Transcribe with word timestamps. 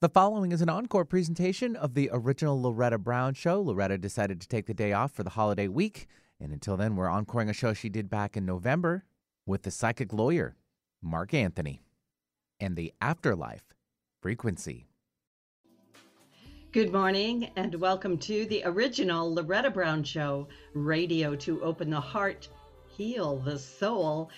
The 0.00 0.08
following 0.08 0.52
is 0.52 0.62
an 0.62 0.68
encore 0.68 1.04
presentation 1.04 1.74
of 1.74 1.94
the 1.94 2.08
original 2.12 2.62
Loretta 2.62 2.98
Brown 2.98 3.34
show. 3.34 3.60
Loretta 3.60 3.98
decided 3.98 4.40
to 4.40 4.46
take 4.46 4.66
the 4.66 4.72
day 4.72 4.92
off 4.92 5.10
for 5.10 5.24
the 5.24 5.30
holiday 5.30 5.66
week, 5.66 6.06
and 6.38 6.52
until 6.52 6.76
then, 6.76 6.94
we're 6.94 7.10
encoring 7.10 7.50
a 7.50 7.52
show 7.52 7.74
she 7.74 7.88
did 7.88 8.08
back 8.08 8.36
in 8.36 8.46
November 8.46 9.02
with 9.44 9.64
the 9.64 9.72
psychic 9.72 10.12
lawyer, 10.12 10.54
Mark 11.02 11.34
Anthony, 11.34 11.80
and 12.60 12.76
the 12.76 12.94
afterlife 13.00 13.74
frequency. 14.22 14.86
Good 16.70 16.92
morning, 16.92 17.50
and 17.56 17.74
welcome 17.74 18.18
to 18.18 18.46
the 18.46 18.62
original 18.66 19.34
Loretta 19.34 19.70
Brown 19.70 20.04
Show, 20.04 20.46
radio 20.74 21.34
to 21.34 21.60
open 21.60 21.90
the 21.90 22.00
heart, 22.00 22.46
heal 22.86 23.38
the 23.38 23.58
soul, 23.58 24.30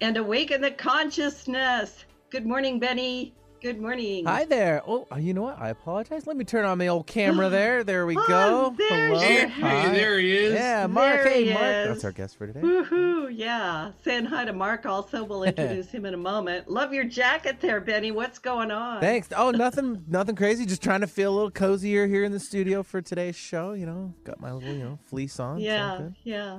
and 0.00 0.16
awaken 0.16 0.62
the 0.62 0.70
consciousness. 0.70 2.06
Good 2.30 2.46
morning, 2.46 2.78
Benny. 2.78 3.34
Good 3.64 3.80
morning. 3.80 4.26
Hi 4.26 4.44
there. 4.44 4.82
Oh, 4.86 5.06
uh, 5.10 5.16
you 5.16 5.32
know 5.32 5.40
what? 5.40 5.58
I 5.58 5.70
apologize. 5.70 6.26
Let 6.26 6.36
me 6.36 6.44
turn 6.44 6.66
on 6.66 6.76
the 6.76 6.88
old 6.88 7.06
camera 7.06 7.48
there. 7.48 7.82
There 7.82 8.04
we 8.04 8.14
Oh, 8.14 8.26
go. 8.28 8.74
there 8.76 9.06
Hello. 9.08 9.18
Hey. 9.18 9.48
Hi. 9.48 9.88
there 9.88 10.18
he 10.18 10.36
is. 10.36 10.52
Yeah, 10.52 10.86
Mark. 10.86 11.22
There 11.22 11.32
hey, 11.32 11.44
he 11.46 11.54
Mark. 11.54 11.64
is. 11.64 11.88
That's 11.88 12.04
our 12.04 12.12
guest 12.12 12.36
for 12.36 12.46
today. 12.46 12.60
Woohoo! 12.60 12.90
Mm-hmm. 12.90 13.32
Yeah, 13.32 13.92
saying 14.04 14.26
hi 14.26 14.44
to 14.44 14.52
Mark. 14.52 14.84
Also, 14.84 15.24
we'll 15.24 15.42
introduce 15.44 15.90
him 15.90 16.04
in 16.04 16.12
a 16.12 16.18
moment. 16.18 16.68
Love 16.68 16.92
your 16.92 17.04
jacket 17.04 17.56
there, 17.62 17.80
Benny. 17.80 18.12
What's 18.12 18.38
going 18.38 18.70
on? 18.70 19.00
Thanks. 19.00 19.28
Oh, 19.34 19.50
nothing, 19.50 20.04
nothing 20.08 20.36
crazy. 20.36 20.66
Just 20.66 20.82
trying 20.82 21.00
to 21.00 21.06
feel 21.06 21.32
a 21.32 21.34
little 21.34 21.50
cozier 21.50 22.06
here 22.06 22.24
in 22.24 22.32
the 22.32 22.40
studio 22.40 22.82
for 22.82 23.00
today's 23.00 23.34
show. 23.34 23.72
You 23.72 23.86
know, 23.86 24.12
got 24.24 24.40
my 24.42 24.52
little, 24.52 24.74
you 24.74 24.84
know, 24.84 24.98
fleece 25.06 25.40
on. 25.40 25.58
Yeah, 25.58 26.10
yeah. 26.22 26.58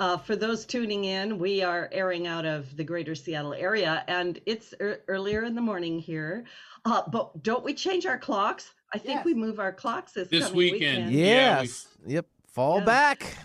Uh, 0.00 0.16
for 0.16 0.34
those 0.34 0.64
tuning 0.64 1.04
in, 1.04 1.38
we 1.38 1.62
are 1.62 1.90
airing 1.92 2.26
out 2.26 2.46
of 2.46 2.74
the 2.78 2.82
greater 2.82 3.14
Seattle 3.14 3.52
area, 3.52 4.02
and 4.08 4.40
it's 4.46 4.72
er- 4.80 5.02
earlier 5.08 5.44
in 5.44 5.54
the 5.54 5.60
morning 5.60 5.98
here. 5.98 6.46
Uh, 6.86 7.02
but 7.12 7.42
don't 7.42 7.62
we 7.62 7.74
change 7.74 8.06
our 8.06 8.16
clocks? 8.18 8.70
I 8.94 8.98
think 8.98 9.16
Yes. 9.18 9.24
we 9.26 9.34
move 9.34 9.60
our 9.60 9.74
clocks 9.74 10.12
this, 10.12 10.28
This 10.28 10.44
coming 10.44 10.56
weekend. 10.56 10.80
weekend. 11.08 11.12
Yeah, 11.12 11.60
we- 11.60 11.66
Yes. 11.66 11.88
Yep. 12.06 12.26
Fall 12.46 12.78
Yeah. 12.78 12.84
back. 12.86 13.36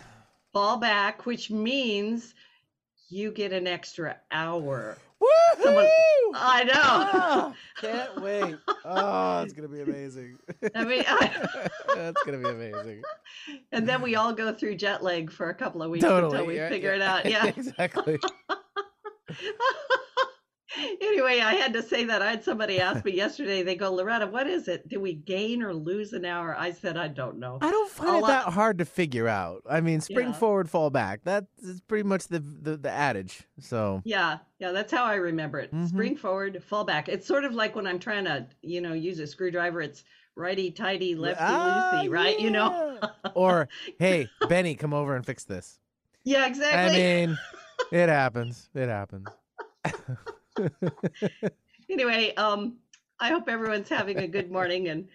Fall 0.54 0.78
back, 0.78 1.26
which 1.26 1.52
means 1.52 2.34
you 3.10 3.32
get 3.34 3.52
an 3.52 3.68
extra 3.68 4.16
hour. 4.32 4.98
Someone- 5.62 5.88
I 6.38 6.64
know. 6.66 6.74
Ah, 6.76 7.54
can't 7.82 8.22
wait. 8.22 8.56
Oh, 8.84 9.42
it's 9.42 9.54
gonna 9.54 9.70
be 9.70 9.82
amazing. 9.82 10.38
I 10.76 10.84
mean, 10.84 11.04
I- 11.08 11.48
That's 11.96 12.22
gonna 12.24 12.40
be 12.40 12.50
amazing. 12.50 13.02
and 13.72 13.88
then 13.88 14.02
we 14.02 14.16
all 14.16 14.34
go 14.34 14.54
through 14.54 14.76
jet 14.76 15.02
lag 15.04 15.32
for 15.32 15.50
a 15.50 15.56
couple 15.56 15.82
of 15.82 15.90
weeks 15.92 16.04
Totally. 16.04 16.34
until 16.34 16.46
we 16.48 16.56
yeah, 16.58 16.70
figure 16.70 16.96
yeah. 16.96 16.96
it 16.96 17.02
out. 17.02 17.26
Yeah. 17.32 17.46
exactly. 17.46 18.20
Anyway, 21.02 21.40
I 21.42 21.54
had 21.56 21.74
to 21.74 21.82
say 21.84 22.04
that. 22.06 22.22
I 22.22 22.32
had 22.32 22.44
somebody 22.44 22.80
ask 22.80 23.04
me 23.06 23.12
yesterday, 23.14 23.64
they 23.64 23.76
go, 23.76 23.94
Loretta, 23.94 24.28
what 24.28 24.48
is 24.48 24.68
it? 24.68 24.88
Do 24.88 25.00
we 25.00 25.14
gain 25.14 25.62
or 25.64 25.74
lose 25.74 26.14
an 26.14 26.26
hour? 26.26 26.56
I 26.58 26.72
said, 26.72 26.98
I 26.98 27.08
don't 27.08 27.38
know. 27.40 27.58
I 27.62 27.72
don't 27.72 27.90
find 27.90 28.10
A 28.16 28.18
it 28.20 28.28
that 28.28 28.46
hard 28.54 28.78
to 28.80 28.86
figure 28.86 29.28
out. 29.28 29.62
I 29.70 29.82
mean, 29.82 30.02
spring 30.02 30.28
Yeah. 30.28 30.34
forward, 30.34 30.70
fall 30.70 30.90
back. 30.90 31.24
That 31.24 31.46
is 31.62 31.82
pretty 31.82 32.08
much 32.08 32.28
the 32.28 32.40
the, 32.40 32.78
the 32.78 32.90
adage. 32.92 33.44
So 33.60 34.02
Yeah, 34.06 34.40
yeah, 34.60 34.72
that's 34.72 34.92
how 34.92 35.04
I 35.06 35.16
remember 35.16 35.60
it. 35.60 35.74
Mhm. 35.74 35.88
Spring 35.90 36.16
forward, 36.16 36.62
fall 36.64 36.84
back. 36.84 37.10
It's 37.10 37.26
sort 37.28 37.46
of 37.46 37.54
like 37.54 37.76
when 37.76 37.88
I'm 37.88 38.00
trying 38.00 38.26
to, 38.26 38.48
you 38.62 38.82
know, 38.82 38.94
use 38.94 39.20
a 39.20 39.28
screwdriver, 39.28 39.82
it's 39.82 40.04
righty 40.36 40.72
tighty, 40.72 41.16
lefty 41.16 41.44
Ah, 41.46 41.92
loosey, 41.94 42.10
right? 42.10 42.40
You 42.40 42.52
know? 42.52 43.00
or 43.36 43.70
hey, 44.00 44.28
Benny, 44.50 44.76
come 44.76 44.94
over 44.94 45.16
and 45.16 45.26
fix 45.26 45.44
this. 45.44 45.80
Yeah, 46.28 46.48
exactly. 46.48 46.96
I 46.96 46.98
mean, 47.28 47.38
it 47.92 48.10
happens. 48.10 48.68
It 48.74 48.90
happens. 48.90 49.28
anyway, 51.90 52.34
um, 52.36 52.78
I 53.20 53.30
hope 53.30 53.50
everyone's 53.50 53.90
having 53.90 54.18
a 54.18 54.28
good 54.28 54.52
morning. 54.52 54.88
And 54.90 55.08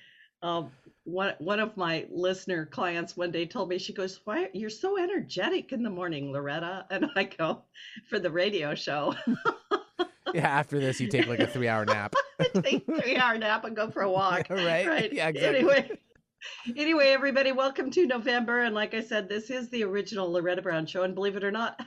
um, 0.43 0.71
one 1.05 1.35
one 1.39 1.61
of 1.61 1.77
my 1.77 2.07
listener 2.11 2.67
clients 2.67 3.17
one 3.17 3.31
day 3.31 3.47
told 3.47 3.69
me, 3.69 3.79
she 3.79 3.93
goes, 3.93 4.21
"Why 4.25 4.49
you're 4.53 4.71
so 4.71 4.99
energetic 4.99 5.73
in 5.73 5.83
the 5.83 5.91
morning, 5.91 6.33
Loretta?" 6.33 6.87
And 6.91 7.07
I 7.17 7.25
go, 7.25 7.63
"For 8.09 8.19
the 8.19 8.31
radio 8.31 8.75
show, 8.75 9.15
Yeah, 10.35 10.49
after 10.49 10.79
this, 10.79 11.01
you 11.01 11.09
take 11.09 11.27
like 11.27 11.41
a 11.41 11.47
three 11.47 11.69
hour 11.69 11.85
nap. 11.85 12.15
take 12.63 12.87
a 12.89 13.01
three 13.01 13.17
hour 13.17 13.37
nap 13.39 13.65
and 13.65 13.75
go 13.75 13.91
for 13.91 14.03
a 14.03 14.11
walk." 14.11 14.49
right? 14.51 14.87
Right. 14.87 15.13
Yeah, 15.13 15.29
exactly. 15.29 15.59
Anyway. 15.59 15.99
Anyway, 16.75 17.09
everybody, 17.09 17.53
welcome 17.53 17.91
to 17.91 18.07
November. 18.07 18.61
And 18.61 18.75
like 18.75 18.95
I 18.95 19.03
said, 19.03 19.29
this 19.29 19.51
is 19.51 19.69
the 19.69 19.85
original 19.85 20.33
Loretta 20.33 20.63
Brown 20.63 20.87
show. 20.87 21.03
And 21.03 21.15
believe 21.15 21.37
it 21.37 21.45
or 21.45 21.51
not, 21.51 21.79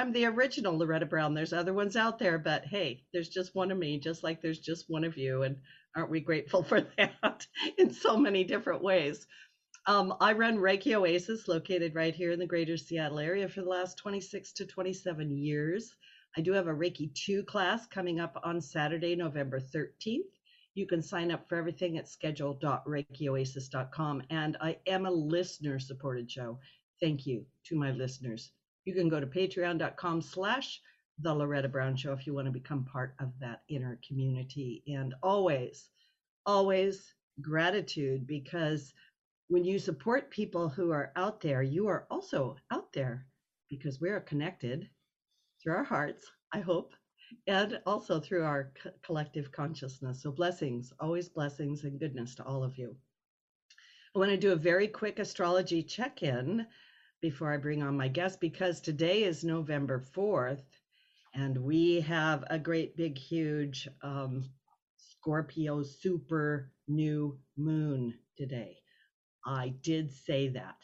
I'm 0.00 0.12
the 0.12 0.24
original 0.24 0.78
Loretta 0.78 1.04
Brown. 1.04 1.34
There's 1.34 1.52
other 1.52 1.74
ones 1.74 1.94
out 1.94 2.18
there, 2.18 2.38
but 2.38 2.64
hey, 2.64 3.04
there's 3.12 3.28
just 3.28 3.54
one 3.54 3.70
of 3.70 3.76
me, 3.76 4.00
just 4.00 4.24
like 4.24 4.40
there's 4.40 4.58
just 4.58 4.88
one 4.88 5.04
of 5.04 5.18
you. 5.18 5.42
And 5.42 5.58
aren't 5.94 6.08
we 6.08 6.20
grateful 6.20 6.62
for 6.68 6.86
that 6.96 7.46
in 7.76 7.92
so 7.92 8.16
many 8.16 8.42
different 8.42 8.82
ways? 8.82 9.26
Um, 9.86 10.14
I 10.18 10.32
run 10.32 10.56
Reiki 10.56 10.94
Oasis, 10.94 11.48
located 11.48 11.94
right 11.94 12.14
here 12.14 12.30
in 12.30 12.38
the 12.38 12.46
greater 12.46 12.78
Seattle 12.78 13.18
area 13.18 13.46
for 13.46 13.60
the 13.60 13.68
last 13.68 13.98
26 13.98 14.54
to 14.54 14.64
27 14.64 15.36
years. 15.36 15.94
I 16.34 16.40
do 16.40 16.54
have 16.54 16.68
a 16.68 16.74
Reiki 16.74 17.12
2 17.12 17.44
class 17.44 17.86
coming 17.86 18.20
up 18.20 18.40
on 18.42 18.62
Saturday, 18.62 19.14
November 19.14 19.60
13th. 19.60 20.32
You 20.74 20.86
can 20.86 21.02
sign 21.02 21.30
up 21.30 21.46
for 21.46 21.56
everything 21.56 21.98
at 21.98 22.08
schedule.reikioasis.com. 22.08 24.22
And 24.30 24.56
I 24.62 24.78
am 24.86 25.04
a 25.04 25.10
listener 25.10 25.78
supported 25.78 26.30
show. 26.30 26.58
Thank 27.02 27.26
you 27.26 27.44
to 27.66 27.76
my 27.76 27.90
listeners. 27.90 28.50
You 28.84 28.94
can 28.94 29.08
go 29.08 29.20
to 29.20 29.26
patreon.com 29.26 30.22
slash 30.22 30.80
the 31.18 31.34
Loretta 31.34 31.68
Brown 31.68 31.96
Show 31.96 32.12
if 32.12 32.26
you 32.26 32.34
want 32.34 32.46
to 32.46 32.52
become 32.52 32.84
part 32.84 33.14
of 33.20 33.32
that 33.40 33.62
inner 33.68 33.98
community. 34.06 34.82
And 34.86 35.14
always, 35.22 35.90
always 36.46 37.14
gratitude 37.40 38.26
because 38.26 38.92
when 39.48 39.64
you 39.64 39.78
support 39.78 40.30
people 40.30 40.68
who 40.68 40.92
are 40.92 41.12
out 41.16 41.40
there, 41.40 41.62
you 41.62 41.88
are 41.88 42.06
also 42.10 42.56
out 42.70 42.92
there 42.92 43.26
because 43.68 44.00
we 44.00 44.10
are 44.10 44.20
connected 44.20 44.88
through 45.62 45.74
our 45.74 45.84
hearts, 45.84 46.30
I 46.52 46.60
hope, 46.60 46.94
and 47.46 47.80
also 47.86 48.20
through 48.20 48.44
our 48.44 48.72
co- 48.82 48.90
collective 49.02 49.52
consciousness. 49.52 50.22
So, 50.22 50.30
blessings, 50.32 50.92
always 51.00 51.28
blessings 51.28 51.84
and 51.84 51.98
goodness 51.98 52.34
to 52.36 52.44
all 52.44 52.62
of 52.62 52.78
you. 52.78 52.96
I 54.14 54.18
want 54.18 54.30
to 54.30 54.36
do 54.36 54.52
a 54.52 54.56
very 54.56 54.88
quick 54.88 55.18
astrology 55.18 55.82
check 55.82 56.22
in 56.22 56.66
before 57.20 57.52
I 57.52 57.58
bring 57.58 57.82
on 57.82 57.96
my 57.96 58.08
guest 58.08 58.40
because 58.40 58.80
today 58.80 59.24
is 59.24 59.44
November 59.44 60.04
4th 60.16 60.62
and 61.34 61.56
we 61.58 62.00
have 62.00 62.44
a 62.48 62.58
great, 62.58 62.96
big, 62.96 63.18
huge 63.18 63.88
um, 64.02 64.50
Scorpio 64.96 65.82
super 65.82 66.72
new 66.88 67.38
moon 67.56 68.14
today. 68.36 68.78
I 69.44 69.74
did 69.82 70.10
say 70.12 70.48
that. 70.48 70.76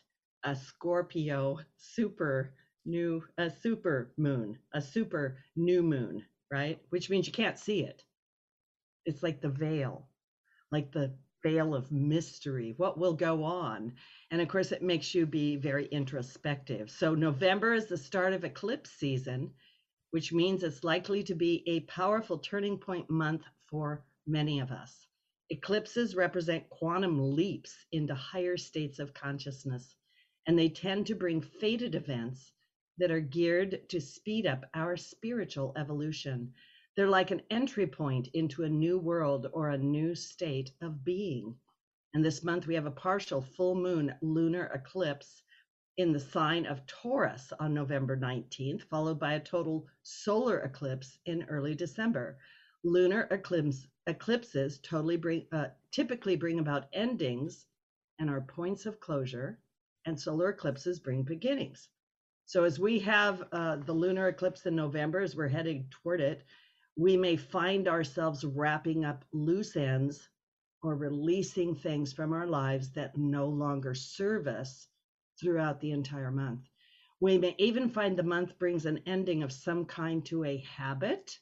A 0.44 0.54
Scorpio 0.54 1.58
super 1.76 2.52
new, 2.84 3.22
a 3.38 3.50
super 3.50 4.12
moon, 4.16 4.58
a 4.72 4.80
super 4.80 5.38
new 5.56 5.82
moon, 5.82 6.22
right? 6.52 6.80
Which 6.90 7.10
means 7.10 7.26
you 7.26 7.32
can't 7.32 7.58
see 7.58 7.80
it. 7.80 8.02
It's 9.04 9.22
like 9.22 9.40
the 9.40 9.48
veil, 9.48 10.08
like 10.70 10.92
the 10.92 11.16
veil 11.46 11.76
of 11.76 11.92
mystery. 11.92 12.74
What 12.76 12.98
will 12.98 13.12
go 13.12 13.44
on? 13.44 13.92
And 14.32 14.40
of 14.40 14.48
course, 14.48 14.72
it 14.72 14.82
makes 14.82 15.14
you 15.14 15.26
be 15.26 15.54
very 15.54 15.86
introspective. 15.86 16.90
So, 16.90 17.14
November 17.14 17.72
is 17.72 17.86
the 17.86 17.96
start 17.96 18.32
of 18.32 18.42
eclipse 18.42 18.90
season, 18.90 19.52
which 20.10 20.32
means 20.32 20.64
it's 20.64 20.82
likely 20.82 21.22
to 21.22 21.36
be 21.36 21.62
a 21.68 21.86
powerful 21.98 22.38
turning 22.38 22.76
point 22.78 23.08
month 23.08 23.44
for 23.70 24.04
many 24.26 24.58
of 24.58 24.72
us. 24.72 25.06
Eclipses 25.48 26.16
represent 26.16 26.68
quantum 26.68 27.36
leaps 27.36 27.76
into 27.92 28.12
higher 28.16 28.56
states 28.56 28.98
of 28.98 29.14
consciousness, 29.14 29.94
and 30.48 30.58
they 30.58 30.68
tend 30.68 31.06
to 31.06 31.14
bring 31.14 31.40
fated 31.40 31.94
events 31.94 32.50
that 32.98 33.12
are 33.12 33.20
geared 33.20 33.88
to 33.90 34.00
speed 34.00 34.48
up 34.48 34.64
our 34.74 34.96
spiritual 34.96 35.72
evolution. 35.76 36.52
They're 36.96 37.08
like 37.08 37.30
an 37.30 37.42
entry 37.50 37.86
point 37.86 38.28
into 38.28 38.64
a 38.64 38.68
new 38.70 38.98
world 38.98 39.48
or 39.52 39.68
a 39.68 39.76
new 39.76 40.14
state 40.14 40.72
of 40.80 41.04
being. 41.04 41.54
And 42.14 42.24
this 42.24 42.42
month 42.42 42.66
we 42.66 42.74
have 42.74 42.86
a 42.86 42.90
partial 42.90 43.42
full 43.42 43.74
moon 43.74 44.14
lunar 44.22 44.66
eclipse 44.74 45.42
in 45.98 46.12
the 46.12 46.20
sign 46.20 46.64
of 46.64 46.86
Taurus 46.86 47.52
on 47.60 47.74
November 47.74 48.16
19th, 48.16 48.82
followed 48.84 49.18
by 49.18 49.34
a 49.34 49.40
total 49.40 49.86
solar 50.02 50.60
eclipse 50.60 51.18
in 51.26 51.44
early 51.44 51.74
December. 51.74 52.38
Lunar 52.82 53.28
eclipse, 53.30 53.86
eclipses 54.06 54.78
totally 54.78 55.18
bring, 55.18 55.46
uh, 55.52 55.66
typically 55.90 56.36
bring 56.36 56.60
about 56.60 56.88
endings 56.94 57.66
and 58.18 58.30
are 58.30 58.40
points 58.40 58.86
of 58.86 59.00
closure, 59.00 59.58
and 60.06 60.18
solar 60.18 60.48
eclipses 60.48 60.98
bring 60.98 61.22
beginnings. 61.22 61.88
So, 62.46 62.64
as 62.64 62.78
we 62.78 62.98
have 63.00 63.42
uh, 63.52 63.76
the 63.76 63.92
lunar 63.92 64.28
eclipse 64.28 64.64
in 64.64 64.76
November, 64.76 65.20
as 65.20 65.36
we're 65.36 65.48
heading 65.48 65.88
toward 65.90 66.20
it, 66.22 66.44
we 66.96 67.16
may 67.16 67.36
find 67.36 67.88
ourselves 67.88 68.44
wrapping 68.44 69.04
up 69.04 69.24
loose 69.32 69.76
ends 69.76 70.28
or 70.82 70.94
releasing 70.94 71.74
things 71.74 72.12
from 72.12 72.32
our 72.32 72.46
lives 72.46 72.90
that 72.92 73.16
no 73.16 73.46
longer 73.46 73.94
serve 73.94 74.46
us 74.46 74.88
throughout 75.38 75.80
the 75.80 75.90
entire 75.90 76.30
month. 76.30 76.60
We 77.20 77.38
may 77.38 77.54
even 77.58 77.90
find 77.90 78.16
the 78.16 78.22
month 78.22 78.58
brings 78.58 78.86
an 78.86 79.00
ending 79.06 79.42
of 79.42 79.52
some 79.52 79.84
kind 79.84 80.24
to 80.26 80.44
a 80.44 80.58
habit, 80.58 81.38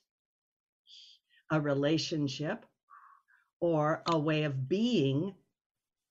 a 1.50 1.60
relationship, 1.60 2.66
or 3.60 4.02
a 4.06 4.18
way 4.18 4.44
of 4.44 4.68
being 4.68 5.34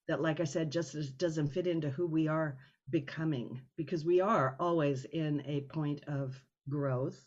that, 0.08 0.22
like 0.22 0.40
I 0.40 0.46
said, 0.46 0.72
just 0.72 1.18
doesn't 1.18 1.50
fit 1.50 1.68
into 1.68 1.90
who 1.90 2.08
we 2.08 2.28
are 2.28 2.58
becoming 2.90 3.62
because 3.78 4.06
we 4.06 4.22
are 4.22 4.56
always 4.60 5.06
in 5.06 5.42
a 5.46 5.62
point 5.62 6.04
of 6.08 6.36
growth. 6.70 7.26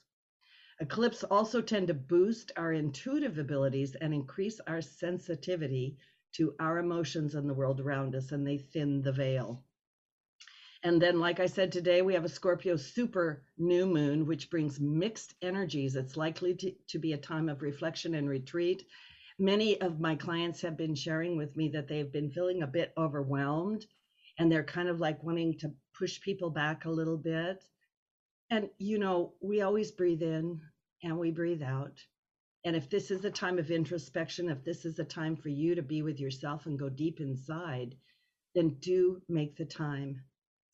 Eclipse 0.79 1.25
also 1.25 1.63
tend 1.63 1.89
to 1.89 1.95
boost 1.95 2.53
our 2.57 2.73
intuitive 2.73 3.39
abilities 3.39 3.95
and 3.95 4.13
increase 4.13 4.61
our 4.67 4.83
sensitivity 4.83 5.97
to 6.33 6.55
our 6.61 6.79
emotions 6.79 7.35
and 7.35 7.49
the 7.49 7.55
world 7.55 7.81
around 7.81 8.15
us, 8.15 8.33
and 8.33 8.47
they 8.47 8.59
thin 8.59 9.01
the 9.01 9.13
veil. 9.13 9.65
And 10.83 11.01
then, 11.01 11.19
like 11.19 11.41
I 11.41 11.47
said 11.47 11.73
today, 11.73 12.03
we 12.03 12.13
have 12.13 12.27
a 12.27 12.29
Scorpio 12.29 12.77
super 12.77 13.43
new 13.57 13.87
moon, 13.87 14.27
which 14.27 14.51
brings 14.51 14.79
mixed 14.79 15.35
energies. 15.41 15.97
It's 15.97 16.17
likely 16.17 16.55
to, 16.57 16.73
to 16.89 16.99
be 16.99 17.15
a 17.15 17.19
time 17.19 17.49
of 17.49 17.63
reflection 17.63 18.15
and 18.15 18.29
retreat. 18.29 18.87
Many 19.39 19.81
of 19.81 19.99
my 19.99 20.15
clients 20.15 20.61
have 20.61 20.77
been 20.77 20.95
sharing 20.95 21.37
with 21.37 21.57
me 21.57 21.71
that 21.71 21.89
they've 21.89 22.13
been 22.13 22.31
feeling 22.31 22.63
a 22.63 22.67
bit 22.67 22.93
overwhelmed 22.97 23.87
and 24.39 24.53
they're 24.53 24.65
kind 24.65 24.89
of 24.89 25.01
like 25.01 25.23
wanting 25.25 25.59
to 25.59 25.73
push 25.95 26.21
people 26.21 26.51
back 26.51 26.85
a 26.85 26.91
little 26.91 27.17
bit. 27.17 27.65
And, 28.51 28.71
you 28.79 28.99
know, 28.99 29.35
we 29.41 29.63
always 29.63 29.91
breathe 29.91 30.23
in 30.23 30.61
and 31.03 31.19
we 31.19 31.31
breathe 31.31 31.63
out. 31.63 32.01
And 32.65 32.77
if 32.77 32.89
this 32.91 33.11
is 33.11 33.25
a 33.25 33.31
time 33.31 33.59
of 33.59 33.71
introspection, 33.71 34.49
if 34.49 34.65
this 34.65 34.85
is 34.85 34.99
a 34.99 35.05
time 35.05 35.37
for 35.37 35.49
you 35.49 35.75
to 35.75 35.83
be 35.83 36.03
with 36.03 36.19
yourself 36.21 36.67
and 36.67 36.79
go 36.79 36.89
deep 36.89 37.21
inside, 37.21 37.97
then 38.55 38.77
do 38.81 39.21
make 39.29 39.57
the 39.57 39.65
time 39.65 40.23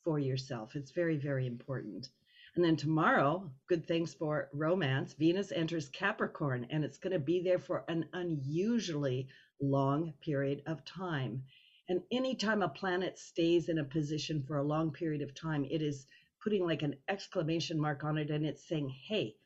for 0.04 0.18
yourself. 0.18 0.76
It's 0.76 0.92
very, 0.92 1.16
very 1.16 1.46
important. 1.46 2.08
And 2.54 2.64
then 2.64 2.76
tomorrow, 2.76 3.50
good 3.66 3.86
things 3.86 4.12
for 4.12 4.50
romance. 4.52 5.14
Venus 5.14 5.52
enters 5.52 5.88
Capricorn 5.88 6.66
and 6.70 6.84
it's 6.84 6.98
going 6.98 7.14
to 7.14 7.18
be 7.18 7.42
there 7.42 7.58
for 7.58 7.84
an 7.88 8.06
unusually 8.12 9.28
long 9.60 10.12
period 10.20 10.62
of 10.66 10.84
time. 10.84 11.44
And 11.88 12.02
anytime 12.10 12.62
a 12.62 12.68
planet 12.68 13.18
stays 13.18 13.68
in 13.68 13.78
a 13.78 13.84
position 13.84 14.42
for 14.42 14.58
a 14.58 14.62
long 14.62 14.92
period 14.92 15.22
of 15.22 15.34
time, 15.34 15.64
it 15.64 15.82
is 15.82 16.06
putting 16.42 16.66
like 16.66 16.82
an 16.82 16.96
exclamation 17.08 17.80
mark 17.80 18.04
on 18.04 18.18
it 18.18 18.30
and 18.30 18.44
it's 18.44 18.66
saying, 18.68 18.92
hey, 19.08 19.36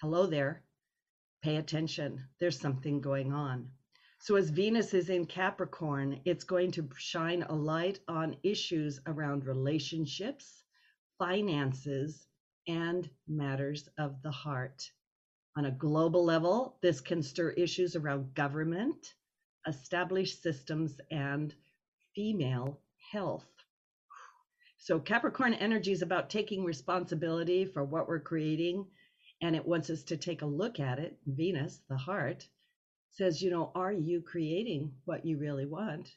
hello 0.00 0.26
there, 0.26 0.62
pay 1.42 1.56
attention. 1.56 2.22
There's 2.38 2.60
something 2.60 3.00
going 3.00 3.32
on. 3.32 3.68
So, 4.22 4.36
as 4.36 4.50
Venus 4.50 4.92
is 4.92 5.08
in 5.08 5.24
Capricorn, 5.24 6.20
it's 6.26 6.44
going 6.44 6.72
to 6.72 6.88
shine 6.98 7.42
a 7.42 7.54
light 7.54 8.00
on 8.06 8.36
issues 8.42 9.00
around 9.06 9.46
relationships, 9.46 10.62
finances, 11.18 12.26
and 12.68 13.08
matters 13.26 13.88
of 13.96 14.20
the 14.22 14.30
heart. 14.30 14.90
On 15.56 15.64
a 15.64 15.70
global 15.70 16.22
level, 16.22 16.76
this 16.82 17.00
can 17.00 17.22
stir 17.22 17.50
issues 17.50 17.96
around 17.96 18.34
government, 18.34 19.14
established 19.66 20.42
systems, 20.42 21.00
and 21.10 21.54
female 22.14 22.78
health. 23.10 23.48
So, 24.82 24.98
Capricorn 24.98 25.52
energy 25.52 25.92
is 25.92 26.00
about 26.00 26.30
taking 26.30 26.64
responsibility 26.64 27.66
for 27.66 27.84
what 27.84 28.08
we're 28.08 28.18
creating, 28.18 28.86
and 29.42 29.54
it 29.54 29.66
wants 29.66 29.90
us 29.90 30.02
to 30.04 30.16
take 30.16 30.40
a 30.40 30.46
look 30.46 30.80
at 30.80 30.98
it. 30.98 31.18
Venus, 31.26 31.82
the 31.90 31.98
heart, 31.98 32.48
says, 33.10 33.42
you 33.42 33.50
know, 33.50 33.72
are 33.74 33.92
you 33.92 34.22
creating 34.22 34.90
what 35.04 35.26
you 35.26 35.36
really 35.36 35.66
want? 35.66 36.08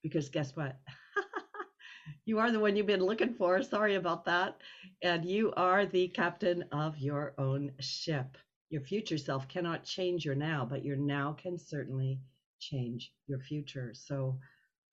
Because 0.00 0.28
guess 0.28 0.54
what? 0.54 0.78
you 2.24 2.38
are 2.38 2.52
the 2.52 2.60
one 2.60 2.76
you've 2.76 2.86
been 2.86 3.04
looking 3.04 3.34
for. 3.34 3.64
Sorry 3.64 3.96
about 3.96 4.26
that. 4.26 4.58
And 5.02 5.24
you 5.24 5.52
are 5.56 5.84
the 5.84 6.06
captain 6.06 6.66
of 6.70 6.98
your 6.98 7.34
own 7.36 7.72
ship. 7.80 8.38
Your 8.70 8.82
future 8.82 9.18
self 9.18 9.48
cannot 9.48 9.82
change 9.82 10.24
your 10.24 10.36
now, 10.36 10.64
but 10.64 10.84
your 10.84 10.96
now 10.96 11.32
can 11.32 11.58
certainly 11.58 12.20
change 12.60 13.12
your 13.26 13.40
future. 13.40 13.92
So 13.92 14.38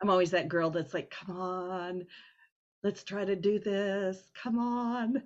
I'm 0.01 0.09
always 0.09 0.31
that 0.31 0.49
girl 0.49 0.71
that's 0.71 0.95
like, 0.95 1.11
come 1.11 1.37
on, 1.39 2.05
let's 2.85 3.03
try 3.03 3.25
to 3.25 3.35
do 3.35 3.57
this. 3.57 4.29
Come 4.35 4.59
on. 4.59 5.23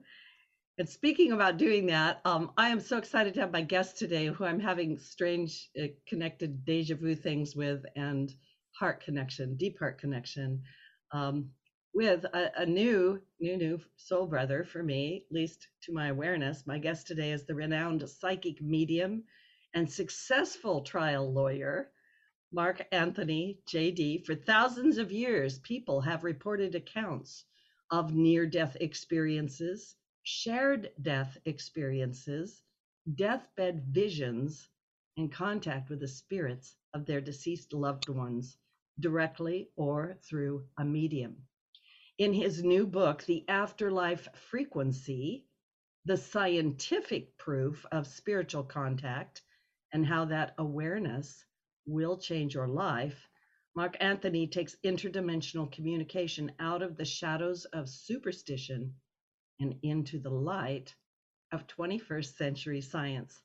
And 0.77 0.87
speaking 0.87 1.33
about 1.33 1.57
doing 1.57 1.87
that, 1.87 2.21
um, 2.23 2.51
I 2.55 2.69
am 2.69 2.79
so 2.79 2.97
excited 2.97 3.33
to 3.33 3.41
have 3.41 3.51
my 3.51 3.63
guest 3.63 3.99
today, 3.99 4.27
who 4.27 4.45
I'm 4.45 4.61
having 4.61 4.97
strange 4.97 5.69
uh, 5.77 5.87
connected 6.07 6.63
deja 6.63 6.95
vu 6.95 7.15
things 7.15 7.57
with, 7.57 7.83
and 7.97 8.33
heart 8.71 9.03
connection, 9.03 9.57
deep 9.57 9.77
heart 9.77 9.99
connection, 9.99 10.61
um, 11.11 11.49
with 11.93 12.23
a, 12.23 12.61
a, 12.61 12.65
new, 12.65 13.21
new, 13.41 13.57
new 13.57 13.81
soul 13.97 14.25
brother 14.25 14.63
for 14.63 14.81
me, 14.81 15.25
at 15.29 15.35
least 15.35 15.67
to 15.81 15.91
my 15.91 16.07
awareness. 16.07 16.65
My 16.65 16.77
guest 16.77 17.07
today 17.07 17.33
is 17.33 17.45
the 17.45 17.55
renowned 17.55 18.07
psychic 18.07 18.61
medium 18.61 19.25
and 19.73 19.91
successful 19.91 20.79
trial 20.79 21.29
lawyer, 21.29 21.91
Mark 22.53 22.87
Anthony, 22.93 23.59
JD. 23.67 24.25
For 24.25 24.33
thousands 24.33 24.97
of 24.97 25.11
years, 25.11 25.59
people 25.59 25.99
have 25.99 26.23
reported 26.23 26.73
accounts 26.73 27.43
of 27.91 28.13
near 28.13 28.45
death 28.45 28.77
experiences 28.79 29.95
shared 30.23 30.91
death 31.01 31.37
experiences, 31.45 32.61
deathbed 33.15 33.83
visions, 33.85 34.69
and 35.17 35.31
contact 35.31 35.89
with 35.89 35.99
the 35.99 36.07
spirits 36.07 36.75
of 36.93 37.05
their 37.05 37.21
deceased 37.21 37.73
loved 37.73 38.09
ones, 38.09 38.57
directly 38.99 39.71
or 39.75 40.17
through 40.21 40.67
a 40.77 40.85
medium. 40.85 41.37
In 42.17 42.33
his 42.33 42.63
new 42.63 42.85
book, 42.85 43.23
The 43.25 43.47
Afterlife 43.47 44.27
Frequency, 44.35 45.45
the 46.05 46.17
scientific 46.17 47.37
proof 47.37 47.85
of 47.91 48.07
spiritual 48.07 48.63
contact 48.63 49.41
and 49.93 50.05
how 50.05 50.25
that 50.25 50.53
awareness 50.57 51.45
will 51.85 52.17
change 52.17 52.53
your 52.53 52.67
life, 52.67 53.28
Mark 53.79 53.95
Anthony 54.01 54.45
takes 54.45 54.75
interdimensional 54.83 55.71
communication 55.71 56.51
out 56.59 56.81
of 56.81 56.97
the 56.97 57.05
shadows 57.05 57.63
of 57.71 57.87
superstition 57.87 58.93
and 59.61 59.73
into 59.83 60.19
the 60.19 60.29
light 60.29 60.93
of 61.53 61.65
21st 61.65 62.35
century 62.35 62.81
science. 62.81 63.39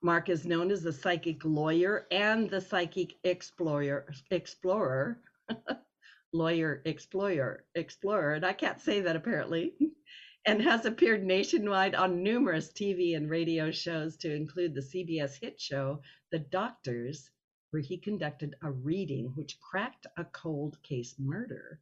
Mark 0.00 0.28
is 0.28 0.46
known 0.46 0.70
as 0.70 0.84
the 0.84 0.92
psychic 0.92 1.44
lawyer 1.44 2.06
and 2.12 2.48
the 2.48 2.60
psychic 2.60 3.16
explorer, 3.24 4.06
explorer, 4.30 5.20
lawyer, 6.32 6.82
explorer, 6.84 7.64
explorer, 7.74 8.34
and 8.34 8.46
I 8.46 8.52
can't 8.52 8.80
say 8.80 9.00
that 9.00 9.16
apparently, 9.16 9.74
and 10.46 10.62
has 10.62 10.84
appeared 10.84 11.24
nationwide 11.24 11.96
on 11.96 12.22
numerous 12.22 12.72
TV 12.72 13.16
and 13.16 13.28
radio 13.28 13.72
shows 13.72 14.16
to 14.18 14.32
include 14.32 14.72
the 14.72 14.82
CBS 14.82 15.40
hit 15.40 15.60
show 15.60 16.00
The 16.30 16.38
Doctors, 16.38 17.28
where 17.70 17.82
he 17.82 17.96
conducted 17.96 18.56
a 18.62 18.70
reading 18.70 19.32
which 19.34 19.60
cracked 19.60 20.06
a 20.16 20.24
cold 20.24 20.76
case 20.82 21.14
murder 21.18 21.80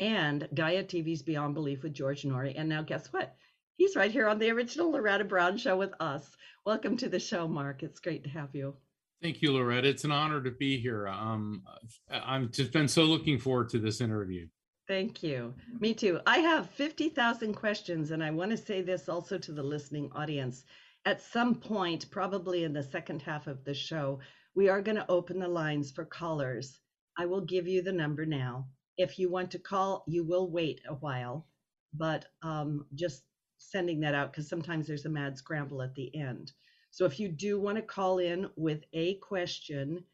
and 0.00 0.48
Gaia 0.54 0.82
TV's 0.82 1.22
Beyond 1.22 1.54
Belief 1.54 1.82
with 1.82 1.94
George 1.94 2.22
Noory. 2.22 2.54
And 2.56 2.68
now, 2.68 2.82
guess 2.82 3.12
what? 3.12 3.36
He's 3.76 3.96
right 3.96 4.10
here 4.10 4.28
on 4.28 4.38
the 4.38 4.50
original 4.50 4.90
Loretta 4.90 5.24
Brown 5.24 5.56
show 5.56 5.76
with 5.76 5.92
us. 6.00 6.36
Welcome 6.64 6.96
to 6.98 7.08
the 7.08 7.20
show, 7.20 7.46
Mark. 7.46 7.82
It's 7.82 8.00
great 8.00 8.24
to 8.24 8.30
have 8.30 8.54
you. 8.54 8.74
Thank 9.22 9.42
you, 9.42 9.52
Loretta. 9.52 9.88
It's 9.88 10.04
an 10.04 10.12
honor 10.12 10.42
to 10.42 10.50
be 10.50 10.78
here. 10.78 11.08
Um, 11.08 11.62
I've 12.10 12.50
just 12.50 12.72
been 12.72 12.88
so 12.88 13.02
looking 13.04 13.38
forward 13.38 13.68
to 13.70 13.78
this 13.78 14.00
interview. 14.00 14.46
Thank 14.86 15.22
you. 15.22 15.54
Me 15.80 15.94
too. 15.94 16.20
I 16.26 16.38
have 16.38 16.68
50,000 16.70 17.54
questions, 17.54 18.10
and 18.10 18.22
I 18.22 18.30
want 18.30 18.50
to 18.50 18.56
say 18.56 18.82
this 18.82 19.08
also 19.08 19.38
to 19.38 19.52
the 19.52 19.62
listening 19.62 20.10
audience. 20.14 20.64
At 21.06 21.22
some 21.22 21.54
point, 21.54 22.10
probably 22.10 22.64
in 22.64 22.72
the 22.72 22.82
second 22.82 23.22
half 23.22 23.46
of 23.46 23.64
the 23.64 23.74
show, 23.74 24.20
we 24.54 24.68
are 24.68 24.82
going 24.82 24.96
to 24.96 25.10
open 25.10 25.38
the 25.38 25.48
lines 25.48 25.90
for 25.90 26.04
callers. 26.04 26.78
I 27.18 27.26
will 27.26 27.40
give 27.40 27.66
you 27.66 27.82
the 27.82 27.92
number 27.92 28.26
now 28.26 28.66
if 28.96 29.18
you 29.18 29.28
want 29.28 29.50
to 29.52 29.58
call, 29.58 30.04
you 30.06 30.24
will 30.24 30.50
wait 30.50 30.80
a 30.88 30.94
while, 30.94 31.46
but 31.92 32.26
um, 32.42 32.86
just 32.94 33.22
sending 33.58 34.00
that 34.00 34.14
out 34.14 34.32
because 34.32 34.48
sometimes 34.48 34.86
there's 34.86 35.06
a 35.06 35.10
mad 35.10 35.36
scramble 35.36 35.82
at 35.82 35.94
the 35.94 36.14
end. 36.16 36.52
So 36.90 37.04
if 37.04 37.18
you 37.18 37.28
do 37.28 37.60
want 37.60 37.76
to 37.76 37.82
call 37.82 38.18
in 38.18 38.48
with 38.56 38.84
a 38.92 39.14
question, 39.14 40.04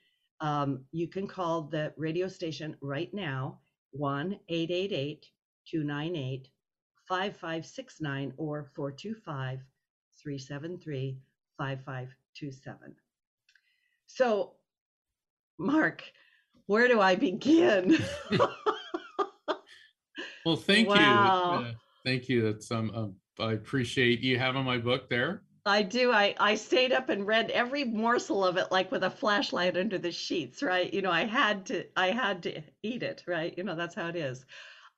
um, 0.41 0.85
you 0.93 1.09
can 1.09 1.27
call 1.27 1.63
the 1.63 1.93
radio 1.97 2.27
station 2.27 2.77
right 2.81 3.13
now, 3.13 3.59
1 3.91 4.39
888 4.49 5.27
298 5.67 6.49
5569 7.07 8.33
or 8.39 8.65
425 8.75 9.61
373 10.23 11.19
5527. 11.59 12.95
So, 14.15 14.53
Mark, 15.59 16.03
where 16.67 16.89
do 16.89 17.01
I 17.01 17.15
begin? 17.15 17.99
well, 20.45 20.57
thank 20.57 20.89
wow. 20.89 21.61
you. 21.61 21.67
Uh, 21.67 21.73
thank 22.05 22.29
you. 22.29 22.43
That's 22.43 22.71
um, 22.71 22.91
um, 22.95 23.15
I 23.39 23.53
appreciate 23.53 24.21
you 24.21 24.39
having 24.39 24.65
my 24.65 24.79
book 24.79 25.09
there. 25.09 25.43
I 25.65 25.83
do. 25.83 26.11
I 26.11 26.35
I 26.41 26.55
stayed 26.57 26.93
up 26.93 27.09
and 27.09 27.27
read 27.27 27.51
every 27.51 27.85
morsel 27.85 28.45
of 28.45 28.57
it, 28.57 28.73
like 28.73 28.91
with 28.91 29.05
a 29.05 29.11
flashlight 29.11 29.77
under 29.77 29.99
the 29.99 30.13
sheets, 30.13 30.63
right? 30.63 30.93
You 30.93 31.03
know, 31.03 31.11
I 31.11 31.25
had 31.25 31.67
to. 31.67 31.87
I 31.97 32.11
had 32.11 32.43
to 32.45 32.63
eat 32.83 33.03
it, 33.03 33.23
right? 33.27 33.57
You 33.57 33.65
know, 33.65 33.77
that's 33.77 33.95
how 33.95 34.09
it 34.09 34.17
is. 34.17 34.45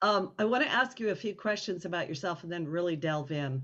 Um, 0.01 0.33
I 0.39 0.45
want 0.45 0.65
to 0.65 0.71
ask 0.71 0.99
you 0.99 1.11
a 1.11 1.15
few 1.17 1.35
questions 1.35 1.85
about 1.85 2.09
yourself, 2.09 2.45
and 2.45 2.53
then 2.53 2.67
really 2.67 2.97
delve 2.97 3.31
in. 3.31 3.63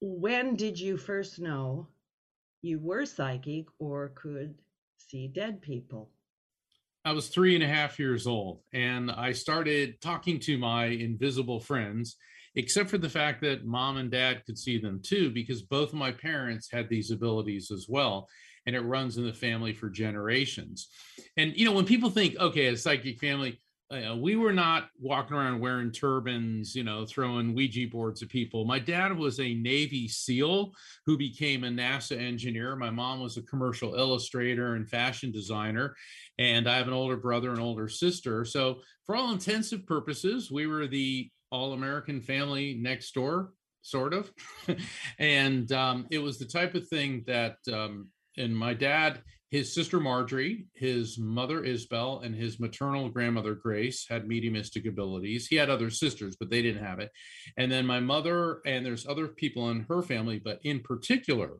When 0.00 0.54
did 0.54 0.78
you 0.78 0.96
first 0.96 1.38
know 1.38 1.88
you 2.62 2.78
were 2.78 3.04
psychic 3.04 3.66
or 3.78 4.12
could 4.14 4.54
see 4.98 5.28
dead 5.28 5.62
people? 5.62 6.10
I 7.04 7.12
was 7.12 7.28
three 7.28 7.54
and 7.54 7.64
a 7.64 7.68
half 7.68 7.98
years 7.98 8.26
old, 8.26 8.60
and 8.72 9.10
I 9.10 9.32
started 9.32 10.00
talking 10.00 10.38
to 10.40 10.56
my 10.56 10.86
invisible 10.86 11.58
friends, 11.58 12.16
except 12.54 12.90
for 12.90 12.98
the 12.98 13.08
fact 13.08 13.40
that 13.42 13.64
mom 13.66 13.96
and 13.96 14.10
dad 14.10 14.42
could 14.46 14.58
see 14.58 14.78
them 14.78 15.00
too, 15.02 15.30
because 15.30 15.62
both 15.62 15.88
of 15.88 15.98
my 15.98 16.12
parents 16.12 16.70
had 16.70 16.88
these 16.88 17.10
abilities 17.10 17.70
as 17.72 17.86
well. 17.88 18.28
And 18.64 18.76
it 18.76 18.80
runs 18.80 19.16
in 19.16 19.26
the 19.26 19.32
family 19.32 19.72
for 19.72 19.90
generations. 19.90 20.88
And, 21.36 21.56
you 21.56 21.64
know, 21.64 21.72
when 21.72 21.84
people 21.84 22.10
think, 22.10 22.36
okay, 22.38 22.68
a 22.68 22.76
psychic 22.76 23.18
family, 23.18 23.60
uh, 23.92 24.16
we 24.16 24.36
were 24.36 24.52
not 24.52 24.88
walking 24.98 25.36
around 25.36 25.60
wearing 25.60 25.92
turbans, 25.92 26.74
you 26.74 26.82
know, 26.82 27.04
throwing 27.04 27.54
Ouija 27.54 27.88
boards 27.90 28.22
at 28.22 28.30
people. 28.30 28.64
My 28.64 28.78
dad 28.78 29.16
was 29.16 29.38
a 29.38 29.54
Navy 29.54 30.08
SEAL 30.08 30.72
who 31.04 31.18
became 31.18 31.64
a 31.64 31.68
NASA 31.68 32.18
engineer. 32.18 32.74
My 32.74 32.88
mom 32.88 33.20
was 33.20 33.36
a 33.36 33.42
commercial 33.42 33.94
illustrator 33.94 34.76
and 34.76 34.88
fashion 34.88 35.30
designer. 35.30 35.94
And 36.38 36.68
I 36.68 36.78
have 36.78 36.88
an 36.88 36.94
older 36.94 37.18
brother 37.18 37.50
and 37.50 37.60
older 37.60 37.88
sister. 37.88 38.46
So, 38.46 38.80
for 39.04 39.14
all 39.14 39.32
intensive 39.32 39.84
purposes, 39.86 40.50
we 40.50 40.66
were 40.66 40.86
the 40.86 41.30
all 41.50 41.74
American 41.74 42.22
family 42.22 42.78
next 42.80 43.12
door, 43.12 43.52
sort 43.82 44.14
of. 44.14 44.32
and 45.18 45.70
um, 45.72 46.06
it 46.10 46.18
was 46.18 46.38
the 46.38 46.46
type 46.46 46.74
of 46.74 46.88
thing 46.88 47.24
that, 47.26 47.56
um, 47.70 48.08
and 48.38 48.56
my 48.56 48.72
dad 48.72 49.20
his 49.52 49.74
sister 49.74 50.00
Marjorie, 50.00 50.64
his 50.72 51.18
mother 51.18 51.62
Isabel, 51.62 52.22
and 52.24 52.34
his 52.34 52.58
maternal 52.58 53.10
grandmother 53.10 53.54
Grace 53.54 54.06
had 54.08 54.26
mediumistic 54.26 54.86
abilities. 54.86 55.46
He 55.46 55.56
had 55.56 55.68
other 55.68 55.90
sisters, 55.90 56.36
but 56.36 56.48
they 56.48 56.62
didn't 56.62 56.82
have 56.82 57.00
it. 57.00 57.10
And 57.58 57.70
then 57.70 57.84
my 57.84 58.00
mother, 58.00 58.62
and 58.64 58.84
there's 58.84 59.06
other 59.06 59.28
people 59.28 59.68
in 59.68 59.84
her 59.90 60.00
family, 60.00 60.40
but 60.42 60.58
in 60.64 60.80
particular, 60.80 61.58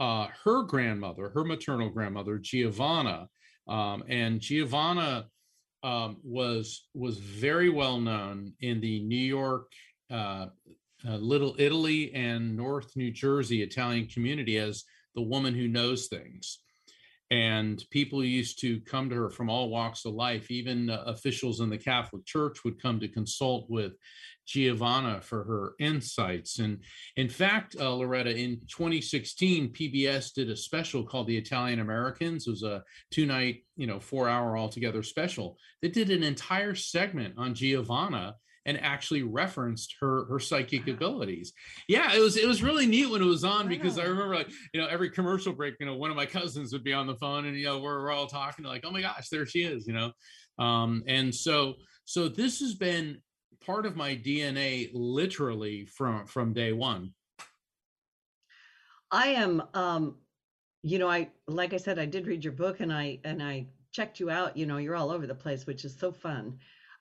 uh, 0.00 0.28
her 0.44 0.62
grandmother, 0.62 1.28
her 1.28 1.44
maternal 1.44 1.90
grandmother, 1.90 2.38
Giovanna, 2.38 3.28
um, 3.68 4.02
and 4.08 4.40
Giovanna 4.40 5.26
um, 5.82 6.16
was 6.24 6.86
was 6.94 7.18
very 7.18 7.68
well 7.68 8.00
known 8.00 8.54
in 8.62 8.80
the 8.80 9.00
New 9.00 9.16
York, 9.16 9.70
uh, 10.10 10.46
uh, 11.06 11.16
Little 11.16 11.54
Italy, 11.58 12.14
and 12.14 12.56
North 12.56 12.96
New 12.96 13.10
Jersey 13.10 13.62
Italian 13.62 14.06
community 14.06 14.56
as 14.56 14.84
the 15.14 15.22
woman 15.22 15.54
who 15.54 15.68
knows 15.68 16.06
things 16.06 16.60
and 17.34 17.84
people 17.90 18.22
used 18.22 18.60
to 18.60 18.78
come 18.82 19.10
to 19.10 19.16
her 19.16 19.28
from 19.28 19.50
all 19.50 19.68
walks 19.68 20.04
of 20.04 20.14
life. 20.14 20.52
Even 20.52 20.88
uh, 20.88 21.02
officials 21.06 21.58
in 21.58 21.68
the 21.68 21.76
catholic 21.76 22.24
church 22.24 22.62
would 22.62 22.80
come 22.80 23.00
to 23.00 23.08
consult 23.08 23.68
with 23.68 23.94
giovanna 24.46 25.20
for 25.20 25.42
her 25.42 25.72
insights. 25.80 26.60
And 26.60 26.84
in 27.16 27.28
fact 27.28 27.74
uh, 27.80 27.92
loretta 27.92 28.30
in 28.30 28.60
2016 28.68 29.72
pbs 29.72 30.32
did 30.32 30.48
a 30.48 30.56
special 30.56 31.02
called 31.02 31.26
the 31.26 31.36
italian 31.36 31.80
americans. 31.80 32.46
It 32.46 32.50
was 32.50 32.62
a 32.62 32.84
two 33.10 33.26
night 33.26 33.64
you 33.76 33.88
know 33.88 33.98
four 33.98 34.28
hour 34.28 34.56
altogether 34.56 35.02
special 35.02 35.58
that 35.82 35.92
did 35.92 36.10
an 36.10 36.22
entire 36.22 36.76
segment 36.76 37.34
on 37.36 37.54
giovanna 37.54 38.36
and 38.66 38.80
actually 38.80 39.22
referenced 39.22 39.94
her 40.00 40.24
her 40.26 40.38
psychic 40.38 40.88
abilities. 40.88 41.52
Yeah, 41.88 42.14
it 42.14 42.20
was 42.20 42.36
it 42.36 42.46
was 42.46 42.62
really 42.62 42.86
neat 42.86 43.10
when 43.10 43.22
it 43.22 43.26
was 43.26 43.44
on 43.44 43.68
because 43.68 43.98
I 43.98 44.04
remember 44.04 44.34
like 44.34 44.50
you 44.72 44.80
know 44.80 44.86
every 44.86 45.10
commercial 45.10 45.52
break, 45.52 45.74
you 45.80 45.86
know, 45.86 45.96
one 45.96 46.10
of 46.10 46.16
my 46.16 46.26
cousins 46.26 46.72
would 46.72 46.84
be 46.84 46.92
on 46.92 47.06
the 47.06 47.16
phone 47.16 47.46
and 47.46 47.56
you 47.56 47.64
know 47.64 47.80
we're, 47.80 48.02
we're 48.02 48.12
all 48.12 48.26
talking 48.26 48.64
like, 48.64 48.84
oh 48.86 48.90
my 48.90 49.00
gosh, 49.00 49.28
there 49.28 49.46
she 49.46 49.60
is, 49.60 49.86
you 49.86 49.92
know, 49.92 50.12
um, 50.58 51.02
and 51.06 51.34
so 51.34 51.74
so 52.04 52.28
this 52.28 52.60
has 52.60 52.74
been 52.74 53.18
part 53.64 53.86
of 53.86 53.96
my 53.96 54.14
DNA 54.14 54.90
literally 54.92 55.86
from 55.86 56.26
from 56.26 56.52
day 56.52 56.72
one. 56.72 57.12
I 59.10 59.28
am 59.28 59.62
um 59.74 60.16
you 60.82 60.98
know 60.98 61.08
I 61.08 61.30
like 61.46 61.72
I 61.72 61.78
said 61.78 61.98
I 61.98 62.06
did 62.06 62.26
read 62.26 62.44
your 62.44 62.52
book 62.52 62.80
and 62.80 62.92
I 62.92 63.20
and 63.24 63.42
I 63.42 63.66
checked 63.92 64.18
you 64.18 64.28
out 64.28 64.56
you 64.56 64.66
know 64.66 64.78
you're 64.78 64.96
all 64.96 65.10
over 65.10 65.26
the 65.26 65.34
place 65.34 65.66
which 65.66 65.84
is 65.84 65.96
so 65.96 66.10
fun 66.10 66.58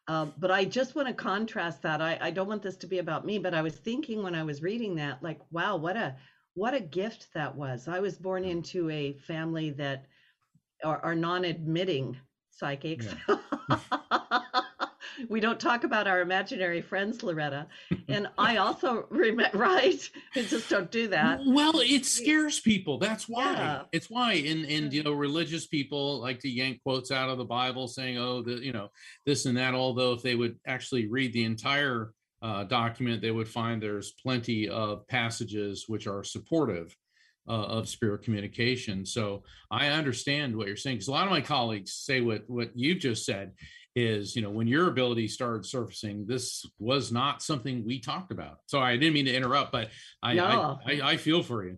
um, 0.08 0.34
but 0.38 0.52
I 0.52 0.66
just 0.66 0.96
want 0.96 1.08
to 1.08 1.14
contrast 1.14 1.82
that. 1.84 2.02
I, 2.02 2.18
I 2.20 2.32
don't 2.32 2.48
want 2.48 2.62
this 2.62 2.78
to 2.78 2.88
be 2.88 3.00
about 3.00 3.26
me, 3.26 3.38
but 3.40 3.54
I 3.54 3.62
was 3.62 3.76
thinking 3.76 4.22
when 4.24 4.36
I 4.36 4.44
was 4.44 4.62
reading 4.62 4.96
that, 4.96 5.24
like, 5.24 5.40
wow, 5.52 5.76
what 5.78 5.96
a 5.98 6.16
what 6.56 6.74
a 6.74 6.80
gift 6.82 7.28
that 7.34 7.56
was. 7.56 7.88
I 7.88 8.00
was 8.00 8.18
born 8.18 8.44
into 8.44 8.90
a 8.90 9.14
family 9.14 9.72
that 9.72 10.06
are, 10.84 11.00
are 11.04 11.16
non-admitting 11.16 12.18
psychics. 12.52 13.08
Yeah. 13.28 14.40
we 15.30 15.40
don't 15.40 15.60
talk 15.60 15.84
about 15.84 16.08
our 16.08 16.22
imaginary 16.22 16.82
friends, 16.82 17.24
Loretta. 17.24 17.68
And 18.10 18.28
I 18.38 18.58
also 18.58 19.08
remember, 19.10 19.58
right? 19.58 20.10
We 20.36 20.46
just 20.46 20.70
don't 20.70 20.92
do 20.92 21.08
that. 21.08 21.40
Well, 21.46 21.80
it 21.80 22.06
scares 22.06 22.60
people. 22.60 22.98
That's 22.98 23.30
why. 23.30 23.54
Yeah. 23.54 23.82
It's 23.92 24.10
why. 24.10 24.34
And 24.34 24.66
and 24.66 24.94
you 24.94 25.04
know, 25.04 25.14
religious 25.14 25.68
people 25.68 26.20
like 26.20 26.40
to 26.40 26.50
yank 26.50 26.82
quotes 26.84 27.12
out 27.12 27.30
of 27.30 27.38
the 27.38 27.46
Bible, 27.46 27.88
saying, 27.88 28.18
"Oh, 28.18 28.42
the 28.42 28.54
you 28.64 28.74
know, 28.74 28.90
this 29.26 29.46
and 29.46 29.58
that." 29.58 29.74
Although, 29.74 30.14
if 30.14 30.22
they 30.22 30.36
would 30.36 30.60
actually 30.68 31.08
read 31.08 31.34
the 31.34 31.46
entire 31.46 32.14
uh, 32.42 32.66
document, 32.66 33.22
they 33.22 33.32
would 33.32 33.48
find 33.48 33.82
there's 33.82 34.12
plenty 34.12 34.68
of 34.68 35.08
passages 35.08 35.86
which 35.88 36.08
are 36.08 36.24
supportive 36.24 36.96
uh, 37.48 37.52
of 37.52 37.90
spirit 37.90 38.24
communication. 38.24 39.06
So 39.06 39.44
I 39.72 39.88
understand 39.88 40.56
what 40.56 40.68
you're 40.68 40.76
saying 40.76 40.98
because 40.98 41.08
a 41.08 41.12
lot 41.12 41.26
of 41.26 41.32
my 41.32 41.42
colleagues 41.42 41.94
say 41.94 42.22
what 42.22 42.44
what 42.48 42.72
you 42.76 42.96
just 42.96 43.26
said 43.26 43.54
is 43.96 44.36
you 44.36 44.42
know 44.42 44.50
when 44.50 44.68
your 44.68 44.88
ability 44.88 45.28
started 45.28 45.66
surfacing 45.66 46.26
this 46.26 46.66
was 46.80 47.12
not 47.12 47.44
something 47.44 47.86
we 47.86 48.00
talked 48.00 48.32
about 48.32 48.58
so 48.66 48.80
i 48.80 48.98
didn't 48.98 49.14
mean 49.14 49.26
to 49.26 49.34
interrupt 49.34 49.72
but 49.72 49.90
i 50.24 50.34
no. 50.34 50.80
I, 50.86 50.94
I, 50.94 51.12
I, 51.12 51.18
feel 51.18 51.44
for 51.44 51.64
you 51.64 51.78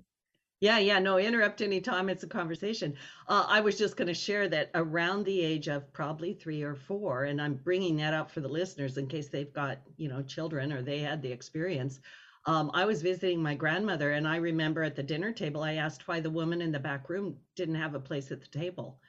yeah 0.62 0.79
yeah 0.79 1.00
no 1.00 1.17
interrupt 1.17 1.62
anytime 1.62 2.07
it's 2.07 2.24
a 2.24 2.27
conversation 2.27 2.93
uh, 3.27 3.45
i 3.50 3.60
was 3.60 3.77
just 3.77 3.98
going 3.98 4.07
to 4.07 4.13
share 4.13 4.48
that 4.48 4.72
around 4.75 5.25
the 5.25 5.41
age 5.41 5.67
of 5.67 5.91
probably 5.91 6.34
three 6.34 6.63
or 6.63 6.75
four 6.75 7.25
and 7.25 7.41
i'm 7.41 7.55
bringing 7.55 7.98
that 7.98 8.13
up 8.13 8.31
for 8.31 8.39
the 8.39 8.48
listeners 8.48 8.98
in 8.98 9.07
case 9.07 9.27
they've 9.27 9.53
got 9.53 9.79
you 9.98 10.07
know 10.07 10.22
children 10.22 10.72
or 10.72 10.81
they 10.81 11.00
had 11.00 11.22
the 11.22 11.31
experience 11.31 12.00
um, 12.48 12.69
I 12.75 12.86
was 12.86 13.01
visiting 13.01 13.41
my 13.41 13.55
grandmother, 13.55 14.12
and 14.12 14.27
I 14.27 14.36
remember 14.36 14.84
at 14.84 14.95
the 14.95 15.01
dinner 15.01 15.31
table, 15.31 15.63
I 15.63 15.74
asked 15.75 16.07
why 16.07 16.19
the 16.19 16.29
woman 16.29 16.62
in 16.62 16.72
the 16.72 16.79
back 16.79 17.10
room 17.10 17.38
didn't 17.55 17.74
have 17.74 17.95
a 17.95 18.00
place 18.00 18.31
at 18.31 18.39
the 18.39 18.48
table. 18.48 19.00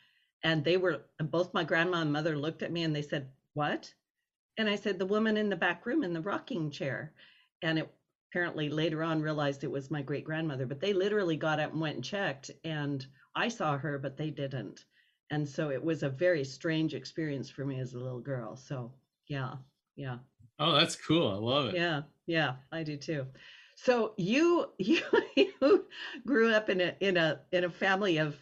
And 0.47 0.65
they 0.65 0.77
were 0.77 1.03
both 1.19 1.53
my 1.53 1.65
grandma 1.65 2.03
and 2.03 2.13
mother 2.13 2.39
looked 2.39 2.63
at 2.63 2.71
me 2.71 2.85
and 2.85 2.95
they 2.95 3.03
said, 3.03 3.29
What? 3.55 3.93
And 4.57 4.69
I 4.69 4.77
said, 4.77 4.97
The 4.97 5.05
woman 5.05 5.37
in 5.37 5.49
the 5.49 5.57
back 5.57 5.85
room 5.85 6.05
in 6.05 6.13
the 6.13 6.21
rocking 6.21 6.71
chair. 6.71 7.13
And 7.63 7.81
it 7.81 7.93
apparently 8.31 8.69
later 8.69 9.03
on 9.03 9.21
realized 9.21 9.65
it 9.65 9.71
was 9.73 9.91
my 9.91 10.03
great 10.03 10.23
grandmother, 10.25 10.65
but 10.65 10.79
they 10.79 10.93
literally 10.93 11.37
got 11.37 11.59
up 11.59 11.73
and 11.73 11.81
went 11.81 11.97
and 11.97 12.05
checked. 12.05 12.53
And 12.63 13.05
I 13.35 13.49
saw 13.49 13.77
her, 13.77 13.99
but 13.99 14.17
they 14.17 14.31
didn't. 14.31 14.85
And 15.31 15.49
so 15.49 15.71
it 15.71 15.83
was 15.83 16.05
a 16.05 16.09
very 16.09 16.45
strange 16.45 16.95
experience 16.95 17.51
for 17.51 17.65
me 17.65 17.81
as 17.81 17.95
a 17.95 17.99
little 17.99 18.21
girl. 18.21 18.55
So, 18.55 18.93
yeah, 19.27 19.55
yeah. 19.97 20.19
Oh, 20.61 20.75
that's 20.77 20.95
cool. 20.95 21.29
I 21.29 21.35
love 21.35 21.67
it. 21.71 21.75
Yeah, 21.75 22.03
yeah, 22.27 22.55
I 22.71 22.85
do 22.85 22.97
too. 22.97 23.27
So 23.75 24.15
you 24.17 24.71
you, 24.79 25.01
you 25.37 25.87
grew 26.25 26.53
up 26.53 26.71
in 26.71 26.81
a 26.81 26.95
in 27.01 27.17
a 27.17 27.41
in 27.51 27.65
a 27.65 27.71
family 27.71 28.19
of 28.19 28.37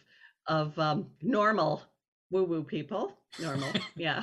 of 0.46 0.78
um, 0.78 1.06
normal 1.22 1.82
woo 2.34 2.44
woo 2.44 2.64
people. 2.64 3.16
Normal, 3.40 3.70
yeah. 3.96 4.22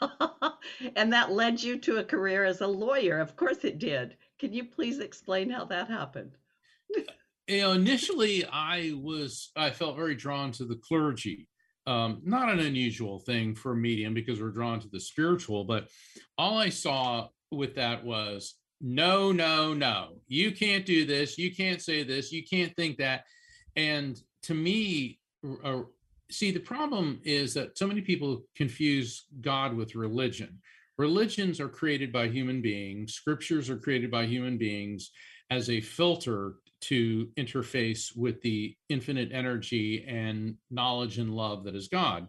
and 0.96 1.12
that 1.12 1.32
led 1.32 1.60
you 1.60 1.76
to 1.78 1.96
a 1.96 2.04
career 2.04 2.44
as 2.44 2.60
a 2.60 2.66
lawyer. 2.66 3.18
Of 3.18 3.36
course 3.36 3.64
it 3.64 3.80
did. 3.80 4.16
Can 4.38 4.52
you 4.52 4.64
please 4.64 5.00
explain 5.00 5.50
how 5.50 5.64
that 5.66 5.88
happened? 5.88 6.38
you 7.48 7.60
know, 7.60 7.72
initially 7.72 8.44
I 8.46 8.92
was 8.94 9.50
I 9.56 9.70
felt 9.70 9.96
very 9.96 10.14
drawn 10.14 10.52
to 10.52 10.64
the 10.64 10.76
clergy. 10.76 11.48
Um, 11.84 12.20
not 12.24 12.48
an 12.48 12.60
unusual 12.60 13.18
thing 13.18 13.56
for 13.56 13.72
a 13.72 13.76
medium 13.76 14.14
because 14.14 14.40
we're 14.40 14.50
drawn 14.50 14.78
to 14.78 14.88
the 14.88 15.00
spiritual, 15.00 15.64
but 15.64 15.88
all 16.38 16.56
I 16.56 16.68
saw 16.68 17.26
with 17.50 17.74
that 17.74 18.04
was 18.04 18.54
no, 18.80 19.32
no, 19.32 19.74
no. 19.74 20.20
You 20.28 20.52
can't 20.52 20.86
do 20.86 21.04
this. 21.04 21.38
You 21.38 21.52
can't 21.52 21.82
say 21.82 22.04
this. 22.04 22.30
You 22.30 22.44
can't 22.44 22.74
think 22.76 22.98
that. 22.98 23.24
And 23.74 24.20
to 24.44 24.54
me, 24.54 25.18
uh, 25.64 25.82
see 26.32 26.50
the 26.50 26.60
problem 26.60 27.20
is 27.24 27.54
that 27.54 27.76
so 27.76 27.86
many 27.86 28.00
people 28.00 28.44
confuse 28.56 29.26
god 29.40 29.74
with 29.74 29.94
religion. 29.94 30.60
Religions 30.98 31.60
are 31.60 31.68
created 31.68 32.12
by 32.12 32.28
human 32.28 32.60
beings. 32.60 33.14
Scriptures 33.14 33.70
are 33.70 33.78
created 33.78 34.10
by 34.10 34.26
human 34.26 34.58
beings 34.58 35.10
as 35.50 35.68
a 35.68 35.80
filter 35.80 36.54
to 36.82 37.28
interface 37.38 38.16
with 38.16 38.40
the 38.42 38.74
infinite 38.88 39.30
energy 39.32 40.04
and 40.06 40.56
knowledge 40.70 41.18
and 41.18 41.34
love 41.34 41.64
that 41.64 41.76
is 41.76 41.88
god. 41.88 42.28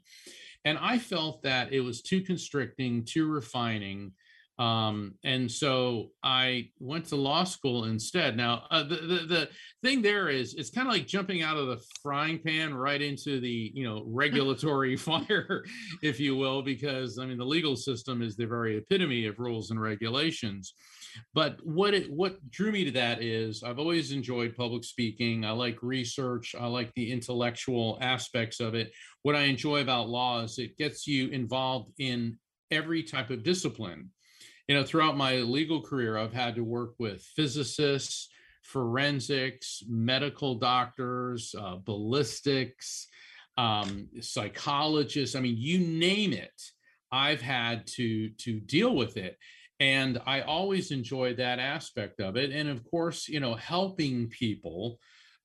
And 0.65 0.77
i 0.77 0.97
felt 0.97 1.41
that 1.43 1.73
it 1.73 1.81
was 1.81 2.01
too 2.01 2.21
constricting 2.21 3.03
too 3.03 3.27
refining 3.27 4.13
Um, 4.59 5.15
and 5.23 5.51
so 5.51 6.11
I 6.23 6.69
went 6.79 7.05
to 7.05 7.15
law 7.15 7.43
school 7.43 7.85
instead. 7.85 8.37
Now, 8.37 8.65
uh, 8.69 8.83
the, 8.83 8.95
the, 8.95 9.25
the 9.27 9.49
thing 9.81 10.03
there 10.03 10.29
is, 10.29 10.53
it's 10.53 10.69
kind 10.69 10.87
of 10.87 10.93
like 10.93 11.07
jumping 11.07 11.41
out 11.41 11.57
of 11.57 11.67
the 11.67 11.81
frying 12.03 12.37
pan 12.37 12.73
right 12.75 13.01
into 13.01 13.39
the 13.39 13.71
you 13.73 13.83
know 13.83 14.03
regulatory 14.07 14.95
fire, 14.97 15.63
if 16.03 16.19
you 16.19 16.35
will, 16.35 16.61
because 16.61 17.17
I 17.17 17.25
mean 17.25 17.37
the 17.37 17.45
legal 17.45 17.75
system 17.75 18.21
is 18.21 18.35
the 18.35 18.45
very 18.45 18.77
epitome 18.77 19.25
of 19.25 19.39
rules 19.39 19.71
and 19.71 19.81
regulations. 19.81 20.73
But 21.33 21.57
what 21.63 21.93
it 21.93 22.11
what 22.11 22.37
drew 22.51 22.71
me 22.71 22.85
to 22.85 22.91
that 22.91 23.23
is 23.23 23.63
I've 23.63 23.79
always 23.79 24.11
enjoyed 24.11 24.55
public 24.55 24.83
speaking. 24.83 25.45
I 25.45 25.51
like 25.51 25.81
research. 25.81 26.55
I 26.59 26.67
like 26.67 26.93
the 26.93 27.11
intellectual 27.11 27.97
aspects 28.01 28.59
of 28.59 28.75
it. 28.75 28.91
What 29.23 29.35
I 29.35 29.43
enjoy 29.43 29.81
about 29.81 30.09
law 30.09 30.43
is 30.43 30.59
it 30.59 30.77
gets 30.77 31.07
you 31.07 31.29
involved 31.29 31.91
in 31.97 32.37
every 32.71 33.03
type 33.03 33.29
of 33.29 33.43
discipline. 33.43 34.09
You 34.67 34.75
know, 34.75 34.83
throughout 34.83 35.17
my 35.17 35.37
legal 35.37 35.81
career, 35.81 36.17
I've 36.17 36.33
had 36.33 36.55
to 36.55 36.63
work 36.63 36.93
with 36.97 37.21
physicists, 37.35 38.29
forensics, 38.61 39.83
medical 39.87 40.55
doctors, 40.55 41.53
uh, 41.57 41.77
ballistics, 41.83 43.07
um, 43.57 44.07
psychologists. 44.21 45.35
I 45.35 45.41
mean, 45.41 45.55
you 45.57 45.79
name 45.79 46.33
it. 46.33 46.61
I've 47.11 47.41
had 47.41 47.85
to 47.87 48.29
to 48.29 48.59
deal 48.59 48.95
with 48.95 49.17
it 49.17 49.37
and 49.79 50.21
i 50.25 50.41
always 50.41 50.91
enjoy 50.91 51.33
that 51.33 51.59
aspect 51.59 52.21
of 52.21 52.37
it 52.37 52.51
and 52.51 52.69
of 52.69 52.83
course 52.89 53.27
you 53.27 53.39
know 53.39 53.53
helping 53.55 54.29
people 54.29 54.99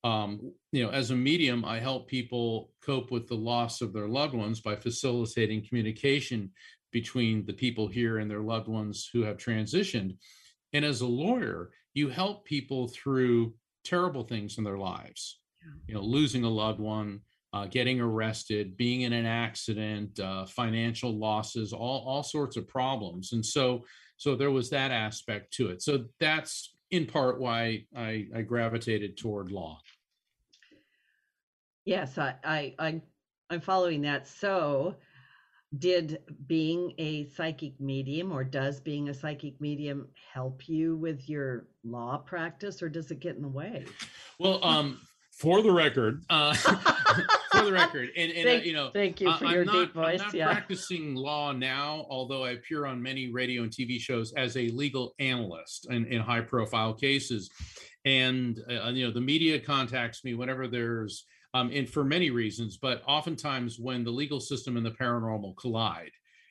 um, 0.04 0.52
you 0.70 0.84
know 0.84 0.90
as 0.90 1.10
a 1.10 1.16
medium 1.16 1.64
i 1.64 1.80
help 1.80 2.08
people 2.08 2.70
cope 2.84 3.10
with 3.10 3.26
the 3.26 3.34
loss 3.34 3.80
of 3.80 3.92
their 3.92 4.06
loved 4.06 4.34
ones 4.34 4.60
by 4.60 4.76
facilitating 4.76 5.64
communication 5.66 6.50
between 6.92 7.44
the 7.46 7.52
people 7.52 7.86
here 7.88 8.18
and 8.18 8.30
their 8.30 8.40
loved 8.40 8.68
ones 8.68 9.08
who 9.12 9.22
have 9.22 9.36
transitioned. 9.36 10.16
And 10.72 10.84
as 10.84 11.00
a 11.00 11.06
lawyer 11.06 11.70
you 11.94 12.08
help 12.08 12.44
people 12.44 12.88
through 12.88 13.54
terrible 13.84 14.22
things 14.22 14.58
in 14.58 14.64
their 14.64 14.78
lives. 14.78 15.40
You 15.86 15.94
know 15.94 16.00
losing 16.00 16.44
a 16.44 16.48
loved 16.48 16.80
one 16.80 17.20
uh, 17.52 17.66
getting 17.66 18.00
arrested 18.00 18.76
being 18.76 19.02
in 19.02 19.12
an 19.12 19.26
accident 19.26 20.20
uh, 20.20 20.46
financial 20.46 21.18
losses 21.18 21.72
all 21.72 22.04
all 22.06 22.22
sorts 22.22 22.56
of 22.56 22.68
problems. 22.68 23.32
And 23.32 23.44
so 23.44 23.84
so 24.16 24.36
there 24.36 24.50
was 24.50 24.70
that 24.70 24.90
aspect 24.90 25.52
to 25.54 25.70
it. 25.70 25.82
So 25.82 26.04
that's 26.20 26.76
in 26.90 27.04
part 27.06 27.40
why 27.40 27.84
i, 27.96 28.26
I 28.34 28.42
gravitated 28.42 29.16
toward 29.16 29.50
law. 29.50 29.80
Yes 31.84 32.16
I, 32.16 32.34
I 32.44 32.74
i 32.78 33.02
i'm 33.50 33.60
following 33.60 34.02
that. 34.02 34.28
So 34.28 34.94
did 35.76 36.20
being 36.46 36.94
a 36.98 37.26
psychic 37.26 37.78
medium 37.78 38.32
or 38.32 38.42
does 38.42 38.80
being 38.80 39.10
a 39.10 39.14
psychic 39.14 39.60
medium 39.60 40.08
help 40.32 40.66
you 40.68 40.96
with 40.96 41.28
your 41.28 41.66
law 41.84 42.16
practice 42.16 42.82
or 42.82 42.88
does 42.88 43.10
it 43.10 43.20
get 43.20 43.36
in 43.36 43.42
the 43.42 43.48
way 43.48 43.84
well 44.38 44.64
um 44.64 44.98
for 45.38 45.62
the 45.62 45.70
record, 45.70 46.24
uh, 46.30 46.52
for 47.52 47.62
the 47.62 47.72
record, 47.72 48.08
and, 48.16 48.32
and 48.32 48.40
uh, 48.40 48.50
thank, 48.50 48.62
uh, 48.62 48.66
you 48.66 48.72
know, 48.72 48.90
thank 48.92 49.20
you 49.20 49.32
for 49.36 49.46
I'm 49.46 49.54
your 49.54 49.64
not, 49.64 49.72
deep 49.72 49.94
voice. 49.94 50.20
I'm 50.20 50.26
not 50.26 50.34
yeah. 50.34 50.46
practicing 50.46 51.14
law 51.14 51.52
now, 51.52 52.06
although 52.10 52.42
I 52.42 52.50
appear 52.50 52.86
on 52.86 53.00
many 53.00 53.30
radio 53.30 53.62
and 53.62 53.70
TV 53.70 54.00
shows 54.00 54.32
as 54.32 54.56
a 54.56 54.68
legal 54.70 55.14
analyst 55.20 55.86
in, 55.90 56.06
in 56.06 56.20
high 56.20 56.40
profile 56.40 56.92
cases, 56.92 57.50
and 58.04 58.58
uh, 58.68 58.88
you 58.88 59.06
know, 59.06 59.12
the 59.12 59.20
media 59.20 59.60
contacts 59.60 60.24
me 60.24 60.34
whenever 60.34 60.66
there's, 60.66 61.24
um, 61.54 61.70
and 61.72 61.88
for 61.88 62.04
many 62.04 62.30
reasons, 62.30 62.76
but 62.76 63.02
oftentimes 63.06 63.78
when 63.78 64.04
the 64.04 64.10
legal 64.10 64.40
system 64.40 64.76
and 64.76 64.84
the 64.84 64.90
paranormal 64.90 65.56
collide 65.56 66.10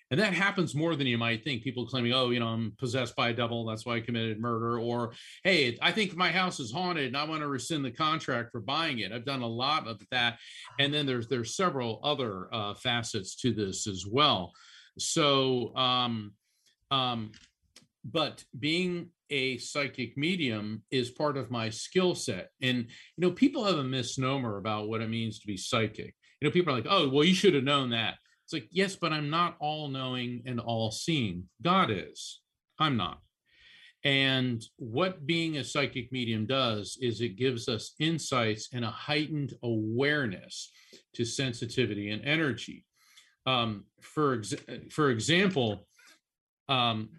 and 0.09 0.19
that 0.19 0.33
happens 0.33 0.73
more 0.73 0.95
than 0.95 1.07
you 1.07 1.17
might 1.17 1.43
think. 1.43 1.63
People 1.63 1.85
claiming, 1.85 2.13
oh, 2.13 2.29
you 2.29 2.39
know, 2.39 2.47
I'm 2.47 2.73
possessed 2.79 3.15
by 3.15 3.29
a 3.29 3.33
devil. 3.33 3.65
That's 3.65 3.85
why 3.85 3.95
I 3.95 3.99
committed 3.99 4.39
murder. 4.39 4.79
Or, 4.79 5.11
hey, 5.43 5.77
I 5.81 5.91
think 5.91 6.15
my 6.15 6.31
house 6.31 6.59
is 6.59 6.71
haunted 6.71 7.07
and 7.07 7.17
I 7.17 7.25
want 7.25 7.41
to 7.41 7.47
rescind 7.47 7.83
the 7.83 7.91
contract 7.91 8.51
for 8.51 8.61
buying 8.61 8.99
it. 8.99 9.11
I've 9.11 9.25
done 9.25 9.41
a 9.41 9.47
lot 9.47 9.87
of 9.87 10.01
that. 10.11 10.37
And 10.79 10.93
then 10.93 11.05
there's 11.05 11.27
there's 11.27 11.55
several 11.55 11.99
other 12.03 12.47
uh, 12.53 12.73
facets 12.75 13.35
to 13.37 13.51
this 13.51 13.85
as 13.85 14.05
well. 14.09 14.53
So, 14.97 15.75
um, 15.75 16.31
um, 16.89 17.31
but 18.11 18.43
being 18.57 19.09
a 19.29 19.57
psychic 19.57 20.17
medium 20.17 20.83
is 20.91 21.09
part 21.09 21.37
of 21.37 21.51
my 21.51 21.69
skill 21.69 22.15
set. 22.15 22.49
And, 22.61 22.77
you 22.77 22.87
know, 23.17 23.31
people 23.31 23.65
have 23.65 23.77
a 23.77 23.83
misnomer 23.83 24.57
about 24.57 24.87
what 24.87 25.01
it 25.01 25.09
means 25.09 25.39
to 25.39 25.47
be 25.47 25.57
psychic. 25.57 26.15
You 26.39 26.47
know, 26.47 26.51
people 26.51 26.73
are 26.73 26.77
like, 26.77 26.87
oh, 26.89 27.09
well, 27.09 27.23
you 27.23 27.33
should 27.33 27.53
have 27.53 27.63
known 27.63 27.89
that. 27.89 28.15
It's 28.45 28.53
like, 28.53 28.69
yes, 28.71 28.95
but 28.95 29.11
I'm 29.11 29.29
not 29.29 29.57
all 29.59 29.89
knowing 29.89 30.43
and 30.45 30.59
all 30.59 30.91
seeing. 30.91 31.49
God 31.61 31.91
is. 31.91 32.41
I'm 32.79 32.95
not. 32.95 33.19
And 34.05 34.63
what 34.77 35.25
being 35.25 35.57
a 35.57 35.63
psychic 35.63 36.11
medium 36.13 36.45
does 36.45 36.97
is 37.01 37.19
it 37.19 37.35
gives 37.35 37.67
us 37.67 37.93
insights 37.99 38.69
and 38.71 38.85
a 38.85 38.89
heightened 38.89 39.53
awareness 39.63 40.71
to 41.15 41.25
sensitivity 41.25 42.11
and 42.11 42.23
energy. 42.23 42.85
Um, 43.45 43.85
for 44.01 44.35
ex- 44.35 44.53
for 44.91 45.09
example, 45.09 45.87
um, 46.69 47.09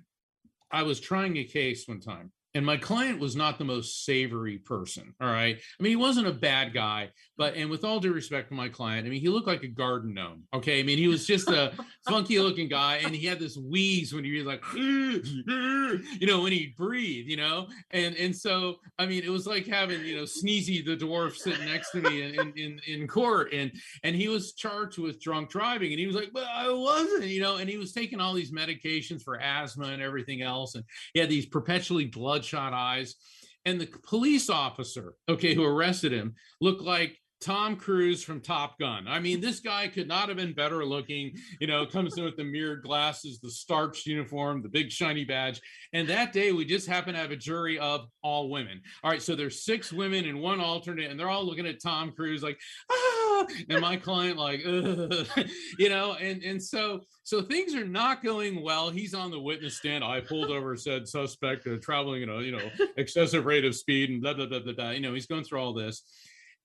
I 0.70 0.83
was 0.83 1.00
trying 1.00 1.37
a 1.38 1.44
case 1.44 1.88
one 1.88 2.00
time, 2.00 2.33
and 2.54 2.64
my 2.64 2.76
client 2.76 3.20
was 3.20 3.37
not 3.37 3.58
the 3.58 3.64
most 3.64 4.04
savory 4.04 4.58
person 4.58 5.14
all 5.20 5.28
right? 5.28 5.56
I 5.56 5.82
mean 5.82 5.90
he 5.90 5.96
wasn't 5.96 6.26
a 6.26 6.32
bad 6.32 6.72
guy 6.72 7.11
but 7.37 7.54
and 7.54 7.70
with 7.70 7.84
all 7.84 8.00
due 8.00 8.12
respect 8.12 8.48
to 8.48 8.54
my 8.54 8.68
client 8.68 9.06
i 9.06 9.11
mean 9.11 9.20
he 9.20 9.28
looked 9.28 9.46
like 9.46 9.62
a 9.62 9.68
garden 9.68 10.14
gnome 10.14 10.44
okay? 10.54 10.80
I 10.80 10.82
mean 10.82 10.98
he 10.98 11.08
was 11.08 11.26
just 11.26 11.48
a 11.48 11.72
funky 12.08 12.38
looking 12.38 12.68
guy 12.68 12.96
and 13.04 13.14
he 13.14 13.26
had 13.26 13.38
this 13.38 13.56
wheeze 13.56 14.12
when 14.12 14.24
he 14.24 14.37
was 14.38 14.46
like 14.46 14.62
you 14.74 16.26
know 16.26 16.42
when 16.42 16.52
he 16.52 16.74
breathed 16.76 17.28
you 17.28 17.37
know? 17.37 17.68
And 17.90 18.16
and 18.16 18.34
so 18.34 18.76
i 18.98 19.06
mean 19.06 19.24
it 19.24 19.30
was 19.30 19.46
like 19.46 19.66
having 19.66 20.04
you 20.04 20.16
know 20.16 20.24
sneezy 20.24 20.84
the 20.84 20.96
dwarf 20.96 21.37
sitting 21.37 21.66
next 21.66 21.90
to 21.90 22.00
me 22.00 22.22
in 22.22 22.52
in, 22.56 22.80
in 22.87 23.06
court 23.06 23.52
and 23.52 23.72
and 24.02 24.16
he 24.16 24.28
was 24.28 24.52
charged 24.52 24.98
with 24.98 25.20
drunk 25.20 25.50
driving 25.50 25.92
and 25.92 26.00
he 26.00 26.06
was 26.06 26.16
like 26.16 26.30
but 26.32 26.44
i 26.44 26.70
wasn't 26.70 27.24
you 27.24 27.40
know? 27.40 27.56
And 27.56 27.68
he 27.68 27.76
was 27.76 27.92
taking 27.92 28.20
all 28.20 28.34
these 28.34 28.52
medications 28.52 29.22
for 29.22 29.40
asthma 29.40 29.87
and 29.87 30.02
everything 30.02 30.42
else 30.42 30.74
and 30.74 30.84
he 31.14 31.20
had 31.20 31.28
these 31.28 31.46
perpetually 31.46 32.06
blood 32.06 32.38
bloodshot 32.38 32.72
eyes. 32.72 33.16
And 33.64 33.81
the 33.81 33.88
police 34.07 34.48
officer, 34.48 35.14
okay, 35.29 35.55
who 35.55 35.64
arrested 35.64 36.12
him 36.12 36.35
looked 36.61 36.83
like 36.83 37.18
Tom 37.40 37.77
Cruise 37.77 38.24
from 38.24 38.40
Top 38.40 38.79
Gun. 38.79 39.07
I 39.07 39.20
mean, 39.20 39.40
this 39.40 39.61
guy 39.61 39.87
could 39.88 40.09
not 40.09 40.29
have 40.29 40.37
been 40.37 40.55
better 40.55 40.85
looking. 40.85 41.33
You 41.61 41.66
know, 41.66 41.87
comes 41.87 42.16
in 42.16 42.24
with 42.24 42.37
the 42.37 42.44
mirrored 42.44 42.83
glasses, 42.83 43.40
the 43.40 43.51
starched 43.51 44.07
uniform, 44.07 44.62
the 44.62 44.68
big 44.68 44.90
shiny 44.90 45.24
badge. 45.24 45.61
And 45.92 46.09
that 46.09 46.33
day, 46.33 46.53
we 46.53 46.64
just 46.64 46.88
happen 46.88 47.14
to 47.14 47.20
have 47.20 47.31
a 47.31 47.37
jury 47.37 47.79
of 47.79 48.07
all 48.22 48.51
women. 48.51 48.81
All 49.05 49.11
right, 49.11 49.22
so 49.22 49.37
there's 49.37 49.64
six 49.64 49.92
women 49.92 50.24
and 50.24 50.40
one 50.40 50.61
alternate, 50.61 51.11
and 51.11 51.18
they're 51.18 51.31
all 51.31 51.46
looking 51.46 51.66
at 51.66 51.83
Tom 51.83 52.12
Cruise 52.12 52.42
like, 52.42 52.59
ah, 52.90 53.17
and 53.68 53.81
my 53.81 53.96
client 53.96 54.38
like, 54.38 54.61
you 55.79 55.88
know, 55.88 56.14
and 56.14 56.42
and 56.42 56.62
so 56.62 57.01
so 57.24 57.42
things 57.42 57.74
are 57.74 57.87
not 57.87 58.22
going 58.22 58.62
well. 58.62 58.90
He's 58.90 59.14
on 59.14 59.31
the 59.31 59.40
witness 59.40 59.77
stand. 59.77 60.05
I 60.05 60.20
pulled 60.20 60.51
over, 60.51 60.77
said 60.77 61.09
suspect 61.09 61.66
uh, 61.66 61.77
traveling, 61.83 62.20
you 62.20 62.27
know, 62.27 62.38
you 62.38 62.53
know, 62.53 62.70
excessive 62.96 63.44
rate 63.44 63.64
of 63.64 63.74
speed, 63.74 64.11
and 64.11 64.22
blah 64.22 64.35
blah 64.35 64.46
blah 64.46 64.61
blah 64.61 64.72
blah. 64.72 64.90
You 64.90 65.01
know, 65.01 65.14
he's 65.14 65.27
going 65.27 65.44
through 65.44 65.61
all 65.61 65.74
this 65.74 66.03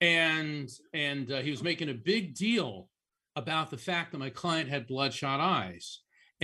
and 0.04 0.70
and 0.94 1.32
uh, 1.32 1.40
he 1.40 1.50
was 1.50 1.64
making 1.64 1.90
a 1.90 1.94
big 1.94 2.36
deal 2.36 2.90
about 3.36 3.72
the 3.72 3.78
fact 3.78 4.12
that 4.12 4.18
my 4.18 4.30
client 4.30 4.70
had 4.70 4.86
bloodshot 4.86 5.40
eyes 5.40 6.02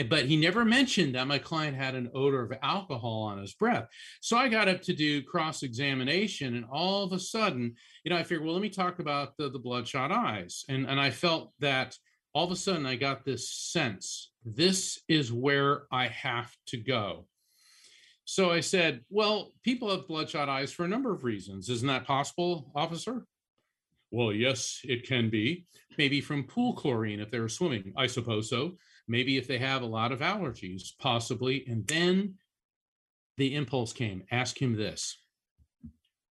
but 0.07 0.25
he 0.25 0.37
never 0.37 0.63
mentioned 0.63 1.15
that 1.15 1.27
my 1.27 1.39
client 1.39 1.75
had 1.75 1.95
an 1.95 2.09
odor 2.13 2.43
of 2.43 2.53
alcohol 2.61 3.23
on 3.23 3.39
his 3.39 3.53
breath 3.53 3.87
so 4.21 4.37
i 4.37 4.47
got 4.47 4.67
up 4.67 4.81
to 4.81 4.93
do 4.93 5.23
cross 5.23 5.63
examination 5.63 6.55
and 6.55 6.65
all 6.71 7.03
of 7.03 7.11
a 7.11 7.19
sudden 7.19 7.73
you 8.03 8.09
know 8.09 8.17
i 8.17 8.23
figured 8.23 8.45
well 8.45 8.53
let 8.53 8.61
me 8.61 8.69
talk 8.69 8.99
about 8.99 9.35
the, 9.37 9.49
the 9.49 9.59
bloodshot 9.59 10.11
eyes 10.11 10.63
and 10.69 10.85
and 10.85 10.99
i 10.99 11.09
felt 11.09 11.51
that 11.59 11.97
all 12.33 12.45
of 12.45 12.51
a 12.51 12.55
sudden 12.55 12.85
i 12.85 12.95
got 12.95 13.25
this 13.25 13.51
sense 13.51 14.31
this 14.45 15.01
is 15.07 15.33
where 15.33 15.83
i 15.91 16.07
have 16.07 16.55
to 16.65 16.77
go 16.77 17.25
so 18.29 18.51
I 18.51 18.59
said, 18.59 19.03
Well, 19.09 19.53
people 19.63 19.89
have 19.89 20.07
bloodshot 20.07 20.49
eyes 20.49 20.71
for 20.71 20.85
a 20.85 20.87
number 20.87 21.11
of 21.11 21.23
reasons. 21.23 21.67
Isn't 21.67 21.87
that 21.87 22.05
possible, 22.05 22.71
officer? 22.75 23.25
Well, 24.11 24.31
yes, 24.31 24.81
it 24.83 25.07
can 25.07 25.31
be. 25.31 25.65
Maybe 25.97 26.21
from 26.21 26.43
pool 26.43 26.73
chlorine 26.73 27.21
if 27.21 27.31
they're 27.31 27.49
swimming. 27.49 27.91
I 27.97 28.05
suppose 28.05 28.47
so. 28.47 28.77
Maybe 29.09 29.37
if 29.37 29.47
they 29.47 29.57
have 29.57 29.81
a 29.81 29.87
lot 29.87 30.11
of 30.11 30.19
allergies, 30.19 30.91
possibly. 30.99 31.65
And 31.67 31.85
then 31.87 32.35
the 33.37 33.55
impulse 33.55 33.91
came 33.91 34.23
ask 34.31 34.61
him 34.61 34.77
this 34.77 35.17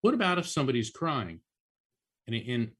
What 0.03 0.15
about 0.15 0.39
if 0.39 0.47
somebody's 0.47 0.91
crying? 0.91 1.41
And, 2.27 2.37
and, 2.37 2.71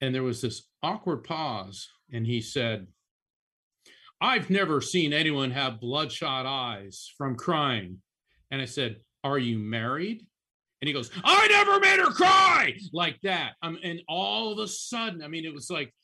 and 0.00 0.14
there 0.14 0.22
was 0.22 0.40
this 0.40 0.68
awkward 0.82 1.24
pause. 1.24 1.88
And 2.12 2.26
he 2.26 2.40
said, 2.42 2.88
I've 4.20 4.50
never 4.50 4.80
seen 4.80 5.12
anyone 5.12 5.50
have 5.50 5.80
bloodshot 5.80 6.44
eyes 6.46 7.10
from 7.16 7.36
crying. 7.36 8.02
And 8.50 8.60
I 8.60 8.66
said, 8.66 8.96
Are 9.24 9.38
you 9.38 9.58
married? 9.58 10.26
and 10.82 10.88
he 10.88 10.92
goes, 10.92 11.12
"I 11.22 11.46
never 11.46 11.78
made 11.78 12.00
her 12.00 12.10
cry," 12.10 12.76
like 12.92 13.20
that. 13.22 13.52
Um, 13.62 13.78
and 13.84 14.02
all 14.08 14.52
of 14.52 14.58
a 14.58 14.66
sudden, 14.66 15.22
I 15.22 15.28
mean, 15.28 15.44
it 15.44 15.54
was 15.54 15.70
like 15.70 15.94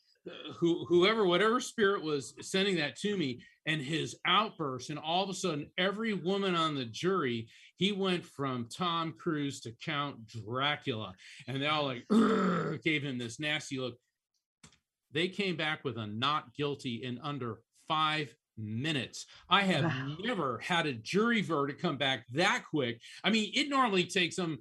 who 0.57 0.85
whoever 0.85 1.25
whatever 1.25 1.59
spirit 1.59 2.03
was 2.03 2.33
sending 2.41 2.75
that 2.75 2.95
to 2.95 3.17
me 3.17 3.41
and 3.65 3.81
his 3.81 4.15
outburst 4.25 4.89
and 4.89 4.99
all 4.99 5.23
of 5.23 5.29
a 5.29 5.33
sudden 5.33 5.67
every 5.77 6.13
woman 6.13 6.55
on 6.55 6.75
the 6.75 6.85
jury 6.85 7.47
he 7.77 7.91
went 7.91 8.25
from 8.25 8.67
tom 8.69 9.13
cruise 9.17 9.59
to 9.59 9.71
count 9.83 10.15
dracula 10.27 11.13
and 11.47 11.61
they 11.61 11.67
all 11.67 11.85
like 11.85 12.05
gave 12.83 13.03
him 13.03 13.17
this 13.17 13.39
nasty 13.39 13.77
look 13.77 13.95
they 15.11 15.27
came 15.27 15.55
back 15.55 15.83
with 15.83 15.97
a 15.97 16.07
not 16.07 16.53
guilty 16.55 17.03
in 17.03 17.19
under 17.23 17.59
five 17.87 18.33
minutes. 18.57 19.25
I 19.49 19.61
have 19.63 19.85
wow. 19.85 20.15
never 20.23 20.59
had 20.59 20.85
a 20.85 20.93
jury 20.93 21.41
verdict 21.41 21.81
come 21.81 21.97
back 21.97 22.25
that 22.33 22.63
quick. 22.69 23.01
I 23.23 23.29
mean, 23.29 23.51
it 23.55 23.69
normally 23.69 24.03
takes 24.03 24.35
them 24.35 24.59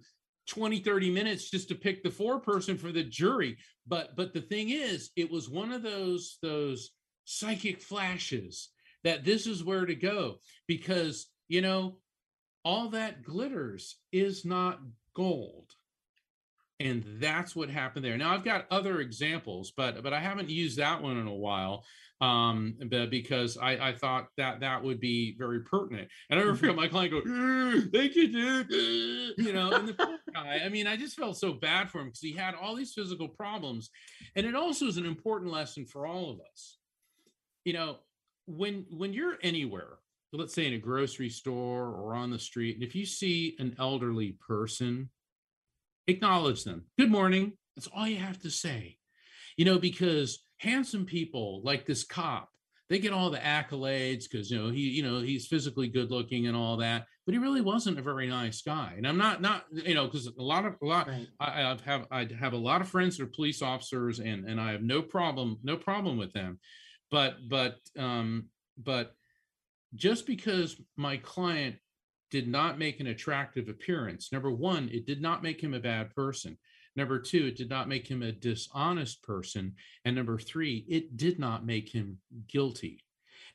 20 0.48 0.80
30 0.80 1.10
minutes 1.10 1.50
just 1.50 1.68
to 1.68 1.74
pick 1.74 2.02
the 2.02 2.10
four 2.10 2.40
person 2.40 2.76
for 2.76 2.90
the 2.90 3.04
jury. 3.04 3.56
But 3.86 4.16
but 4.16 4.32
the 4.32 4.40
thing 4.40 4.70
is 4.70 5.10
it 5.16 5.30
was 5.30 5.48
one 5.48 5.72
of 5.72 5.82
those 5.82 6.38
those 6.42 6.90
psychic 7.24 7.80
flashes 7.80 8.70
that 9.04 9.24
this 9.24 9.46
is 9.46 9.62
where 9.62 9.86
to 9.86 9.94
go 9.94 10.38
because 10.66 11.28
you 11.48 11.60
know 11.60 11.98
all 12.64 12.88
that 12.90 13.22
glitters 13.22 13.96
is 14.12 14.44
not 14.44 14.80
gold. 15.14 15.70
And 16.80 17.04
that's 17.18 17.56
what 17.56 17.70
happened 17.70 18.04
there. 18.04 18.16
Now 18.16 18.32
i've 18.32 18.44
got 18.44 18.66
other 18.70 19.00
examples 19.00 19.72
but 19.76 20.02
but 20.02 20.12
i 20.12 20.20
haven't 20.20 20.50
used 20.50 20.78
that 20.78 21.02
one 21.02 21.18
in 21.18 21.26
a 21.26 21.34
while 21.34 21.84
um 22.20 22.74
but 22.90 23.10
because 23.10 23.56
i 23.58 23.88
i 23.88 23.92
thought 23.92 24.26
that 24.36 24.60
that 24.60 24.82
would 24.82 24.98
be 24.98 25.36
very 25.38 25.60
pertinent. 25.60 26.08
And 26.30 26.40
i 26.40 26.42
never 26.42 26.56
forget 26.56 26.74
my 26.84 26.88
client 26.88 27.12
go 27.12 27.20
thank 27.92 28.16
you 28.16 28.28
dude 28.28 29.34
you 29.38 29.52
know 29.52 29.70
and 29.70 29.88
the 29.88 29.94
poor 29.94 30.18
guy 30.34 30.60
i 30.64 30.68
mean 30.68 30.86
i 30.86 30.96
just 30.96 31.16
felt 31.16 31.36
so 31.36 31.52
bad 31.52 31.90
for 31.90 32.00
him 32.00 32.08
because 32.08 32.20
he 32.20 32.32
had 32.32 32.54
all 32.54 32.74
these 32.74 32.92
physical 32.92 33.28
problems. 33.28 33.90
And 34.34 34.46
it 34.46 34.54
also 34.54 34.86
is 34.86 34.96
an 34.96 35.06
important 35.06 35.52
lesson 35.52 35.86
for 35.86 36.06
all 36.06 36.30
of 36.30 36.40
us. 36.52 36.78
You 37.64 37.74
know 37.74 37.98
when 38.46 38.86
when 38.90 39.12
you're 39.12 39.36
anywhere 39.42 39.98
let's 40.32 40.54
say 40.54 40.66
in 40.66 40.74
a 40.74 40.78
grocery 40.78 41.30
store 41.30 41.88
or 41.88 42.14
on 42.14 42.30
the 42.30 42.38
street 42.38 42.74
and 42.74 42.84
if 42.84 42.94
you 42.94 43.06
see 43.06 43.56
an 43.58 43.74
elderly 43.78 44.36
person 44.46 45.08
acknowledge 46.08 46.64
them. 46.64 46.84
Good 46.98 47.10
morning. 47.10 47.52
That's 47.76 47.88
all 47.94 48.08
you 48.08 48.16
have 48.16 48.40
to 48.40 48.50
say. 48.50 48.96
You 49.56 49.64
know 49.64 49.78
because 49.78 50.42
handsome 50.58 51.04
people 51.04 51.62
like 51.64 51.86
this 51.86 52.04
cop. 52.04 52.50
They 52.88 52.98
get 52.98 53.12
all 53.12 53.30
the 53.30 53.38
accolades 53.38 54.24
because 54.30 54.50
you 54.50 54.58
know 54.58 54.70
he 54.70 54.80
you 54.80 55.02
know 55.02 55.20
he's 55.20 55.46
physically 55.46 55.88
good 55.88 56.10
looking 56.10 56.46
and 56.46 56.56
all 56.56 56.78
that 56.78 57.06
but 57.28 57.34
he 57.34 57.38
really 57.38 57.60
wasn't 57.60 57.98
a 57.98 58.02
very 58.02 58.26
nice 58.26 58.62
guy. 58.62 58.94
And 58.96 59.06
i'm 59.06 59.18
not 59.18 59.42
not 59.42 59.66
you 59.70 59.94
know 59.94 60.06
because 60.06 60.26
a 60.26 60.42
lot 60.42 60.64
of 60.64 60.76
a 60.82 60.86
lot 60.86 61.08
right. 61.08 61.28
I, 61.38 61.62
I 61.62 61.76
have 61.84 62.06
i 62.10 62.26
have 62.40 62.54
a 62.54 62.56
lot 62.56 62.80
of 62.80 62.88
friends 62.88 63.18
that 63.18 63.24
are 63.24 63.26
police 63.26 63.60
officers 63.60 64.18
and 64.18 64.46
and 64.48 64.58
i 64.58 64.72
have 64.72 64.80
no 64.80 65.02
problem 65.02 65.58
no 65.62 65.76
problem 65.76 66.16
with 66.16 66.32
them. 66.32 66.58
But 67.10 67.36
but 67.46 67.76
um 67.98 68.46
but 68.82 69.12
just 69.94 70.26
because 70.26 70.80
my 70.96 71.18
client 71.18 71.76
did 72.30 72.48
not 72.48 72.78
make 72.78 72.98
an 72.98 73.08
attractive 73.08 73.68
appearance 73.68 74.32
number 74.32 74.50
one 74.50 74.88
it 74.90 75.04
did 75.04 75.20
not 75.20 75.42
make 75.42 75.62
him 75.62 75.74
a 75.74 75.80
bad 75.80 76.14
person 76.14 76.56
Number 76.98 77.20
two, 77.20 77.46
it 77.46 77.56
did 77.56 77.70
not 77.70 77.88
make 77.88 78.08
him 78.08 78.24
a 78.24 78.32
dishonest 78.32 79.22
person. 79.22 79.76
And 80.04 80.16
number 80.16 80.36
three, 80.36 80.84
it 80.88 81.16
did 81.16 81.38
not 81.38 81.64
make 81.64 81.88
him 81.88 82.18
guilty. 82.48 83.04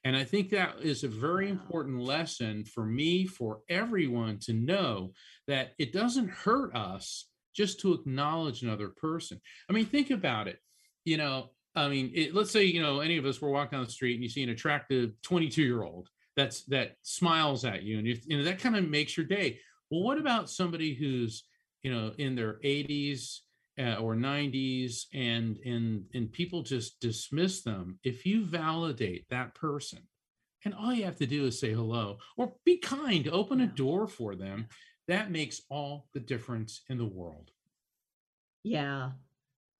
And 0.05 0.15
I 0.15 0.23
think 0.23 0.49
that 0.49 0.79
is 0.81 1.03
a 1.03 1.09
very 1.09 1.49
important 1.49 1.99
lesson 1.99 2.63
for 2.63 2.85
me, 2.85 3.25
for 3.25 3.59
everyone 3.67 4.39
to 4.43 4.53
know 4.53 5.11
that 5.47 5.73
it 5.77 5.91
doesn't 5.91 6.29
hurt 6.29 6.73
us 6.73 7.25
just 7.53 7.81
to 7.81 7.91
acknowledge 7.91 8.63
another 8.63 8.87
person. 8.87 9.41
I 9.69 9.73
mean, 9.73 9.87
think 9.87 10.09
about 10.09 10.47
it. 10.47 10.59
You 11.03 11.17
know, 11.17 11.49
I 11.75 11.89
mean, 11.89 12.13
it, 12.15 12.33
let's 12.33 12.51
say, 12.51 12.63
you 12.63 12.81
know, 12.81 13.01
any 13.01 13.17
of 13.17 13.25
us 13.25 13.41
were 13.41 13.51
walking 13.51 13.77
down 13.77 13.85
the 13.85 13.91
street 13.91 14.13
and 14.13 14.23
you 14.23 14.29
see 14.29 14.43
an 14.43 14.51
attractive 14.51 15.21
22 15.21 15.61
year 15.61 15.83
old 15.83 16.07
that's 16.37 16.63
that 16.67 16.95
smiles 17.01 17.65
at 17.65 17.83
you 17.83 17.97
and 17.97 18.07
you, 18.07 18.17
you 18.25 18.37
know, 18.37 18.45
that 18.45 18.59
kind 18.59 18.77
of 18.77 18.87
makes 18.87 19.17
your 19.17 19.25
day. 19.25 19.59
Well, 19.91 20.03
what 20.03 20.17
about 20.17 20.49
somebody 20.49 20.93
who's 20.93 21.43
you 21.83 21.93
know 21.93 22.13
in 22.17 22.35
their 22.35 22.59
80s 22.63 23.41
uh, 23.79 23.95
or 23.95 24.15
90s 24.15 25.05
and 25.13 25.57
and 25.65 26.05
and 26.13 26.31
people 26.31 26.63
just 26.63 26.99
dismiss 26.99 27.61
them. 27.61 27.99
If 28.03 28.25
you 28.25 28.45
validate 28.45 29.25
that 29.29 29.53
person 29.55 29.99
and 30.65 30.73
all 30.73 30.93
you 30.93 31.05
have 31.05 31.17
to 31.17 31.27
do 31.27 31.45
is 31.45 31.59
say 31.59 31.73
hello 31.73 32.17
or 32.37 32.53
be 32.65 32.77
kind 32.77 33.27
open 33.27 33.61
a 33.61 33.67
door 33.67 34.07
for 34.07 34.35
them 34.35 34.67
that 35.07 35.31
makes 35.31 35.61
all 35.69 36.07
the 36.13 36.19
difference 36.19 36.81
in 36.89 36.97
the 36.97 37.05
world. 37.05 37.51
Yeah. 38.63 39.11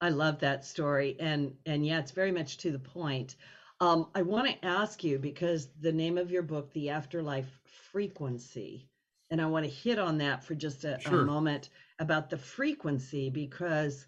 I 0.02 0.10
love 0.10 0.40
that 0.40 0.66
story 0.66 1.16
and 1.20 1.54
and 1.66 1.86
yeah 1.86 2.00
it's 2.00 2.12
very 2.12 2.32
much 2.32 2.58
to 2.60 2.72
the 2.72 2.80
point. 2.80 3.36
Um, 3.80 4.08
i 4.16 4.22
want 4.22 4.48
to 4.48 4.66
ask 4.66 5.04
you 5.04 5.18
because 5.20 5.70
the 5.82 5.92
name 5.92 6.18
of 6.18 6.32
your 6.32 6.44
book 6.44 6.72
the 6.74 6.90
afterlife 6.90 7.60
frequency 7.66 8.90
and 9.34 9.42
i 9.42 9.46
want 9.48 9.66
to 9.66 9.72
hit 9.72 9.98
on 9.98 10.20
that 10.20 10.44
for 10.44 10.54
just 10.54 10.86
a, 10.86 11.00
sure. 11.02 11.22
a 11.22 11.26
moment 11.26 11.70
about 12.00 12.30
the 12.30 12.38
frequency 12.38 13.30
because 13.30 14.06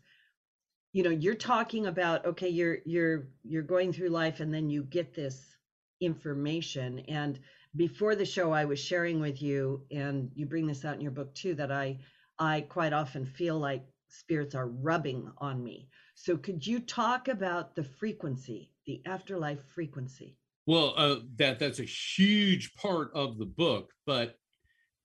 you 0.93 1.03
know 1.03 1.09
you're 1.09 1.35
talking 1.35 1.87
about 1.87 2.25
okay 2.25 2.47
you're 2.47 2.77
you're 2.85 3.27
you're 3.43 3.63
going 3.63 3.91
through 3.91 4.07
life 4.07 4.39
and 4.39 4.53
then 4.53 4.69
you 4.69 4.83
get 4.83 5.13
this 5.13 5.57
information. 5.99 6.99
And 7.07 7.39
before 7.75 8.15
the 8.15 8.25
show 8.25 8.51
i 8.51 8.63
was 8.63 8.79
sharing 8.79 9.19
with 9.19 9.41
you 9.41 9.81
and 9.91 10.31
you 10.35 10.45
bring 10.45 10.67
this 10.67 10.85
out 10.85 10.95
in 10.95 11.01
your 11.01 11.11
book 11.11 11.33
too 11.33 11.55
that 11.55 11.71
i 11.71 11.97
i 12.39 12.61
quite 12.61 12.93
often 12.93 13.25
feel 13.25 13.59
like 13.59 13.83
spirits 14.07 14.55
are 14.55 14.67
rubbing 14.67 15.29
on 15.39 15.61
me. 15.61 15.89
So 16.13 16.37
could 16.37 16.65
you 16.65 16.79
talk 16.79 17.27
about 17.27 17.75
the 17.75 17.83
frequency 17.83 18.71
the 18.85 19.01
afterlife 19.05 19.63
frequency? 19.73 20.37
Well 20.65 20.93
uh, 20.95 21.15
that 21.37 21.59
that's 21.59 21.79
a 21.79 21.83
huge 21.83 22.75
part 22.75 23.11
of 23.13 23.37
the 23.37 23.45
book 23.45 23.91
but 24.05 24.37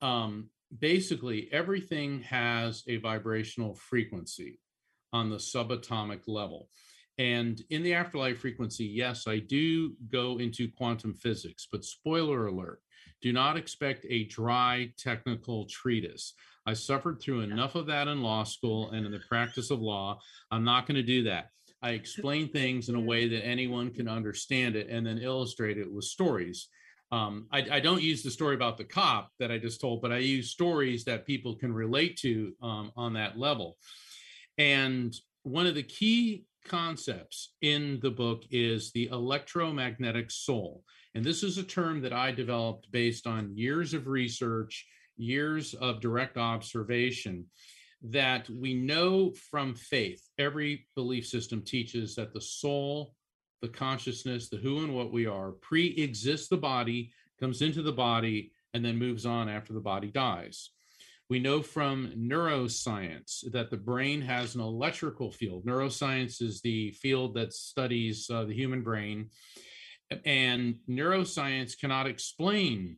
um 0.01 0.49
basically 0.79 1.49
everything 1.51 2.21
has 2.21 2.83
a 2.87 2.97
vibrational 2.97 3.75
frequency 3.75 4.59
on 5.13 5.29
the 5.29 5.37
subatomic 5.37 6.21
level. 6.27 6.69
And 7.17 7.61
in 7.69 7.83
the 7.83 7.93
afterlife 7.93 8.39
frequency, 8.39 8.85
yes, 8.85 9.27
I 9.27 9.39
do 9.39 9.93
go 10.09 10.39
into 10.39 10.71
quantum 10.71 11.13
physics, 11.13 11.67
but 11.71 11.83
spoiler 11.83 12.47
alert, 12.47 12.81
do 13.21 13.33
not 13.33 13.57
expect 13.57 14.05
a 14.09 14.23
dry 14.25 14.91
technical 14.97 15.65
treatise. 15.65 16.33
I 16.65 16.73
suffered 16.73 17.19
through 17.19 17.41
enough 17.41 17.75
of 17.75 17.87
that 17.87 18.07
in 18.07 18.21
law 18.21 18.43
school 18.43 18.91
and 18.91 19.05
in 19.05 19.11
the 19.11 19.21
practice 19.27 19.71
of 19.71 19.81
law. 19.81 20.19
I'm 20.51 20.63
not 20.63 20.87
going 20.87 20.95
to 20.95 21.03
do 21.03 21.23
that. 21.23 21.49
I 21.81 21.91
explain 21.91 22.49
things 22.49 22.89
in 22.89 22.95
a 22.95 22.99
way 22.99 23.27
that 23.27 23.45
anyone 23.45 23.91
can 23.91 24.07
understand 24.07 24.75
it 24.75 24.87
and 24.89 25.05
then 25.05 25.17
illustrate 25.17 25.77
it 25.77 25.91
with 25.91 26.05
stories 26.05 26.69
um, 27.11 27.47
I, 27.51 27.65
I, 27.71 27.79
don't 27.81 28.01
use 28.01 28.23
the 28.23 28.31
story 28.31 28.55
about 28.55 28.77
the 28.77 28.85
cop 28.85 29.31
that 29.39 29.51
I 29.51 29.57
just 29.57 29.81
told, 29.81 30.01
but 30.01 30.13
I 30.13 30.19
use 30.19 30.51
stories 30.51 31.03
that 31.05 31.25
people 31.25 31.55
can 31.55 31.73
relate 31.73 32.17
to 32.19 32.53
um, 32.61 32.91
on 32.95 33.13
that 33.13 33.37
level. 33.37 33.77
And 34.57 35.13
one 35.43 35.67
of 35.67 35.75
the 35.75 35.83
key 35.83 36.45
concepts 36.65 37.53
in 37.61 37.99
the 38.01 38.11
book 38.11 38.43
is 38.49 38.91
the 38.91 39.09
electromagnetic 39.11 40.31
soul. 40.31 40.83
And 41.13 41.25
this 41.25 41.43
is 41.43 41.57
a 41.57 41.63
term 41.63 42.01
that 42.01 42.13
I 42.13 42.31
developed 42.31 42.89
based 42.91 43.27
on 43.27 43.57
years 43.57 43.93
of 43.93 44.07
research, 44.07 44.85
years 45.17 45.73
of 45.73 45.99
direct 45.99 46.37
observation 46.37 47.45
that 48.03 48.49
we 48.49 48.73
know 48.73 49.33
from 49.51 49.75
faith. 49.75 50.21
Every 50.37 50.87
belief 50.95 51.27
system 51.27 51.61
teaches 51.63 52.15
that 52.15 52.33
the 52.33 52.41
soul 52.41 53.13
the 53.61 53.69
consciousness, 53.69 54.49
the 54.49 54.57
who 54.57 54.79
and 54.79 54.93
what 54.93 55.11
we 55.11 55.25
are, 55.25 55.51
pre 55.51 55.87
exists 55.87 56.47
the 56.47 56.57
body, 56.57 57.11
comes 57.39 57.61
into 57.61 57.81
the 57.81 57.91
body, 57.91 58.51
and 58.73 58.83
then 58.83 58.97
moves 58.97 59.25
on 59.25 59.49
after 59.49 59.73
the 59.73 59.79
body 59.79 60.07
dies. 60.07 60.69
We 61.29 61.39
know 61.39 61.61
from 61.61 62.11
neuroscience 62.17 63.49
that 63.51 63.69
the 63.69 63.77
brain 63.77 64.21
has 64.21 64.55
an 64.55 64.61
electrical 64.61 65.31
field. 65.31 65.65
Neuroscience 65.65 66.41
is 66.41 66.59
the 66.61 66.91
field 66.91 67.35
that 67.35 67.53
studies 67.53 68.29
uh, 68.29 68.43
the 68.43 68.53
human 68.53 68.81
brain. 68.81 69.29
And 70.25 70.75
neuroscience 70.89 71.79
cannot 71.79 72.07
explain 72.07 72.97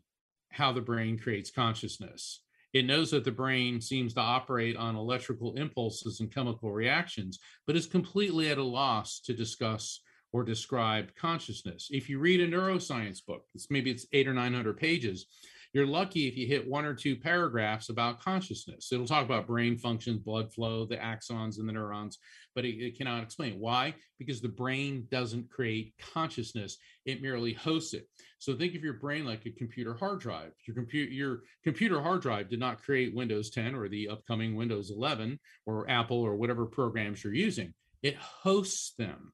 how 0.50 0.72
the 0.72 0.82
brain 0.82 1.20
creates 1.20 1.52
consciousness. 1.52 2.42
It 2.74 2.86
knows 2.86 3.12
that 3.12 3.24
the 3.24 3.32
brain 3.32 3.80
seems 3.80 4.16
to 4.16 4.22
operate 4.22 4.78
on 4.78 4.96
electrical 4.96 5.54
impulses 5.54 6.20
and 6.20 6.34
chemical 6.34 6.72
reactions, 6.72 7.38
but 7.68 7.76
is 7.76 7.86
completely 7.86 8.50
at 8.50 8.58
a 8.58 8.64
loss 8.64 9.20
to 9.26 9.34
discuss 9.34 10.00
or 10.34 10.44
describe 10.44 11.16
consciousness. 11.16 11.88
If 11.92 12.10
you 12.10 12.20
read 12.20 12.42
a 12.42 12.48
neuroscience 12.48 13.26
book, 13.26 13.46
it's 13.54 13.70
maybe 13.70 13.92
it's 13.92 14.08
eight 14.12 14.28
or 14.28 14.34
900 14.34 14.76
pages, 14.76 15.28
you're 15.74 15.88
lucky 15.88 16.28
if 16.28 16.38
you 16.38 16.46
hit 16.46 16.70
one 16.70 16.86
or 16.86 16.94
two 16.94 17.16
paragraphs 17.16 17.90
about 17.90 18.22
consciousness. 18.22 18.92
It'll 18.92 19.08
talk 19.08 19.26
about 19.26 19.48
brain 19.48 19.76
functions, 19.76 20.20
blood 20.20 20.54
flow, 20.54 20.86
the 20.86 20.98
axons 20.98 21.58
and 21.58 21.68
the 21.68 21.74
neurons, 21.74 22.20
but 22.54 22.64
it, 22.64 22.76
it 22.80 22.98
cannot 22.98 23.24
explain. 23.24 23.60
Why? 23.60 23.96
Because 24.20 24.40
the 24.40 24.50
brain 24.50 25.08
doesn't 25.10 25.50
create 25.50 25.96
consciousness, 26.14 26.78
it 27.06 27.24
merely 27.24 27.54
hosts 27.54 27.96
it. 27.96 28.08
So 28.38 28.54
think 28.54 28.76
of 28.76 28.84
your 28.84 28.94
brain 28.94 29.26
like 29.26 29.48
a 29.48 29.52
computer 29.52 29.96
hard 29.96 30.20
drive. 30.20 30.52
Your 30.68 30.86
your 30.92 31.42
computer 31.64 32.02
hard 32.02 32.22
drive 32.22 32.50
did 32.50 32.60
not 32.60 32.84
create 32.84 33.16
Windows 33.16 33.50
10 33.50 33.74
or 33.74 33.90
the 33.90 34.10
upcoming 34.10 34.56
Windows 34.56 34.92
11 34.92 35.40
or 35.66 35.90
Apple 35.90 36.22
or 36.22 36.36
whatever 36.36 36.68
programs 36.68 37.24
you're 37.24 37.34
using. 37.34 37.74
It 38.04 38.16
hosts 38.18 38.94
them 38.98 39.32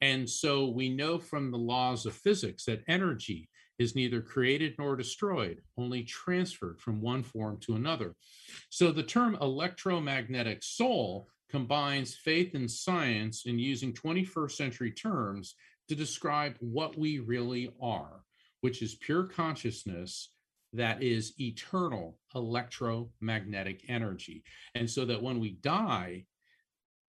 And 0.00 0.28
so 0.28 0.68
we 0.68 0.88
know 0.88 1.18
from 1.18 1.50
the 1.50 1.58
laws 1.58 2.06
of 2.06 2.14
physics 2.14 2.64
that 2.64 2.84
energy 2.86 3.48
is 3.78 3.94
neither 3.94 4.20
created 4.20 4.74
nor 4.78 4.96
destroyed, 4.96 5.60
only 5.76 6.02
transferred 6.02 6.80
from 6.80 7.00
one 7.00 7.22
form 7.22 7.58
to 7.60 7.74
another. 7.74 8.14
So 8.70 8.90
the 8.90 9.02
term 9.02 9.36
electromagnetic 9.40 10.62
soul 10.62 11.28
combines 11.50 12.14
faith 12.14 12.54
and 12.54 12.70
science 12.70 13.46
in 13.46 13.58
using 13.58 13.92
21st 13.92 14.52
century 14.52 14.90
terms 14.90 15.54
to 15.88 15.94
describe 15.94 16.56
what 16.60 16.98
we 16.98 17.18
really 17.18 17.70
are, 17.80 18.22
which 18.60 18.82
is 18.82 18.96
pure 18.96 19.24
consciousness 19.24 20.30
that 20.72 21.02
is 21.02 21.32
eternal 21.40 22.18
electromagnetic 22.34 23.82
energy. 23.88 24.42
And 24.74 24.90
so 24.90 25.04
that 25.04 25.22
when 25.22 25.38
we 25.38 25.52
die, 25.62 26.24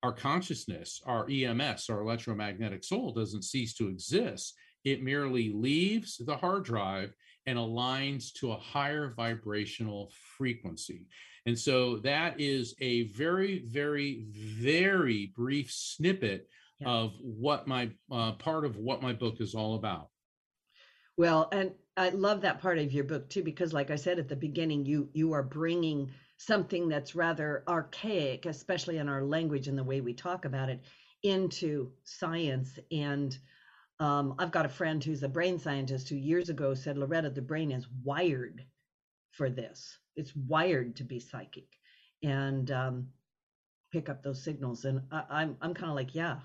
our 0.04 0.14
consciousness, 0.14 1.02
our 1.06 1.28
EMS, 1.30 1.90
our 1.90 2.02
electromagnetic 2.02 2.84
soul 2.84 3.14
doesn't 3.14 3.44
cease 3.44 3.74
to 3.76 3.88
exist. 3.88 4.56
It 4.84 5.04
merely 5.04 5.52
leaves 5.54 6.18
the 6.18 6.38
hard 6.38 6.64
drive 6.64 7.14
and 7.46 7.58
aligns 7.58 8.32
to 8.34 8.52
a 8.52 8.58
higher 8.58 9.14
vibrational 9.16 10.12
frequency. 10.38 11.08
And 11.46 11.58
so 11.58 11.98
that 12.00 12.40
is 12.40 12.76
a 12.82 13.08
very, 13.08 13.64
very, 13.66 14.26
very 14.34 15.32
brief 15.36 15.72
snippet 15.72 16.48
of 16.86 17.14
what 17.22 17.68
my 17.68 17.90
uh, 18.12 18.34
part 18.34 18.66
of 18.66 18.76
what 18.76 19.02
my 19.02 19.14
book 19.14 19.38
is 19.40 19.56
all 19.56 19.76
about. 19.76 20.10
Well, 21.16 21.48
and 21.52 21.72
I 21.96 22.10
love 22.10 22.42
that 22.42 22.62
part 22.62 22.78
of 22.78 22.92
your 22.92 23.06
book 23.06 23.30
too, 23.30 23.42
because 23.42 23.74
like 23.74 23.90
I 23.90 23.96
said 23.96 24.20
at 24.20 24.28
the 24.28 24.36
beginning, 24.36 24.86
you 24.86 25.10
you 25.14 25.34
are 25.34 25.42
bringing 25.42 26.12
something 26.38 26.88
that's 26.88 27.16
rather 27.16 27.64
archaic, 27.68 28.46
especially 28.46 28.98
in 28.98 29.10
our 29.10 29.24
language 29.24 29.68
and 29.68 29.78
the 29.78 29.84
way 29.84 30.02
we 30.02 30.14
talk 30.14 30.46
about 30.46 30.70
it, 30.70 30.82
into 31.24 31.92
science. 32.04 32.78
And 32.92 33.38
um, 34.00 34.36
I've 34.38 34.52
got 34.52 34.66
a 34.66 34.70
friend 34.70 35.04
who's 35.04 35.24
a 35.24 35.30
brain 35.30 35.58
scientist 35.58 36.10
who 36.10 36.16
years 36.16 36.50
ago 36.50 36.74
said, 36.74 36.98
Loretta, 36.98 37.32
the 37.32 37.42
brain 37.42 37.72
is 37.72 37.88
wired 38.04 38.64
for 39.32 39.50
this. 39.50 39.98
It's 40.16 40.36
wired 40.36 40.96
to 40.98 41.04
be 41.04 41.20
psychic 41.20 41.68
and 42.24 42.70
um, 42.72 43.08
pick 43.92 44.10
up 44.10 44.24
those 44.24 44.44
signals. 44.44 44.86
And 44.86 45.02
I, 45.12 45.24
I'm 45.30 45.58
I'm 45.62 45.74
kind 45.74 45.90
of 45.90 45.96
like, 45.96 46.14
yeah. 46.14 46.38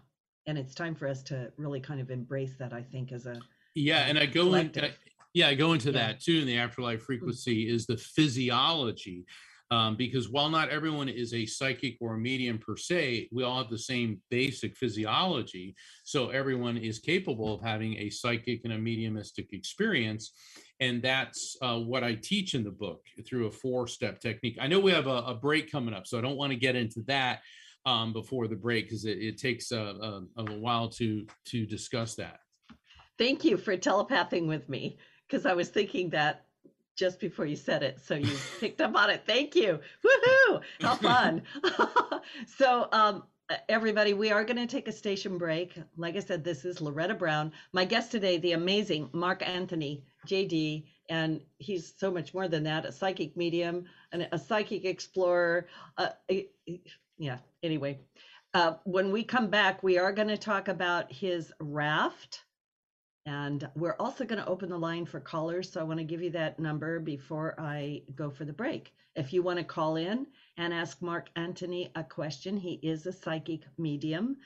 And 0.46 0.58
it's 0.58 0.74
time 0.74 0.94
for 0.94 1.06
us 1.06 1.22
to 1.24 1.52
really 1.56 1.80
kind 1.80 2.00
of 2.00 2.10
embrace 2.10 2.56
that. 2.58 2.72
I 2.72 2.82
think 2.82 3.12
as 3.12 3.26
a 3.26 3.40
yeah, 3.74 4.06
and 4.06 4.18
I 4.18 4.26
go 4.26 4.54
into 4.54 4.90
yeah, 5.34 5.48
I 5.48 5.54
go 5.54 5.72
into 5.72 5.90
yeah. 5.90 5.98
that 5.98 6.20
too 6.20 6.38
in 6.40 6.46
the 6.46 6.58
afterlife 6.58 7.00
mm. 7.00 7.06
frequency 7.06 7.68
is 7.68 7.86
the 7.86 7.96
physiology 7.96 9.24
um, 9.72 9.96
because 9.96 10.28
while 10.28 10.50
not 10.50 10.68
everyone 10.68 11.08
is 11.08 11.32
a 11.32 11.46
psychic 11.46 11.96
or 11.98 12.14
a 12.14 12.18
medium 12.18 12.58
per 12.58 12.76
se, 12.76 13.30
we 13.32 13.42
all 13.42 13.56
have 13.56 13.70
the 13.70 13.78
same 13.78 14.20
basic 14.28 14.76
physiology. 14.76 15.74
So 16.04 16.28
everyone 16.28 16.76
is 16.76 16.98
capable 16.98 17.54
of 17.54 17.62
having 17.62 17.96
a 17.96 18.10
psychic 18.10 18.60
and 18.64 18.74
a 18.74 18.78
mediumistic 18.78 19.54
experience. 19.54 20.32
And 20.80 21.00
that's 21.00 21.56
uh, 21.62 21.78
what 21.78 22.04
I 22.04 22.16
teach 22.16 22.54
in 22.54 22.64
the 22.64 22.70
book 22.70 23.00
through 23.26 23.46
a 23.46 23.50
four 23.50 23.88
step 23.88 24.20
technique. 24.20 24.58
I 24.60 24.66
know 24.66 24.78
we 24.78 24.92
have 24.92 25.06
a, 25.06 25.22
a, 25.28 25.34
break 25.34 25.72
coming 25.72 25.94
up, 25.94 26.06
so 26.06 26.18
I 26.18 26.20
don't 26.20 26.36
want 26.36 26.52
to 26.52 26.58
get 26.58 26.76
into 26.76 27.00
that 27.06 27.40
um, 27.86 28.12
before 28.12 28.48
the 28.48 28.56
break 28.56 28.84
because 28.84 29.06
it, 29.06 29.16
it, 29.22 29.38
takes 29.38 29.72
a, 29.72 29.78
a, 29.78 30.22
a 30.36 30.52
while 30.58 30.90
to 30.90 31.26
to 31.46 31.64
discuss 31.64 32.14
that. 32.16 32.40
Thank 33.18 33.42
you 33.42 33.56
for 33.56 33.74
telepathing 33.78 34.46
with 34.46 34.68
me 34.68 34.98
because 35.26 35.46
I 35.46 35.54
was 35.54 35.70
thinking 35.70 36.10
that 36.10 36.44
just 36.96 37.20
before 37.20 37.46
you 37.46 37.56
said 37.56 37.82
it. 37.82 38.00
So 38.00 38.14
you 38.14 38.36
picked 38.60 38.80
up 38.80 38.94
on 38.94 39.10
it. 39.10 39.22
Thank 39.26 39.54
you. 39.54 39.80
Woohoo! 40.04 40.60
How 40.80 40.96
fun. 40.96 41.42
so, 42.46 42.88
um, 42.92 43.24
everybody, 43.68 44.14
we 44.14 44.30
are 44.30 44.44
going 44.44 44.56
to 44.56 44.66
take 44.66 44.88
a 44.88 44.92
station 44.92 45.38
break. 45.38 45.74
Like 45.96 46.16
I 46.16 46.20
said, 46.20 46.44
this 46.44 46.64
is 46.64 46.80
Loretta 46.80 47.14
Brown. 47.14 47.52
My 47.72 47.84
guest 47.84 48.10
today, 48.10 48.38
the 48.38 48.52
amazing 48.52 49.08
Mark 49.12 49.46
Anthony, 49.46 50.04
JD, 50.26 50.84
and 51.08 51.40
he's 51.58 51.94
so 51.96 52.10
much 52.10 52.34
more 52.34 52.48
than 52.48 52.64
that 52.64 52.84
a 52.84 52.92
psychic 52.92 53.36
medium, 53.36 53.84
and 54.12 54.28
a 54.32 54.38
psychic 54.38 54.84
explorer. 54.84 55.66
Uh, 55.98 56.08
yeah, 57.18 57.38
anyway. 57.62 57.98
Uh, 58.54 58.74
when 58.84 59.10
we 59.10 59.24
come 59.24 59.48
back, 59.48 59.82
we 59.82 59.98
are 59.98 60.12
going 60.12 60.28
to 60.28 60.36
talk 60.36 60.68
about 60.68 61.10
his 61.10 61.52
raft 61.58 62.44
and 63.26 63.68
we're 63.76 63.96
also 64.00 64.24
going 64.24 64.40
to 64.40 64.48
open 64.48 64.68
the 64.68 64.78
line 64.78 65.06
for 65.06 65.20
callers. 65.20 65.70
So 65.70 65.80
I 65.80 65.84
want 65.84 65.98
to 65.98 66.04
give 66.04 66.22
you 66.22 66.30
that 66.30 66.58
number 66.58 66.98
before 66.98 67.54
I 67.58 68.02
go 68.14 68.30
for 68.30 68.44
the 68.44 68.52
break. 68.52 68.92
If 69.14 69.32
you 69.32 69.42
want 69.42 69.58
to 69.58 69.64
call 69.64 69.96
in 69.96 70.26
and 70.56 70.72
ask 70.74 71.00
Mark 71.02 71.28
Anthony 71.36 71.92
a 71.94 72.02
question, 72.02 72.56
he 72.56 72.80
is 72.82 73.06
a 73.06 73.12
psychic 73.12 73.62
medium. 73.78 74.38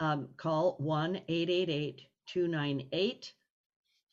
Um, 0.00 0.28
call 0.36 0.76
1 0.78 1.20
888 1.28 2.02
298 2.26 3.32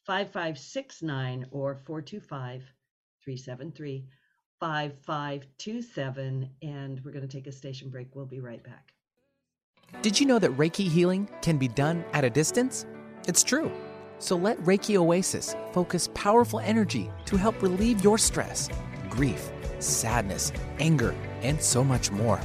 5569 0.05 1.47
or 1.51 1.75
425 1.75 2.63
373 3.23 4.05
5527. 4.59 6.49
And 6.61 7.03
we're 7.03 7.11
going 7.11 7.27
to 7.27 7.37
take 7.37 7.47
a 7.47 7.51
station 7.51 7.89
break. 7.89 8.15
We'll 8.15 8.25
be 8.25 8.39
right 8.39 8.63
back. 8.63 8.93
Did 10.01 10.19
you 10.19 10.25
know 10.25 10.39
that 10.39 10.51
Reiki 10.51 10.87
healing 10.87 11.27
can 11.41 11.57
be 11.57 11.67
done 11.67 12.05
at 12.13 12.23
a 12.23 12.29
distance? 12.29 12.85
It's 13.27 13.43
true. 13.43 13.71
So 14.21 14.35
let 14.35 14.59
Reiki 14.59 14.97
Oasis 14.97 15.55
focus 15.73 16.07
powerful 16.13 16.59
energy 16.59 17.09
to 17.25 17.37
help 17.37 17.59
relieve 17.59 18.03
your 18.03 18.19
stress, 18.19 18.69
grief, 19.09 19.49
sadness, 19.79 20.53
anger, 20.79 21.15
and 21.41 21.59
so 21.59 21.83
much 21.83 22.11
more. 22.11 22.39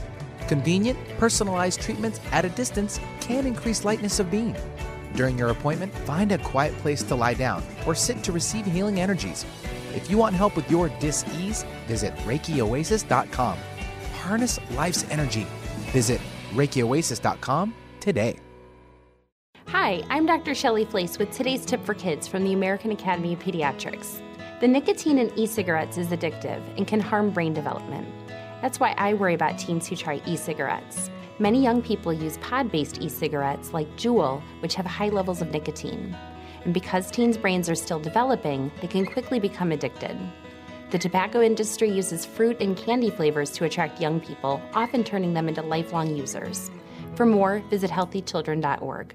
Convenient, 0.49 0.99
personalized 1.19 1.83
treatments 1.83 2.19
at 2.33 2.47
a 2.47 2.49
distance 2.49 2.99
can 3.21 3.47
increase 3.47 3.85
lightness 3.85 4.19
of 4.21 4.31
being. 4.31 4.57
During 5.15 5.39
your 5.39 5.51
appointment, 5.51 5.95
find 5.95 6.33
a 6.33 6.39
quiet 6.39 6.75
place 6.79 7.03
to 7.05 7.15
lie 7.15 7.35
down 7.35 7.63
or 7.87 7.95
sit 7.95 8.23
to 8.23 8.33
receive 8.33 8.65
healing 8.65 8.99
energies. 8.99 9.45
If 9.95 10.11
you 10.11 10.17
want 10.17 10.35
help 10.35 10.57
with 10.57 10.71
your 10.71 10.89
dis-ease, 10.99 11.67
visit 11.87 12.17
ReikiOasis.com. 12.25 13.59
Harness 14.15 14.59
life's 14.71 15.05
energy. 15.11 15.47
Visit 15.93 16.23
ReikiOasis.com 16.55 17.75
today. 18.01 18.39
Hi, 19.71 20.05
I'm 20.11 20.27
Dr. 20.27 20.55
Shelly 20.55 20.87
Flais 20.87 21.19
with 21.19 21.33
today's 21.33 21.67
tip 21.67 21.85
for 21.85 21.93
kids 21.93 22.29
from 22.29 22.45
the 22.45 22.53
American 22.53 22.93
Academy 22.93 23.33
of 23.33 23.41
Pediatrics. 23.41 24.23
The 24.61 24.69
nicotine 24.69 25.19
in 25.19 25.37
e 25.37 25.45
cigarettes 25.45 25.99
is 25.99 26.09
addictive 26.09 26.63
and 26.77 26.87
can 26.87 27.01
harm 27.01 27.31
brain 27.31 27.53
development. 27.53 28.07
That's 28.63 28.79
why 28.79 28.95
I 28.97 29.15
worry 29.15 29.35
about 29.35 29.59
teens 29.59 29.89
who 29.89 29.97
try 29.97 30.23
e 30.25 30.37
cigarettes. 30.37 31.11
Many 31.41 31.61
young 31.61 31.83
people 31.83 32.13
use 32.13 32.39
pod 32.39 32.71
based 32.71 33.03
e 33.03 33.09
cigarettes 33.09 33.73
like 33.73 33.89
Juul, 33.97 34.41
which 34.61 34.77
have 34.77 34.87
high 34.87 35.09
levels 35.09 35.43
of 35.43 35.51
nicotine. 35.51 36.17
And 36.65 36.73
because 36.73 37.11
teens' 37.11 37.37
brains 37.37 37.69
are 37.69 37.75
still 37.75 37.99
developing, 37.99 38.71
they 38.81 38.87
can 38.87 39.05
quickly 39.05 39.41
become 39.41 39.73
addicted. 39.73 40.17
The 40.91 40.99
tobacco 40.99 41.43
industry 41.43 41.91
uses 41.91 42.25
fruit 42.25 42.59
and 42.61 42.77
candy 42.77 43.11
flavors 43.11 43.51
to 43.53 43.65
attract 43.65 44.01
young 44.01 44.21
people, 44.21 44.63
often 44.75 45.03
turning 45.03 45.35
them 45.35 45.49
into 45.49 45.63
lifelong 45.63 46.15
users. 46.15 46.71
For 47.17 47.27
more, 47.27 47.65
visit 47.69 47.91
healthychildren.org. 47.91 49.15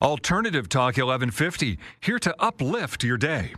Alternative 0.00 0.68
Talk 0.68 0.96
1150, 0.96 1.76
here 1.98 2.20
to 2.20 2.32
uplift 2.38 3.02
your 3.02 3.16
day. 3.16 3.54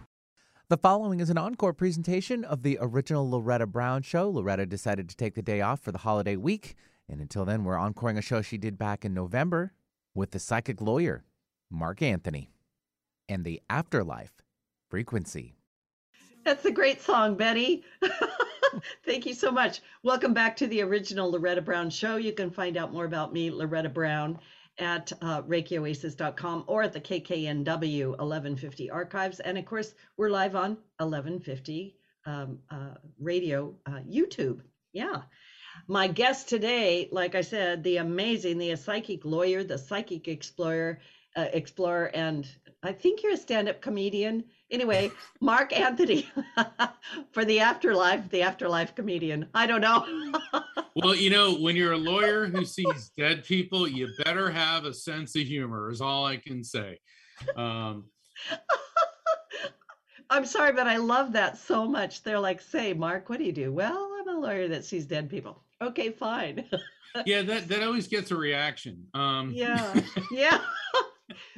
The 0.70 0.78
following 0.78 1.20
is 1.20 1.28
an 1.28 1.36
encore 1.36 1.74
presentation 1.74 2.44
of 2.44 2.62
the 2.62 2.78
original 2.80 3.28
Loretta 3.28 3.66
Brown 3.66 4.00
show. 4.00 4.30
Loretta 4.30 4.64
decided 4.64 5.10
to 5.10 5.16
take 5.16 5.34
the 5.34 5.42
day 5.42 5.60
off 5.60 5.80
for 5.80 5.92
the 5.92 5.98
holiday 5.98 6.36
week, 6.36 6.76
and 7.10 7.20
until 7.20 7.44
then, 7.44 7.62
we're 7.62 7.78
encoring 7.78 8.16
a 8.16 8.22
show 8.22 8.40
she 8.40 8.56
did 8.56 8.78
back 8.78 9.04
in 9.04 9.12
November 9.12 9.74
with 10.14 10.30
the 10.30 10.38
psychic 10.38 10.80
lawyer, 10.80 11.24
Mark 11.70 12.00
Anthony, 12.00 12.48
and 13.28 13.44
the 13.44 13.60
afterlife 13.68 14.32
frequency. 14.88 15.56
That's 16.46 16.64
a 16.64 16.72
great 16.72 17.02
song, 17.02 17.36
Betty. 17.36 17.84
Thank 19.04 19.26
you 19.26 19.34
so 19.34 19.50
much. 19.50 19.82
Welcome 20.02 20.32
back 20.32 20.56
to 20.56 20.66
the 20.66 20.80
original 20.80 21.30
Loretta 21.30 21.60
Brown 21.60 21.90
show. 21.90 22.16
You 22.16 22.32
can 22.32 22.50
find 22.50 22.78
out 22.78 22.94
more 22.94 23.04
about 23.04 23.34
me, 23.34 23.50
Loretta 23.50 23.90
Brown 23.90 24.38
at 24.80 25.12
uh, 25.20 25.42
ReikiOasis.com 25.42 26.64
or 26.66 26.82
at 26.82 26.92
the 26.92 27.00
KKNW 27.00 28.08
1150 28.08 28.90
archives. 28.90 29.40
And 29.40 29.58
of 29.58 29.64
course, 29.64 29.94
we're 30.16 30.30
live 30.30 30.56
on 30.56 30.70
1150 30.98 31.96
um, 32.26 32.58
uh, 32.70 32.94
radio 33.18 33.74
uh, 33.86 34.00
YouTube. 34.08 34.60
Yeah. 34.92 35.22
My 35.86 36.08
guest 36.08 36.48
today, 36.48 37.08
like 37.12 37.34
I 37.34 37.42
said, 37.42 37.84
the 37.84 37.98
amazing, 37.98 38.58
the 38.58 38.74
psychic 38.76 39.24
lawyer, 39.24 39.62
the 39.62 39.78
psychic 39.78 40.26
explorer, 40.28 41.00
uh, 41.36 41.46
explorer, 41.52 42.10
and 42.12 42.46
I 42.82 42.92
think 42.92 43.22
you're 43.22 43.34
a 43.34 43.36
stand-up 43.36 43.80
comedian. 43.80 44.44
Anyway, 44.70 45.10
Mark 45.40 45.76
Anthony 45.76 46.28
for 47.32 47.44
the 47.44 47.58
afterlife, 47.58 48.28
the 48.30 48.42
afterlife 48.42 48.94
comedian. 48.94 49.48
I 49.52 49.66
don't 49.66 49.80
know. 49.80 50.06
well, 50.96 51.14
you 51.14 51.30
know, 51.30 51.54
when 51.54 51.74
you're 51.74 51.92
a 51.92 51.98
lawyer 51.98 52.46
who 52.46 52.64
sees 52.64 53.10
dead 53.16 53.44
people, 53.44 53.88
you 53.88 54.08
better 54.24 54.48
have 54.50 54.84
a 54.84 54.94
sense 54.94 55.34
of 55.34 55.42
humor. 55.42 55.90
Is 55.90 56.00
all 56.00 56.24
I 56.24 56.36
can 56.36 56.62
say. 56.62 56.98
Um, 57.56 58.04
I'm 60.30 60.46
sorry, 60.46 60.72
but 60.72 60.86
I 60.86 60.98
love 60.98 61.32
that 61.32 61.58
so 61.58 61.86
much. 61.88 62.22
They're 62.22 62.38
like, 62.38 62.60
"Say, 62.60 62.92
Mark, 62.92 63.28
what 63.28 63.40
do 63.40 63.44
you 63.44 63.52
do?" 63.52 63.72
Well, 63.72 64.12
I'm 64.20 64.36
a 64.36 64.38
lawyer 64.38 64.68
that 64.68 64.84
sees 64.84 65.04
dead 65.06 65.28
people. 65.28 65.64
Okay, 65.82 66.10
fine. 66.10 66.64
yeah, 67.26 67.42
that 67.42 67.66
that 67.66 67.82
always 67.82 68.06
gets 68.06 68.30
a 68.30 68.36
reaction. 68.36 69.04
Um, 69.14 69.50
yeah, 69.52 70.00
yeah. 70.30 70.60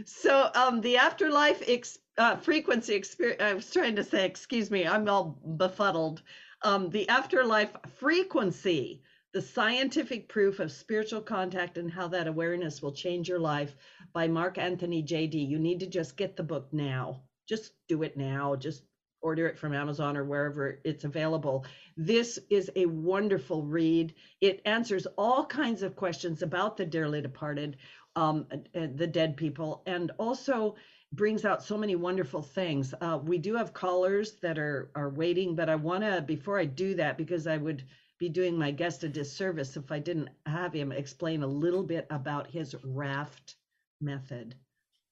So, 0.05 0.51
um, 0.55 0.81
the 0.81 0.97
afterlife 0.97 1.63
ex- 1.67 1.99
uh, 2.19 2.37
frequency 2.37 2.95
experience. 2.95 3.43
I 3.43 3.55
was 3.55 3.71
trying 3.71 3.97
to 3.97 4.05
say, 4.05 4.27
excuse 4.27 4.71
me, 4.71 4.87
I'm 4.87 5.09
all 5.09 5.39
befuddled. 5.57 6.23
Um, 6.63 6.91
the 6.91 7.09
afterlife 7.09 7.71
frequency, 7.99 9.03
the 9.33 9.43
scientific 9.43 10.29
proof 10.29 10.61
of 10.61 10.71
spiritual 10.71 11.23
contact 11.23 11.79
and 11.79 11.91
how 11.91 12.09
that 12.09 12.29
awareness 12.29 12.83
will 12.83 12.93
change 12.93 13.29
your 13.29 13.41
life 13.41 13.75
by 14.13 14.29
Mark 14.29 14.59
Anthony 14.59 15.03
JD. 15.03 15.49
You 15.49 15.59
need 15.59 15.81
to 15.81 15.87
just 15.87 16.17
get 16.17 16.37
the 16.37 16.43
book 16.43 16.69
now 16.73 17.23
just 17.53 17.73
do 17.89 18.03
it 18.03 18.17
now. 18.17 18.57
Just 18.57 18.83
order 19.21 19.47
it 19.47 19.59
from 19.59 19.75
Amazon 19.75 20.17
or 20.17 20.25
wherever 20.25 20.81
it's 20.85 21.05
available. 21.05 21.65
This 21.97 22.39
is 22.51 22.71
a 22.75 22.87
wonderful 22.87 23.63
read. 23.63 24.15
It 24.41 24.63
answers 24.65 25.07
all 25.19 25.45
kinds 25.45 25.83
of 25.83 25.95
questions 25.95 26.43
about 26.43 26.77
the 26.77 26.87
dearly 26.87 27.21
departed, 27.21 27.77
um, 28.17 28.47
the 28.75 29.07
dead 29.07 29.37
people, 29.37 29.83
and 29.87 30.11
also 30.19 30.77
brings 31.13 31.45
out 31.45 31.63
so 31.63 31.77
many 31.77 31.95
wonderful 31.95 32.43
things. 32.43 32.95
Uh, 33.01 33.19
we 33.23 33.39
do 33.39 33.55
have 33.55 33.73
callers 33.73 34.33
that 34.43 34.59
are 34.59 34.91
are 34.95 35.11
waiting, 35.11 35.55
but 35.55 35.69
I 35.69 35.77
want 35.77 36.03
to 36.05 36.23
before 36.23 36.59
I 36.59 36.65
do 36.65 36.95
that 36.95 37.19
because 37.19 37.47
I 37.47 37.57
would 37.57 37.85
be 38.19 38.29
doing 38.29 38.57
my 38.57 38.71
guest 38.71 39.05
a 39.05 39.09
disservice 39.09 39.77
if 39.77 39.91
I 39.91 39.99
didn't 39.99 40.31
have 40.47 40.73
him 40.73 40.93
explain 40.93 41.43
a 41.43 41.47
little 41.47 41.83
bit 41.83 42.07
about 42.11 42.49
his 42.49 42.75
raft 42.85 43.57
method. 44.01 44.55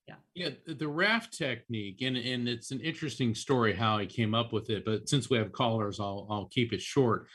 Yeah. 0.06 0.14
Yeah 0.34 0.50
the 0.66 0.88
raft 0.88 1.36
technique 1.36 2.02
and 2.02 2.16
and 2.16 2.48
it's 2.48 2.70
an 2.70 2.80
interesting 2.80 3.34
story 3.34 3.74
how 3.74 3.98
he 3.98 4.06
came 4.06 4.34
up 4.34 4.52
with 4.52 4.70
it 4.70 4.84
but 4.84 5.08
since 5.08 5.30
we 5.30 5.38
have 5.38 5.52
callers 5.52 6.00
i'll 6.00 6.26
i'll 6.30 6.46
keep 6.46 6.72
it 6.72 6.80
short. 6.80 7.26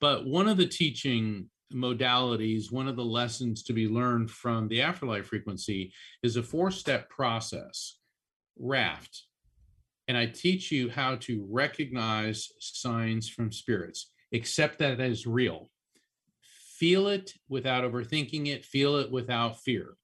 But 0.00 0.26
one 0.26 0.48
of 0.48 0.56
the 0.56 0.66
teaching 0.66 1.48
modalities 1.72 2.72
one 2.72 2.88
of 2.88 2.96
the 2.96 3.04
lessons 3.04 3.62
to 3.64 3.72
be 3.72 3.88
learned 3.88 4.30
from 4.30 4.68
the 4.68 4.82
afterlife 4.82 5.26
frequency 5.26 5.92
is 6.22 6.36
a 6.36 6.42
four 6.42 6.70
step 6.70 7.08
process 7.08 7.98
raft. 8.58 9.24
And 10.08 10.16
i 10.16 10.26
teach 10.26 10.70
you 10.70 10.90
how 10.90 11.16
to 11.16 11.46
recognize 11.50 12.50
signs 12.58 13.28
from 13.28 13.52
spirits. 13.52 14.10
Accept 14.32 14.78
that 14.78 15.00
as 15.00 15.26
real. 15.26 15.70
Feel 16.78 17.08
it 17.08 17.32
without 17.48 17.84
overthinking 17.84 18.48
it. 18.48 18.64
Feel 18.64 18.96
it 18.96 19.10
without 19.10 19.60
fear. 19.60 19.94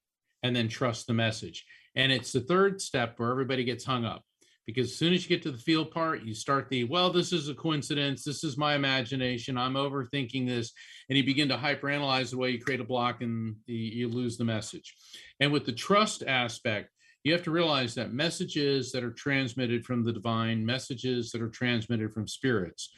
And 0.43 0.55
then 0.55 0.69
trust 0.69 1.07
the 1.07 1.15
message. 1.15 1.65
And 1.97 2.13
it's 2.13 2.33
the 2.33 2.41
third 2.41 2.81
step 2.81 3.19
where 3.19 3.31
everybody 3.31 3.65
gets 3.65 3.85
hung 3.85 4.05
up 4.05 4.23
because 4.69 4.91
as 4.91 4.99
soon 4.99 5.15
as 5.15 5.23
you 5.23 5.31
get 5.31 5.43
to 5.43 5.51
the 5.51 5.57
field 5.57 5.91
part, 5.91 6.25
you 6.25 6.35
start 6.35 6.69
the, 6.69 6.85
well, 6.85 7.11
this 7.11 7.33
is 7.33 7.49
a 7.49 7.55
coincidence. 7.55 8.23
This 8.23 8.45
is 8.45 8.59
my 8.59 8.75
imagination. 8.75 9.57
I'm 9.57 9.77
overthinking 9.77 10.47
this. 10.47 10.75
And 11.09 11.17
you 11.17 11.25
begin 11.25 11.49
to 11.49 11.57
hyperanalyze 11.57 12.33
the 12.33 12.37
way 12.37 12.51
you 12.51 12.61
create 12.61 12.79
a 12.79 12.85
block 12.85 13.23
and 13.23 13.57
you 13.65 14.09
lose 14.09 14.37
the 14.37 14.45
message. 14.45 14.95
And 15.41 15.51
with 15.55 15.65
the 15.65 15.73
trust 15.73 16.23
aspect, 16.23 16.91
you 17.25 17.33
have 17.33 17.43
to 17.45 17.51
realize 17.51 17.95
that 17.95 18.13
messages 18.13 18.93
that 18.93 19.03
are 19.03 19.11
transmitted 19.11 19.87
from 19.87 20.05
the 20.05 20.13
divine, 20.13 20.67
messages 20.67 21.31
that 21.31 21.41
are 21.41 21.49
transmitted 21.49 22.13
from 22.13 22.29
spirits, 22.29 22.93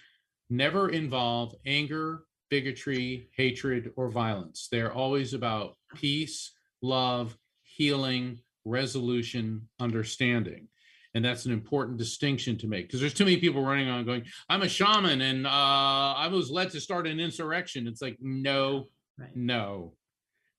never 0.51 0.89
involve 0.89 1.55
anger, 1.67 2.25
bigotry, 2.49 3.29
hatred, 3.37 3.93
or 3.95 4.11
violence. 4.11 4.67
They're 4.73 4.93
always 4.93 5.35
about 5.35 5.77
peace, 5.95 6.51
love, 6.83 7.39
healing, 7.63 8.41
resolution, 8.65 9.69
understanding. 9.79 10.67
And 11.15 11.25
that's 11.25 11.45
an 11.45 11.53
important 11.53 11.99
distinction 11.99 12.57
to 12.59 12.69
make 12.69 12.87
because 12.87 13.01
there's 13.01 13.15
too 13.15 13.25
many 13.25 13.39
people 13.39 13.65
running 13.65 13.89
on 13.89 14.05
going, 14.05 14.25
I'm 14.49 14.63
a 14.63 14.69
shaman 14.69 15.21
and 15.21 15.47
uh, 15.47 15.51
I 15.51 16.29
was 16.29 16.51
led 16.51 16.71
to 16.71 16.81
start 16.81 17.07
an 17.07 17.19
insurrection. 17.19 17.89
It's 17.89 18.01
like, 18.01 18.17
no, 18.21 18.89
right. 19.19 19.35
no. 19.35 19.95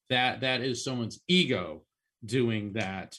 That 0.10 0.42
that 0.42 0.60
is 0.60 0.84
someone's 0.84 1.22
ego 1.30 1.84
doing 2.26 2.74
that. 2.74 3.18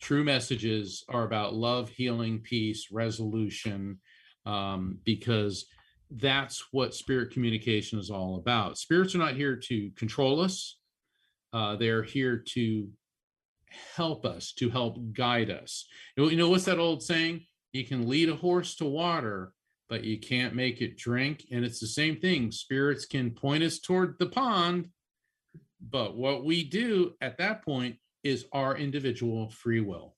True 0.00 0.24
messages 0.24 1.04
are 1.08 1.24
about 1.24 1.54
love, 1.54 1.90
healing, 1.90 2.40
peace, 2.40 2.88
resolution, 2.90 3.98
um, 4.46 4.98
because 5.04 5.66
that's 6.10 6.64
what 6.72 6.94
spirit 6.94 7.30
communication 7.30 7.98
is 7.98 8.10
all 8.10 8.36
about. 8.36 8.78
Spirits 8.78 9.14
are 9.14 9.18
not 9.18 9.36
here 9.36 9.56
to 9.56 9.90
control 9.96 10.40
us. 10.40 10.78
Uh, 11.52 11.76
they're 11.76 12.02
here 12.02 12.42
to 12.54 12.88
help 13.94 14.24
us, 14.24 14.52
to 14.52 14.70
help 14.70 14.98
guide 15.12 15.50
us. 15.50 15.86
You 16.16 16.36
know, 16.36 16.50
what's 16.50 16.64
that 16.64 16.78
old 16.78 17.02
saying? 17.02 17.46
You 17.72 17.84
can 17.84 18.08
lead 18.08 18.28
a 18.28 18.36
horse 18.36 18.74
to 18.76 18.84
water, 18.84 19.52
but 19.88 20.04
you 20.04 20.18
can't 20.18 20.54
make 20.54 20.80
it 20.80 20.96
drink. 20.98 21.46
And 21.50 21.64
it's 21.64 21.80
the 21.80 21.86
same 21.86 22.16
thing. 22.20 22.50
Spirits 22.50 23.04
can 23.04 23.30
point 23.30 23.62
us 23.62 23.78
toward 23.78 24.18
the 24.18 24.26
pond, 24.26 24.88
but 25.80 26.16
what 26.16 26.44
we 26.44 26.64
do 26.64 27.14
at 27.20 27.38
that 27.38 27.64
point 27.64 27.96
is 28.22 28.46
our 28.52 28.76
individual 28.76 29.48
free 29.50 29.80
will. 29.80 30.14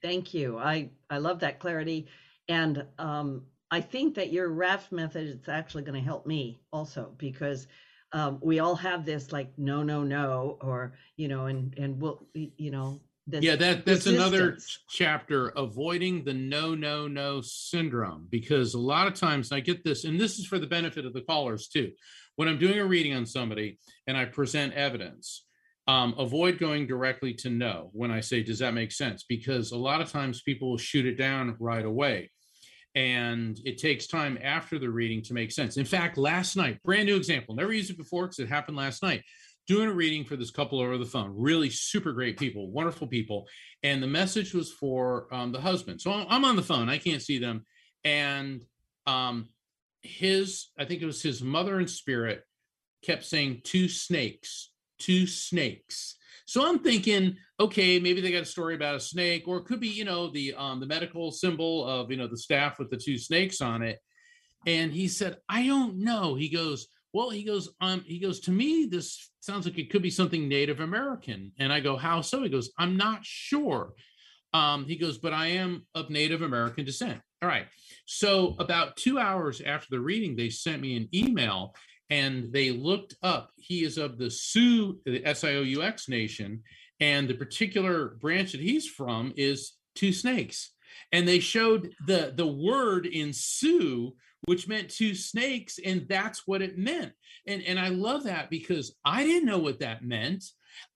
Thank 0.00 0.32
you. 0.32 0.58
I, 0.58 0.90
I 1.10 1.18
love 1.18 1.40
that 1.40 1.58
clarity. 1.58 2.06
And 2.48 2.84
um, 2.98 3.42
I 3.70 3.80
think 3.80 4.14
that 4.14 4.32
your 4.32 4.48
raft 4.50 4.92
method 4.92 5.26
is 5.26 5.48
actually 5.48 5.82
going 5.82 6.00
to 6.00 6.06
help 6.06 6.26
me 6.26 6.60
also 6.72 7.12
because 7.18 7.66
um, 8.12 8.38
we 8.42 8.58
all 8.58 8.74
have 8.74 9.04
this 9.04 9.32
like 9.32 9.50
no 9.58 9.82
no 9.82 10.02
no 10.02 10.58
or 10.60 10.94
you 11.16 11.28
know 11.28 11.46
and 11.46 11.76
and 11.78 12.00
we'll 12.00 12.26
you 12.34 12.70
know 12.70 13.00
yeah 13.26 13.56
that 13.56 13.84
that's 13.84 14.06
resistance. 14.06 14.16
another 14.16 14.58
chapter 14.88 15.48
avoiding 15.48 16.24
the 16.24 16.32
no 16.32 16.74
no 16.74 17.06
no 17.06 17.40
syndrome 17.42 18.26
because 18.30 18.72
a 18.72 18.78
lot 18.78 19.06
of 19.06 19.14
times 19.14 19.52
i 19.52 19.60
get 19.60 19.84
this 19.84 20.04
and 20.04 20.18
this 20.18 20.38
is 20.38 20.46
for 20.46 20.58
the 20.58 20.66
benefit 20.66 21.04
of 21.04 21.12
the 21.12 21.20
callers 21.20 21.68
too. 21.68 21.92
When 22.36 22.48
i'm 22.48 22.58
doing 22.58 22.78
a 22.78 22.86
reading 22.86 23.14
on 23.14 23.26
somebody 23.26 23.78
and 24.06 24.16
i 24.16 24.24
present 24.24 24.72
evidence 24.74 25.44
um, 25.86 26.14
avoid 26.18 26.58
going 26.58 26.86
directly 26.86 27.34
to 27.34 27.50
no 27.50 27.90
when 27.92 28.10
i 28.10 28.20
say 28.20 28.42
does 28.42 28.60
that 28.60 28.74
make 28.74 28.92
sense? 28.92 29.24
Because 29.28 29.72
a 29.72 29.78
lot 29.78 30.00
of 30.00 30.10
times 30.10 30.42
people 30.42 30.70
will 30.70 30.78
shoot 30.78 31.04
it 31.04 31.16
down 31.16 31.56
right 31.58 31.84
away 31.84 32.30
and 32.94 33.60
it 33.64 33.78
takes 33.78 34.06
time 34.06 34.38
after 34.42 34.78
the 34.78 34.90
reading 34.90 35.22
to 35.22 35.34
make 35.34 35.52
sense. 35.52 35.76
In 35.76 35.84
fact, 35.84 36.18
last 36.18 36.56
night, 36.56 36.82
brand 36.82 37.06
new 37.06 37.16
example, 37.16 37.54
never 37.54 37.72
used 37.72 37.90
it 37.90 37.98
before 37.98 38.26
because 38.26 38.38
it 38.38 38.48
happened 38.48 38.76
last 38.76 39.02
night. 39.02 39.22
Doing 39.66 39.88
a 39.88 39.92
reading 39.92 40.24
for 40.24 40.34
this 40.36 40.50
couple 40.50 40.80
over 40.80 40.96
the 40.96 41.04
phone, 41.04 41.34
really 41.36 41.68
super 41.68 42.12
great 42.12 42.38
people, 42.38 42.70
wonderful 42.70 43.06
people. 43.06 43.46
And 43.82 44.02
the 44.02 44.06
message 44.06 44.54
was 44.54 44.72
for 44.72 45.28
um, 45.30 45.52
the 45.52 45.60
husband. 45.60 46.00
So 46.00 46.10
I'm 46.10 46.44
on 46.44 46.56
the 46.56 46.62
phone, 46.62 46.88
I 46.88 46.98
can't 46.98 47.22
see 47.22 47.38
them. 47.38 47.66
And 48.02 48.62
um, 49.06 49.50
his, 50.02 50.68
I 50.78 50.86
think 50.86 51.02
it 51.02 51.06
was 51.06 51.22
his 51.22 51.42
mother 51.42 51.78
in 51.78 51.86
spirit, 51.86 52.44
kept 53.04 53.24
saying, 53.24 53.60
two 53.64 53.88
snakes, 53.88 54.70
two 54.98 55.26
snakes. 55.26 56.16
So 56.48 56.66
I'm 56.66 56.78
thinking, 56.78 57.36
okay, 57.60 58.00
maybe 58.00 58.22
they 58.22 58.32
got 58.32 58.40
a 58.40 58.46
story 58.46 58.74
about 58.74 58.94
a 58.94 59.00
snake, 59.00 59.46
or 59.46 59.58
it 59.58 59.66
could 59.66 59.80
be, 59.80 59.88
you 59.88 60.06
know, 60.06 60.30
the 60.30 60.54
um, 60.54 60.80
the 60.80 60.86
medical 60.86 61.30
symbol 61.30 61.86
of 61.86 62.10
you 62.10 62.16
know 62.16 62.26
the 62.26 62.38
staff 62.38 62.78
with 62.78 62.88
the 62.88 62.96
two 62.96 63.18
snakes 63.18 63.60
on 63.60 63.82
it. 63.82 63.98
And 64.66 64.90
he 64.90 65.08
said, 65.08 65.36
I 65.46 65.66
don't 65.66 65.98
know. 65.98 66.36
He 66.36 66.48
goes, 66.48 66.88
well, 67.12 67.28
he 67.28 67.42
goes, 67.42 67.68
um, 67.82 68.02
he 68.06 68.18
goes, 68.18 68.40
to 68.40 68.50
me, 68.50 68.86
this 68.90 69.30
sounds 69.40 69.66
like 69.66 69.76
it 69.76 69.90
could 69.90 70.00
be 70.00 70.08
something 70.08 70.48
Native 70.48 70.80
American. 70.80 71.52
And 71.58 71.70
I 71.70 71.80
go, 71.80 71.98
how 71.98 72.22
so? 72.22 72.42
He 72.42 72.48
goes, 72.48 72.70
I'm 72.78 72.96
not 72.96 73.26
sure. 73.26 73.92
Um, 74.54 74.86
he 74.86 74.96
goes, 74.96 75.18
but 75.18 75.34
I 75.34 75.48
am 75.48 75.86
of 75.94 76.08
Native 76.08 76.40
American 76.40 76.86
descent. 76.86 77.20
All 77.42 77.48
right. 77.48 77.66
So 78.06 78.56
about 78.58 78.96
two 78.96 79.18
hours 79.18 79.60
after 79.60 79.88
the 79.90 80.00
reading, 80.00 80.34
they 80.34 80.48
sent 80.48 80.80
me 80.80 80.96
an 80.96 81.10
email 81.12 81.74
and 82.10 82.52
they 82.52 82.70
looked 82.70 83.14
up. 83.22 83.50
He 83.56 83.84
is 83.84 83.98
of 83.98 84.18
the 84.18 84.30
Sioux, 84.30 84.98
the 85.04 85.24
S-I-O-U-X 85.24 86.08
nation, 86.08 86.62
and 87.00 87.28
the 87.28 87.34
particular 87.34 88.16
branch 88.20 88.52
that 88.52 88.60
he's 88.60 88.88
from 88.88 89.32
is 89.36 89.74
two 89.94 90.12
snakes. 90.12 90.72
And 91.12 91.26
they 91.28 91.38
showed 91.38 91.92
the 92.06 92.32
the 92.34 92.46
word 92.46 93.06
in 93.06 93.32
Sioux, 93.32 94.14
which 94.46 94.68
meant 94.68 94.88
two 94.88 95.14
snakes, 95.14 95.78
and 95.84 96.06
that's 96.08 96.46
what 96.46 96.62
it 96.62 96.78
meant. 96.78 97.12
And 97.46 97.62
and 97.62 97.78
I 97.78 97.88
love 97.88 98.24
that 98.24 98.50
because 98.50 98.94
I 99.04 99.24
didn't 99.24 99.46
know 99.46 99.58
what 99.58 99.80
that 99.80 100.02
meant. 100.02 100.44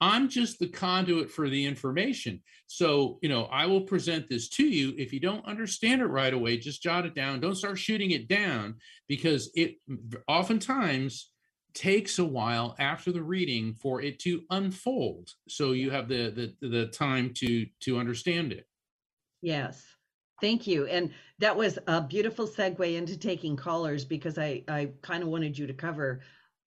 I'm 0.01 0.29
just 0.29 0.59
the 0.59 0.69
conduit 0.69 1.31
for 1.31 1.49
the 1.49 1.65
information. 1.65 2.43
So, 2.67 3.19
you 3.23 3.29
know, 3.29 3.45
I 3.45 3.67
will 3.67 3.83
present 3.83 4.29
this 4.29 4.49
to 4.51 4.65
you. 4.65 4.95
If 4.97 5.13
you 5.13 5.21
don't 5.21 5.47
understand 5.47 6.03
it 6.03 6.07
right 6.07 6.33
away, 6.33 6.57
just 6.57 6.83
jot 6.83 7.07
it 7.07 7.15
down. 7.15 7.41
Don't 7.41 7.57
start 7.57 7.79
shooting 7.79 8.13
it 8.13 8.29
down 8.29 8.77
because 9.09 9.51
it 9.55 9.77
oftentimes 10.29 11.31
takes 11.75 12.19
a 12.19 12.25
while 12.25 12.77
after 12.79 13.13
the 13.13 13.23
reading 13.23 13.75
for 13.75 14.03
it 14.03 14.19
to 14.19 14.43
unfold 14.51 15.31
so 15.49 15.73
you 15.73 15.91
have 15.91 16.07
the 16.07 16.55
the, 16.61 16.69
the 16.69 16.87
time 16.89 17.33
to 17.33 17.65
to 17.81 17.99
understand 17.99 18.53
it 18.53 18.67
Yes. 19.43 19.85
Thank 20.41 20.67
you. 20.67 20.87
And 20.87 21.11
that 21.41 21.57
was 21.57 21.79
a 21.87 22.01
beautiful 22.01 22.49
segue 22.49 22.97
into 22.97 23.19
taking 23.19 23.57
callers 23.57 24.05
because 24.05 24.39
I, 24.39 24.65
I 24.69 24.91
kind 25.03 25.23
of 25.23 25.29
wanted 25.29 25.59
you 25.59 25.67
to 25.67 25.75
cover 25.75 26.21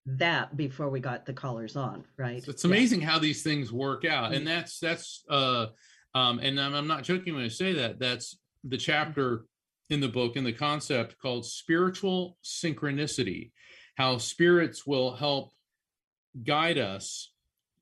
that 0.06 0.56
before 0.56 0.90
we 0.90 1.00
got 1.00 1.26
the 1.26 1.34
callers 1.34 1.76
on, 1.76 2.04
right? 2.18 2.44
So 2.44 2.52
it's 2.52 2.64
Yeah. 2.64 2.70
amazing 2.70 3.02
how 3.02 3.18
these 3.20 3.42
things 3.44 3.72
work 3.72 4.06
out 4.06 4.32
Mm. 4.32 4.38
and 4.38 4.48
that's 4.48 4.80
that's 4.80 5.24
uh 5.30 5.68
um 6.14 6.40
and 6.40 6.60
I'm, 6.60 6.74
I'm 6.76 6.88
not 6.88 7.04
joking 7.04 7.34
when 7.34 7.44
i 7.44 7.48
say 7.48 7.74
that 7.74 8.00
that's 8.00 8.38
the 8.64 8.78
chapter 8.78 9.46
in 9.90 10.00
the 10.00 10.08
book 10.08 10.36
in 10.36 10.44
the 10.44 10.54
concept 10.54 11.18
called 11.20 11.46
spiritual 11.46 12.38
synchronicity 12.44 13.52
how 13.98 14.18
spirits 14.20 14.86
will 14.86 15.16
help 15.16 15.52
guide 16.44 16.78
us 16.78 17.32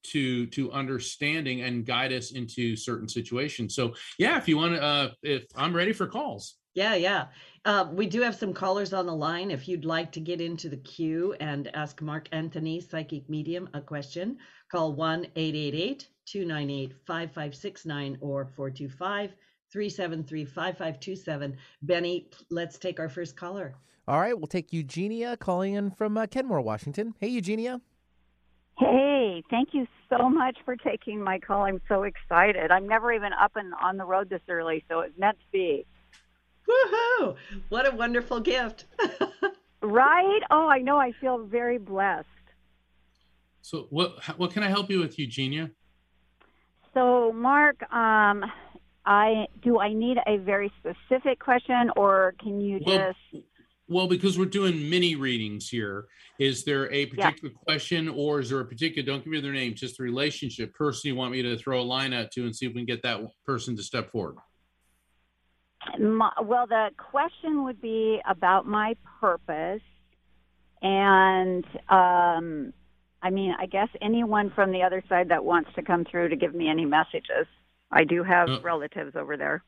to 0.03 0.45
to 0.47 0.71
understanding 0.71 1.61
and 1.61 1.85
guide 1.85 2.11
us 2.13 2.31
into 2.31 2.75
certain 2.77 3.07
situations 3.09 3.75
so 3.75 3.93
yeah 4.17 4.37
if 4.37 4.47
you 4.47 4.55
want 4.57 4.73
to 4.75 4.81
uh 4.81 5.09
if 5.23 5.43
i'm 5.55 5.75
ready 5.75 5.91
for 5.93 6.07
calls 6.07 6.55
Yeah, 6.73 6.95
yeah. 6.95 7.27
Uh, 7.65 7.87
we 7.91 8.07
do 8.07 8.21
have 8.21 8.35
some 8.35 8.53
callers 8.53 8.93
on 8.93 9.05
the 9.05 9.15
line. 9.15 9.51
If 9.51 9.67
you'd 9.67 9.85
like 9.85 10.11
to 10.13 10.19
get 10.19 10.41
into 10.41 10.69
the 10.69 10.77
queue 10.77 11.35
and 11.39 11.73
ask 11.75 12.01
Mark 12.01 12.27
Anthony, 12.31 12.81
psychic 12.81 13.29
medium, 13.29 13.69
a 13.73 13.81
question, 13.81 14.37
call 14.71 14.93
1 14.93 15.27
888 15.35 16.07
298 16.25 16.93
5569 17.05 18.17
or 18.21 18.45
425 18.55 19.33
373 19.71 20.45
5527. 20.45 21.57
Benny, 21.83 22.29
let's 22.49 22.77
take 22.79 22.99
our 22.99 23.09
first 23.09 23.35
caller. 23.35 23.75
All 24.07 24.19
right, 24.19 24.37
we'll 24.37 24.47
take 24.47 24.73
Eugenia 24.73 25.37
calling 25.37 25.75
in 25.75 25.91
from 25.91 26.17
uh, 26.17 26.27
Kenmore, 26.27 26.61
Washington. 26.61 27.13
Hey, 27.19 27.27
Eugenia. 27.27 27.79
Hey, 28.79 29.43
thank 29.49 29.69
you 29.73 29.87
so 30.09 30.29
much 30.29 30.57
for 30.65 30.75
taking 30.75 31.23
my 31.23 31.39
call. 31.39 31.63
I'm 31.63 31.81
so 31.87 32.03
excited. 32.03 32.71
I'm 32.71 32.87
never 32.87 33.13
even 33.13 33.31
up 33.33 33.51
and 33.55 33.73
on 33.81 33.97
the 33.97 34.05
road 34.05 34.29
this 34.29 34.41
early, 34.49 34.83
so 34.89 35.01
it's 35.01 35.17
meant 35.17 35.39
to 35.39 35.45
be. 35.51 35.85
Woohoo! 36.69 37.35
What 37.69 37.91
a 37.91 37.95
wonderful 37.95 38.39
gift. 38.39 38.85
Right? 39.85 40.39
Oh, 40.49 40.69
I 40.69 40.79
know. 40.79 40.95
I 40.95 41.11
feel 41.19 41.43
very 41.43 41.77
blessed. 41.77 42.25
so 43.61 43.87
what 43.89 44.11
what 44.37 44.51
can 44.53 44.63
i 44.63 44.69
help 44.69 44.89
you 44.89 44.99
with 44.99 45.19
eugenia 45.19 45.69
So, 46.93 47.33
Mark, 47.33 47.81
um, 47.91 48.45
I 49.05 49.47
do 49.61 49.79
I 49.79 49.91
need 49.93 50.17
a 50.25 50.37
very 50.37 50.71
specific 50.79 51.39
question, 51.39 51.89
or 51.97 52.33
can 52.39 52.61
you 52.61 52.79
Well, 52.85 52.97
just? 52.97 53.43
Well, 53.89 54.07
because 54.07 54.39
we're 54.39 54.45
doing 54.45 54.89
mini 54.89 55.15
readings 55.15 55.67
here, 55.67 56.05
is 56.39 56.63
there 56.63 56.89
a 56.91 57.05
particular 57.07 57.53
question 57.65 58.07
or 58.07 58.39
is 58.39 58.49
there 58.49 58.61
a 58.61 58.65
particular, 58.65 59.05
don't 59.05 59.21
give 59.23 59.31
me 59.31 59.41
their 59.41 59.51
name, 59.51 59.75
just 59.75 59.97
the 59.97 60.03
relationship 60.03 60.73
person 60.73 61.09
you 61.09 61.15
want 61.15 61.33
me 61.33 61.41
to 61.41 61.57
throw 61.57 61.81
a 61.81 61.83
line 61.83 62.13
at 62.13 62.31
to 62.31 62.45
and 62.45 62.55
see 62.55 62.65
if 62.67 62.73
we 62.73 62.79
can 62.79 62.85
get 62.85 63.03
that 63.03 63.19
person 63.45 63.75
to 63.75 63.83
step 63.83 64.09
forward? 64.11 64.37
My, 65.99 66.31
well, 66.41 66.67
the 66.67 66.89
question 66.97 67.63
would 67.65 67.81
be 67.81 68.21
about 68.27 68.65
my 68.65 68.95
purpose, 69.19 69.81
and 70.81 71.65
um, 71.89 72.73
I 73.21 73.29
mean, 73.29 73.53
I 73.59 73.65
guess 73.65 73.89
anyone 74.01 74.51
from 74.55 74.71
the 74.71 74.83
other 74.83 75.03
side 75.07 75.29
that 75.29 75.43
wants 75.43 75.69
to 75.75 75.81
come 75.81 76.05
through 76.05 76.29
to 76.29 76.35
give 76.35 76.53
me 76.53 76.69
any 76.69 76.85
messages. 76.85 77.47
I 77.91 78.03
do 78.03 78.23
have 78.23 78.49
Uh, 78.49 78.59
relatives 78.61 79.15
over 79.15 79.37
there. 79.37 79.63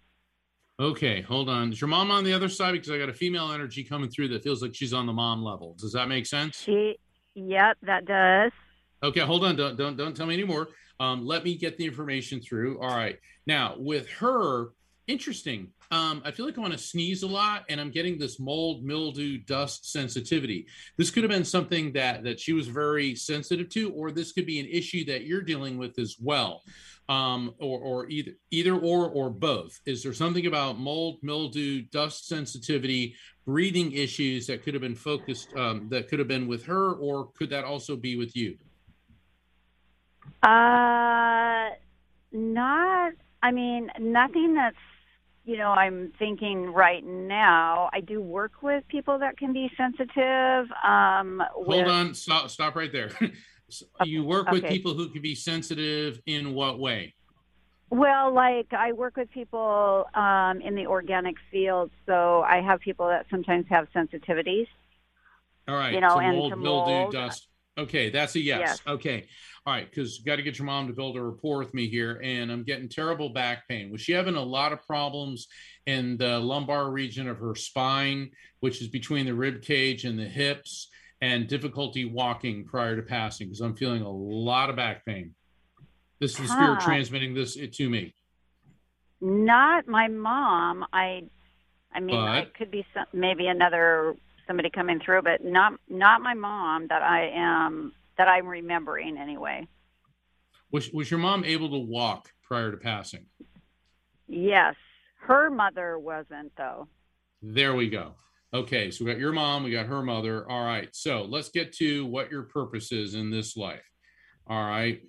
Okay, 0.80 1.22
hold 1.22 1.48
on. 1.48 1.72
Is 1.72 1.80
your 1.80 1.88
mom 1.88 2.12
on 2.12 2.24
the 2.24 2.34
other 2.34 2.50
side? 2.50 2.74
Because 2.74 2.90
I 2.90 2.98
got 2.98 3.08
a 3.08 3.14
female 3.14 3.52
energy 3.52 3.84
coming 3.84 4.10
through 4.10 4.30
that 4.30 4.44
feels 4.44 4.62
like 4.62 4.76
she's 4.76 4.94
on 4.94 5.06
the 5.06 5.14
mom 5.14 5.42
level. 5.42 5.76
Does 5.80 5.94
that 5.94 6.10
make 6.10 6.26
sense? 6.26 6.60
She, 6.60 6.98
yep, 7.34 7.78
that 7.84 8.06
does. 8.06 8.52
Okay, 9.04 9.22
hold 9.22 9.46
on. 9.46 9.56
Don't 9.56 9.78
don't 9.78 9.96
don't 9.96 10.16
tell 10.16 10.26
me 10.26 10.34
anymore. 10.34 10.70
Um, 11.00 11.26
let 11.26 11.44
me 11.44 11.56
get 11.56 11.78
the 11.78 11.86
information 11.86 12.42
through. 12.42 12.82
All 12.82 12.90
right. 12.90 13.18
Now 13.48 13.76
with 13.78 14.10
her, 14.20 14.70
interesting. 15.08 15.68
Um, 15.92 16.22
I 16.26 16.32
feel 16.32 16.46
like 16.46 16.58
I 16.58 16.62
want 16.62 16.74
to 16.74 16.80
sneeze 16.80 17.24
a 17.24 17.28
lot, 17.28 17.66
and 17.70 17.80
I'm 17.80 17.92
getting 17.92 18.18
this 18.18 18.40
mold, 18.40 18.84
mildew, 18.84 19.38
dust 19.38 19.92
sensitivity. 19.92 20.66
This 20.98 21.12
could 21.12 21.24
have 21.24 21.32
been 21.32 21.46
something 21.46 21.94
that 21.94 22.24
that 22.24 22.40
she 22.40 22.54
was 22.54 22.68
very 22.68 23.16
sensitive 23.16 23.70
to, 23.70 23.92
or 23.92 24.12
this 24.12 24.32
could 24.32 24.46
be 24.46 24.60
an 24.60 24.68
issue 24.68 25.06
that 25.06 25.26
you're 25.26 25.42
dealing 25.42 25.78
with 25.78 26.00
as 26.00 26.18
well, 26.20 26.64
um, 27.08 27.54
or 27.60 27.80
or 27.80 28.10
either 28.10 28.32
either 28.52 28.74
or 28.74 29.10
or 29.10 29.30
both. 29.30 29.80
Is 29.86 30.02
there 30.04 30.14
something 30.14 30.48
about 30.48 30.80
mold, 30.80 31.20
mildew, 31.22 31.84
dust 31.92 32.28
sensitivity, 32.28 33.16
breathing 33.46 33.92
issues 33.92 34.48
that 34.48 34.64
could 34.64 34.74
have 34.74 34.82
been 34.82 34.96
focused 34.96 35.54
um, 35.56 35.88
that 35.90 36.08
could 36.08 36.20
have 36.20 36.28
been 36.28 36.48
with 36.48 36.66
her, 36.66 36.94
or 36.94 37.30
could 37.38 37.52
that 37.52 37.64
also 37.64 37.96
be 37.96 38.18
with 38.18 38.36
you? 38.36 38.58
Uh, 40.42 41.70
not. 42.32 43.14
I 43.44 43.52
mean, 43.52 43.92
nothing 44.00 44.56
that's. 44.56 44.76
You 45.46 45.58
know, 45.58 45.70
I'm 45.70 46.12
thinking 46.18 46.74
right 46.74 47.06
now. 47.06 47.90
I 47.94 48.02
do 48.02 48.20
work 48.20 48.64
with 48.64 48.84
people 48.88 49.20
that 49.20 49.38
can 49.38 49.54
be 49.54 49.70
sensitive. 49.78 50.68
Um, 50.84 51.42
Hold 51.54 51.68
with, 51.68 51.88
on, 51.88 52.14
stop, 52.16 52.50
stop 52.50 52.76
right 52.76 52.92
there. 52.92 53.12
You 54.04 54.24
work 54.24 54.52
with 54.52 54.64
okay. 54.64 54.74
people 54.74 54.94
who 54.94 55.10
can 55.10 55.24
be 55.24 55.34
sensitive 55.34 56.20
in 56.28 56.54
what 56.54 56.80
way? 56.80 57.16
Well, 57.90 58.34
like 58.34 58.68
I 58.74 58.92
work 58.92 59.18
with 59.18 59.30
people 59.32 60.06
um, 60.14 60.62
in 60.62 60.76
the 60.76 60.86
organic 60.86 61.36
field, 61.52 61.92
so 62.06 62.42
I 62.42 62.62
have 62.62 62.80
people 62.80 63.08
that 63.08 63.26
sometimes 63.30 63.66
have 63.70 63.88
sensitivities. 63.96 64.68
All 65.68 65.76
right, 65.76 65.94
You 65.94 66.02
know, 66.02 66.16
to 66.16 66.18
and 66.18 66.38
mold, 66.38 66.60
mildew, 66.60 66.92
mold. 66.92 67.14
dust. 67.14 67.48
Okay, 67.78 68.10
that's 68.10 68.36
a 68.36 68.40
yes. 68.40 68.60
Yes. 68.60 68.82
Okay, 68.88 69.28
all 69.66 69.74
right, 69.74 69.90
because 69.90 70.20
got 70.20 70.38
to 70.38 70.42
get 70.42 70.58
your 70.58 70.66
mom 70.66 70.88
to 70.88 70.94
build 70.94 71.18
a 71.18 71.22
rapport 71.22 71.58
with 71.58 71.74
me 71.74 71.90
here, 71.90 72.22
and 72.24 72.50
I'm 72.52 72.64
getting 72.64 72.88
terrible 72.88 73.30
back 73.30 73.68
pain. 73.68 73.92
Was 73.92 74.02
she 74.02 74.14
having 74.14 74.36
a 74.36 74.44
lot 74.44 74.72
of 74.72 74.82
problems 74.84 75.48
in 75.86 76.16
the 76.18 76.40
lumbar 76.40 76.90
region 76.90 77.28
of 77.28 77.38
her 77.40 77.54
spine, 77.54 78.32
which 78.62 78.82
is 78.82 78.88
between 78.88 79.26
the 79.26 79.34
rib 79.34 79.62
cage 79.62 80.06
and 80.06 80.18
the 80.18 80.26
hips, 80.26 80.90
and 81.22 81.48
difficulty 81.48 82.06
walking 82.06 82.66
prior 82.66 82.96
to 82.96 83.02
passing? 83.02 83.48
Because 83.48 83.62
I'm 83.62 83.76
feeling 83.76 84.04
a 84.04 84.12
lot 84.12 84.70
of 84.70 84.78
back 84.78 85.06
pain. 85.06 85.36
This 86.20 86.40
is 86.40 86.48
the 86.48 86.48
spirit 86.48 86.80
transmitting 86.80 87.34
this 87.34 87.58
to 87.58 87.90
me. 87.90 88.16
Not 89.20 89.86
my 89.86 90.08
mom. 90.08 90.86
I, 90.94 91.24
I 91.94 92.00
mean, 92.00 92.16
But- 92.16 92.38
it 92.44 92.54
could 92.54 92.72
be 92.72 92.86
some, 92.94 93.06
maybe 93.12 93.48
another 93.48 94.16
somebody 94.48 94.70
coming 94.70 95.00
through, 95.00 95.22
but 95.22 95.44
not 95.44 95.74
not 95.90 96.22
my 96.22 96.34
mom 96.34 96.88
that 96.88 97.02
I 97.02 97.30
am 97.34 97.94
that 98.18 98.28
I'm 98.28 98.48
remembering 98.48 99.18
anyway. 99.18 99.68
Was 100.72 100.92
was 100.92 101.10
your 101.10 101.20
mom 101.20 101.44
able 101.44 101.70
to 101.70 101.78
walk 101.78 102.30
prior 102.44 102.72
to 102.72 102.78
passing? 102.78 103.26
Yes, 104.28 104.76
her 105.22 105.50
mother 105.50 106.00
wasn't 106.00 106.52
though. 106.58 106.88
There 107.42 107.76
we 107.76 107.90
go. 107.90 108.14
Okay, 108.54 108.90
so 108.90 109.04
we 109.04 109.12
got 109.12 109.20
your 109.20 109.34
mom, 109.34 109.64
we 109.64 109.72
got 109.72 109.88
her 109.88 110.02
mother. 110.02 110.50
All 110.50 110.64
right, 110.64 110.88
so 110.94 111.24
let's 111.24 111.50
get 111.50 111.74
to 111.78 112.06
what 112.06 112.32
your 112.32 112.44
purpose 112.44 112.92
is 112.92 113.14
in 113.14 113.30
this 113.30 113.58
life. 113.58 113.84
All 114.48 114.64
right. 114.64 115.02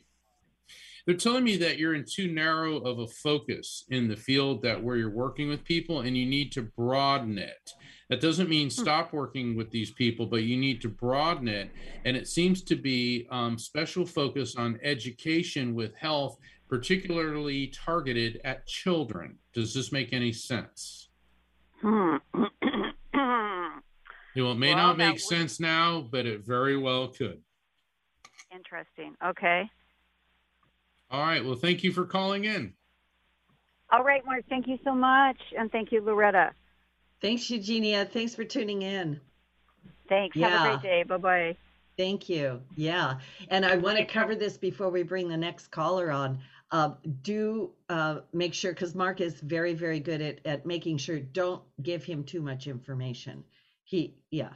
They're 1.07 1.15
telling 1.17 1.45
me 1.45 1.57
that 1.59 1.79
you're 1.79 1.95
in 1.95 2.05
too 2.05 2.33
narrow 2.33 2.79
of 2.79 2.99
a 2.99 3.07
focus 3.07 3.85
in 3.91 4.09
the 4.09 4.17
field 4.17 4.63
that 4.63 4.83
where 4.83 4.97
you're 4.97 5.09
working 5.09 5.49
with 5.49 5.65
people 5.65 6.01
and 6.01 6.17
you 6.17 6.27
need 6.27 6.51
to 6.53 6.63
broaden 6.63 7.39
it. 7.39 7.71
That 8.11 8.21
doesn't 8.21 8.49
mean 8.49 8.71
stop 8.71 9.13
working 9.13 9.57
with 9.57 9.71
these 9.71 9.93
people, 9.93 10.27
but 10.27 10.43
you 10.43 10.57
need 10.57 10.81
to 10.83 10.89
broaden 10.89 11.47
it. 11.49 11.71
And 12.05 12.17
it 12.17 12.27
seems 12.27 12.63
to 12.65 12.77
be 12.77 13.27
um, 13.31 13.57
special 13.57 14.05
focus 14.05 14.57
on 14.57 14.81
education 14.83 15.75
with 15.75 15.95
health, 15.95 16.39
particularly 16.69 17.69
targeted 17.69 18.41
at 18.45 18.67
children. 18.67 19.39
Does 19.55 19.75
this 19.75 19.93
make 19.93 20.13
any 20.13 20.33
sense? 20.33 21.09
Hmm. 21.81 22.17
You 24.35 24.45
know, 24.45 24.53
it 24.53 24.57
may 24.59 24.75
Well, 24.75 24.89
not 24.89 24.99
make 24.99 25.13
would- 25.13 25.21
sense 25.23 25.59
now, 25.59 26.07
but 26.13 26.27
it 26.27 26.45
very 26.45 26.77
well 26.77 27.09
could. 27.09 27.41
Interesting. 28.55 29.15
Okay. 29.25 29.63
All 31.11 31.23
right. 31.23 31.45
Well, 31.45 31.55
thank 31.55 31.85
you 31.85 31.93
for 31.93 32.05
calling 32.05 32.45
in. 32.45 32.73
All 33.93 34.03
right, 34.03 34.25
Mark. 34.25 34.45
Thank 34.49 34.67
you 34.67 34.79
so 34.85 34.95
much, 34.95 35.37
and 35.57 35.71
thank 35.71 35.93
you, 35.93 36.03
Loretta. 36.03 36.51
Thanks, 37.23 37.49
Eugenia. 37.49 38.05
Thanks 38.05 38.35
for 38.35 38.45
tuning 38.45 38.83
in. 38.83 39.21
Thanks. 40.09 40.37
Have 40.39 40.67
a 40.67 40.79
great 40.79 40.83
day. 40.83 41.03
Bye 41.05 41.17
bye. 41.17 41.57
Thank 41.97 42.29
you. 42.29 42.61
Yeah. 42.75 43.21
And 43.49 43.65
I 43.65 43.77
want 43.77 43.97
to 43.99 44.05
cover 44.05 44.35
this 44.35 44.59
before 44.59 44.91
we 44.91 45.03
bring 45.03 45.29
the 45.29 45.37
next 45.37 45.69
caller 45.69 46.11
on. 46.11 46.41
Uh, 46.71 46.91
do 47.23 47.71
uh, 47.89 48.19
make 48.33 48.53
sure, 48.53 48.73
because 48.73 48.95
Mark 48.95 49.21
is 49.21 49.41
very, 49.41 49.73
very 49.73 50.01
good 50.01 50.21
at, 50.21 50.41
at 50.45 50.67
making 50.67 50.99
sure 50.99 51.19
don't 51.21 51.63
give 51.83 52.05
him 52.05 52.25
too 52.25 52.43
much 52.43 52.67
information. 52.67 53.45
He, 53.85 54.17
yeah. 54.31 54.51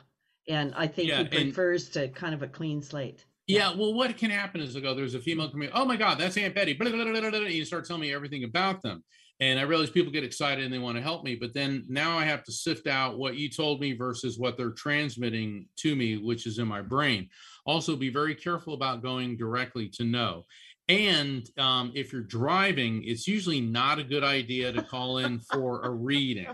And 0.49 0.75
I 0.77 0.87
think 0.89 1.09
Yeah, 1.09 1.19
he 1.19 1.23
and- 1.23 1.31
prefers 1.31 1.89
to 1.91 2.09
kind 2.09 2.35
of 2.35 2.43
a 2.43 2.49
clean 2.49 2.83
slate. 2.83 3.25
Yeah. 3.51 3.75
Well, 3.77 3.95
what 3.95 4.17
can 4.17 4.31
happen 4.31 4.61
is, 4.61 4.75
like, 4.75 4.85
oh, 4.85 4.95
there's 4.95 5.15
a 5.15 5.21
female 5.21 5.51
coming. 5.51 5.71
Oh 5.73 5.85
my 5.85 5.97
God, 5.97 6.19
that's 6.19 6.37
Aunt 6.37 6.55
Betty. 6.55 6.75
Blah, 6.75 6.91
blah, 6.91 7.05
blah, 7.05 7.15
and 7.15 7.53
you 7.53 7.65
start 7.65 7.85
telling 7.87 8.03
me 8.03 8.13
everything 8.15 8.45
about 8.45 8.83
them. 8.83 9.03
and 9.41 9.59
I 9.59 9.63
realize 9.63 9.89
people 9.89 10.13
get 10.13 10.23
excited 10.23 10.63
and 10.65 10.73
they 10.73 10.79
want 10.79 10.99
to 10.99 11.03
help 11.03 11.25
me, 11.25 11.35
but 11.35 11.55
then 11.55 11.87
now 11.89 12.19
I 12.19 12.27
have 12.27 12.45
to 12.45 12.53
sift 12.53 12.87
out 12.87 13.19
what 13.19 13.37
you 13.37 13.49
told 13.49 13.81
me 13.81 13.95
versus 13.95 14.39
what 14.39 14.59
they're 14.59 14.71
transmitting 14.71 15.67
to 15.79 15.97
me, 15.97 16.19
which 16.19 16.47
is 16.47 16.59
in 16.59 16.69
my 16.69 16.83
brain. 16.83 17.29
Also, 17.65 17.97
be 17.97 18.11
very 18.11 18.35
careful 18.35 18.75
about 18.75 19.03
going 19.03 19.37
directly 19.39 19.89
to 19.89 20.05
no. 20.05 20.45
And 20.91 21.49
um, 21.57 21.93
if 21.95 22.13
you're 22.13 22.23
driving, 22.23 23.05
it's 23.05 23.29
usually 23.29 23.61
not 23.61 24.01
a 24.01 24.03
good 24.03 24.25
idea 24.25 24.73
to 24.73 24.83
call 24.83 25.19
in 25.19 25.39
for 25.39 25.83
a 25.83 25.91
reading. 25.91 26.49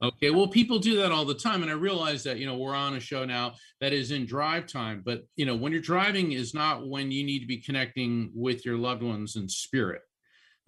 Okay, 0.00 0.30
well, 0.30 0.46
people 0.46 0.78
do 0.78 0.98
that 0.98 1.10
all 1.10 1.24
the 1.24 1.34
time, 1.34 1.62
and 1.62 1.70
I 1.70 1.74
realize 1.74 2.22
that 2.22 2.38
you 2.38 2.46
know 2.46 2.56
we're 2.56 2.76
on 2.76 2.94
a 2.94 3.00
show 3.00 3.24
now 3.24 3.54
that 3.80 3.92
is 3.92 4.12
in 4.12 4.24
drive 4.24 4.68
time, 4.68 5.02
but 5.04 5.24
you 5.34 5.46
know 5.46 5.56
when 5.56 5.72
you're 5.72 5.80
driving 5.80 6.30
is 6.30 6.54
not 6.54 6.86
when 6.86 7.10
you 7.10 7.24
need 7.24 7.40
to 7.40 7.46
be 7.46 7.56
connecting 7.56 8.30
with 8.32 8.64
your 8.64 8.78
loved 8.78 9.02
ones 9.02 9.34
in 9.34 9.48
spirit 9.48 10.02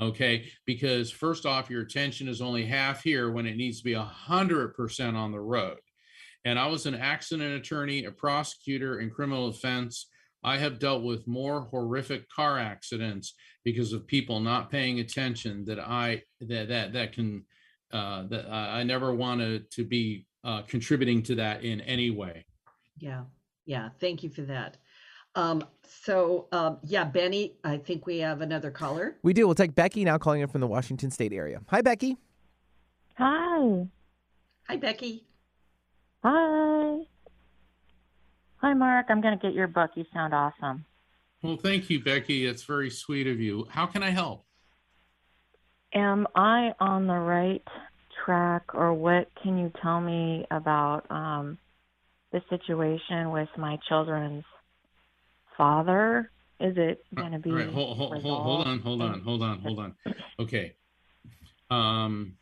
okay 0.01 0.47
because 0.67 1.09
first 1.09 1.47
off 1.47 1.71
your 1.71 1.83
attention 1.83 2.27
is 2.27 2.43
only 2.43 2.67
half 2.67 3.05
here 3.05 3.31
when 3.31 3.47
it 3.47 3.57
needs 3.57 3.79
to 3.79 3.85
be 3.85 3.93
a 3.93 4.03
hundred 4.03 4.75
percent 4.75 5.17
on 5.17 5.31
the 5.31 5.41
road 5.41 5.79
and 6.45 6.59
i 6.59 6.67
was 6.67 6.85
an 6.87 6.97
accident 6.97 7.55
attorney 7.55 8.05
a 8.05 8.11
prosecutor 8.11 8.99
in 8.99 9.09
criminal 9.09 9.53
defense 9.53 10.09
i 10.45 10.57
have 10.57 10.79
dealt 10.79 11.03
with 11.03 11.27
more 11.27 11.63
horrific 11.63 12.29
car 12.29 12.59
accidents 12.59 13.35
because 13.65 13.93
of 13.93 14.07
people 14.07 14.41
not 14.41 14.71
paying 14.71 15.01
attention 15.01 15.65
that 15.65 15.81
i 15.81 16.21
that 16.41 16.69
that 16.69 16.93
that 16.93 17.13
can 17.13 17.45
uh 17.93 18.25
that 18.29 18.49
i 18.51 18.83
never 18.83 19.15
wanted 19.15 19.71
to 19.71 19.85
be 19.85 20.27
uh 20.45 20.63
contributing 20.63 21.23
to 21.23 21.35
that 21.35 21.65
in 21.65 21.81
any 21.83 22.11
way 22.11 22.45
yeah 22.99 23.23
yeah 23.67 23.89
thank 24.01 24.23
you 24.23 24.31
for 24.31 24.43
that 24.43 24.77
um, 25.37 25.65
so 25.83 26.47
um, 26.53 26.79
yeah, 26.85 27.05
Benny, 27.05 27.55
I 27.65 27.77
think 27.77 28.07
we 28.07 28.19
have 28.19 28.41
another 28.41 28.71
caller. 28.71 29.17
We 29.23 29.33
do. 29.33 29.47
We'll 29.47 29.55
take 29.55 29.75
Becky 29.75 30.05
now 30.05 30.19
calling 30.19 30.41
in 30.41 30.49
from 30.49 30.61
the 30.61 30.67
Washington 30.67 31.11
State 31.11 31.33
area. 31.33 31.61
Hi, 31.69 31.81
Becky. 31.81 32.17
Hi. 33.17 33.87
Hi, 34.69 34.77
Becky. 34.77 35.27
Hi. 36.23 36.99
Hi, 38.65 38.73
Mark. 38.73 39.09
I'm 39.11 39.21
going 39.21 39.39
to 39.39 39.47
get 39.47 39.55
your 39.55 39.67
book. 39.67 39.91
You 39.95 40.07
sound 40.15 40.33
awesome. 40.33 40.87
Well, 41.43 41.59
thank 41.59 41.91
you, 41.91 42.03
Becky. 42.03 42.47
It's 42.47 42.63
very 42.63 42.89
sweet 42.89 43.27
of 43.27 43.39
you. 43.39 43.67
How 43.69 43.85
can 43.85 44.03
I 44.03 44.09
help? 44.09 44.47
Am 45.93 46.27
I 46.35 46.73
on 46.81 47.07
the 47.07 47.13
right 47.13 47.63
track, 48.25 48.75
or 48.75 48.95
what 48.95 49.29
can 49.43 49.59
you 49.59 49.71
tell 49.83 50.01
me 50.01 50.47
about 50.51 51.05
um, 51.11 51.59
the 52.33 52.41
situation 52.49 53.33
with 53.33 53.51
my 53.59 53.77
children's 53.87 54.45
father? 55.59 56.31
Is 56.59 56.73
it 56.79 57.05
going 57.15 57.33
to 57.33 57.39
be? 57.39 57.51
All 57.51 57.57
right, 57.57 57.69
hold, 57.69 57.99
hold, 57.99 58.23
hold, 58.23 58.43
hold 58.45 58.67
on, 58.67 58.79
hold 58.79 59.03
on, 59.03 59.21
hold 59.21 59.43
on, 59.43 59.59
hold 59.59 59.79
on. 59.79 59.95
Okay. 60.41 60.75
Um, 61.71 62.39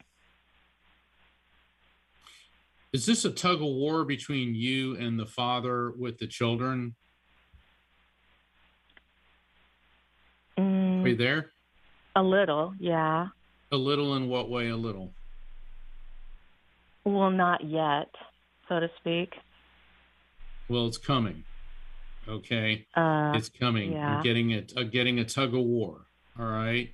is 2.93 3.07
this 3.07 3.25
a 3.25 3.31
tug 3.31 3.57
of 3.57 3.61
war 3.69 4.05
between 4.05 4.55
you 4.55 4.97
and 4.97 5.19
the 5.19 5.25
father 5.27 5.93
with 5.93 6.19
the 6.19 6.27
children? 6.27 6.95
Mm, 10.59 11.05
Are 11.05 11.09
you 11.09 11.17
there? 11.17 11.51
a 12.15 12.23
little, 12.23 12.75
yeah. 12.79 13.29
A 13.71 13.77
little 13.77 14.15
in 14.17 14.29
what 14.29 14.51
way? 14.51 14.69
A 14.69 14.77
little. 14.77 15.15
Well, 17.05 17.31
not 17.31 17.65
yet, 17.65 18.09
so 18.69 18.79
to 18.81 18.91
speak. 18.99 19.33
Well, 20.69 20.87
it's 20.87 20.99
coming. 20.99 21.43
Okay. 22.29 22.87
Uh, 22.95 23.33
it's 23.35 23.49
coming. 23.49 23.93
yeah. 23.93 24.15
You're 24.15 24.23
getting 24.23 24.51
it. 24.51 24.73
Uh, 24.77 24.83
getting 24.83 25.19
a 25.21 25.25
tug 25.25 25.55
of 25.55 25.63
war. 25.65 26.03
All 26.39 26.45
right. 26.45 26.91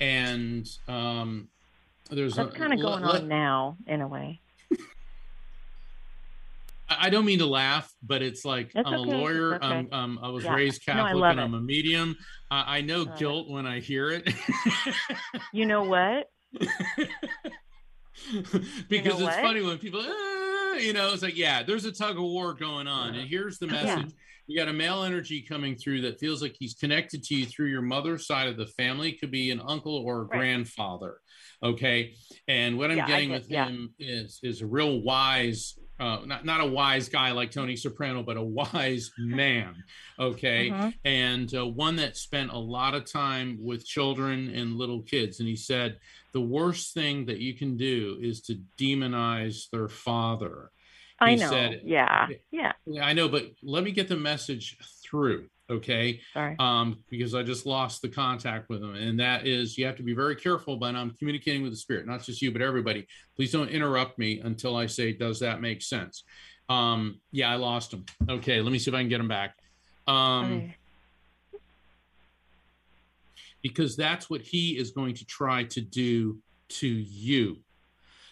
And 0.00 0.68
um, 0.88 1.48
there's 2.10 2.34
that's 2.34 2.54
a, 2.54 2.58
kind 2.58 2.72
of 2.72 2.80
going 2.80 3.04
let- 3.04 3.22
on 3.22 3.28
now, 3.28 3.76
in 3.86 4.00
a 4.00 4.08
way. 4.08 4.40
I 6.88 7.10
don't 7.10 7.24
mean 7.24 7.38
to 7.40 7.46
laugh, 7.46 7.90
but 8.02 8.22
it's 8.22 8.44
like 8.44 8.70
I'm 8.76 8.86
a 8.86 8.98
lawyer. 8.98 9.56
okay. 9.56 9.66
I'm, 9.66 9.88
um, 9.92 10.18
I 10.22 10.28
was 10.28 10.44
Yeah. 10.44 10.54
raised 10.54 10.84
Catholic, 10.84 11.14
love 11.14 11.32
and 11.32 11.40
I'm 11.40 11.54
it. 11.54 11.58
a 11.58 11.60
medium. 11.60 12.16
I 12.50 12.78
I 12.78 12.80
know 12.82 12.98
Love 13.02 13.08
it. 13.08 13.18
guilt 13.18 13.48
when 13.50 13.66
I 13.66 13.80
hear 13.80 14.10
it. 14.10 14.32
You 15.52 15.66
know 15.66 15.82
what? 15.84 16.28
because 18.88 19.14
it's 19.14 19.22
what? 19.22 19.34
funny 19.34 19.62
when 19.62 19.78
people, 19.78 20.00
"Ah," 20.02 20.74
you 20.74 20.92
know, 20.92 21.12
it's 21.12 21.22
like, 21.22 21.36
yeah, 21.36 21.62
there's 21.62 21.84
a 21.84 21.92
tug 21.92 22.16
of 22.16 22.22
war 22.22 22.54
going 22.54 22.86
on. 22.86 23.14
And 23.14 23.28
here's 23.28 23.58
the 23.58 23.66
message 23.78 24.12
you 24.48 24.56
got 24.56 24.68
a 24.68 24.72
male 24.72 25.02
energy 25.02 25.42
coming 25.42 25.74
through 25.76 26.02
that 26.02 26.20
feels 26.20 26.40
like 26.40 26.54
he's 26.56 26.74
connected 26.74 27.20
to 27.24 27.34
you 27.34 27.46
through 27.46 27.66
your 27.66 27.82
mother's 27.82 28.26
side 28.28 28.46
of 28.46 28.56
the 28.56 28.66
family. 28.66 29.08
It 29.10 29.18
could 29.20 29.32
be 29.32 29.50
an 29.50 29.60
uncle 29.66 29.96
or 29.96 30.20
a 30.20 30.24
Right. 30.26 30.38
grandfather. 30.38 31.18
Okay. 31.64 32.14
And 32.46 32.78
what 32.78 32.92
I'm 32.92 32.98
Yeah, 32.98 33.06
getting 33.08 33.30
get- 33.30 33.40
with 33.42 33.50
yeah. 33.50 33.66
him 33.66 33.92
is 33.98 34.38
is 34.44 34.60
a 34.62 34.66
real 34.66 35.00
wise, 35.02 35.76
uh, 35.98 36.18
not, 36.26 36.44
not 36.44 36.60
a 36.60 36.66
wise 36.66 37.08
guy 37.08 37.32
like 37.32 37.50
Tony 37.50 37.74
Soprano, 37.76 38.22
but 38.22 38.36
a 38.36 38.42
wise 38.42 39.10
man. 39.18 39.82
Okay 40.18 40.70
Mhm. 40.70 40.94
and 41.04 41.54
uh, 41.54 41.66
one 41.66 41.96
that 41.96 42.16
spent 42.16 42.50
a 42.52 42.58
lot 42.58 42.94
of 42.94 43.10
time 43.10 43.58
with 43.60 43.84
children 43.86 44.48
and 44.54 44.76
little 44.76 45.02
kids. 45.02 45.40
And 45.40 45.48
he 45.48 45.56
said, 45.56 45.98
the 46.32 46.40
worst 46.40 46.92
thing 46.94 47.26
that 47.26 47.38
you 47.38 47.54
can 47.54 47.76
do 47.76 48.18
is 48.20 48.40
to 48.42 48.60
demonize 48.78 49.70
their 49.70 49.88
father. 49.88 50.70
I 51.18 51.30
He 51.30 51.36
know. 51.36 51.48
said-. 51.48 51.80
Yeah. 51.84 52.28
Yeah, 52.50 52.72
I 53.02 53.14
know, 53.14 53.28
but 53.28 53.52
let 53.62 53.82
me 53.84 53.90
get 53.90 54.08
the 54.08 54.16
message 54.16 54.76
through. 55.16 55.48
Okay. 55.68 56.20
Sorry. 56.34 56.54
Um, 56.58 56.98
because 57.10 57.34
I 57.34 57.42
just 57.42 57.66
lost 57.66 58.02
the 58.02 58.08
contact 58.08 58.68
with 58.68 58.82
him. 58.82 58.94
And 58.94 59.18
that 59.18 59.46
is 59.46 59.76
you 59.76 59.86
have 59.86 59.96
to 59.96 60.02
be 60.02 60.12
very 60.14 60.36
careful 60.36 60.78
when 60.78 60.94
I'm 60.94 61.10
communicating 61.12 61.62
with 61.62 61.72
the 61.72 61.76
spirit, 61.76 62.06
not 62.06 62.22
just 62.22 62.40
you, 62.42 62.52
but 62.52 62.62
everybody. 62.62 63.06
Please 63.34 63.50
don't 63.50 63.68
interrupt 63.68 64.18
me 64.18 64.40
until 64.40 64.76
I 64.76 64.86
say, 64.86 65.12
does 65.12 65.40
that 65.40 65.60
make 65.60 65.82
sense? 65.82 66.22
Um, 66.68 67.20
yeah, 67.32 67.50
I 67.50 67.56
lost 67.56 67.92
him. 67.92 68.04
Okay, 68.28 68.60
let 68.60 68.70
me 68.72 68.78
see 68.78 68.90
if 68.90 68.94
I 68.94 69.00
can 69.00 69.08
get 69.08 69.20
him 69.20 69.28
back. 69.28 69.56
Um, 70.06 70.44
Okay. 70.44 70.74
because 73.62 73.96
that's 73.96 74.30
what 74.30 74.42
he 74.42 74.78
is 74.78 74.92
going 74.92 75.14
to 75.14 75.24
try 75.24 75.64
to 75.64 75.80
do 75.80 76.38
to 76.68 76.86
you. 76.86 77.56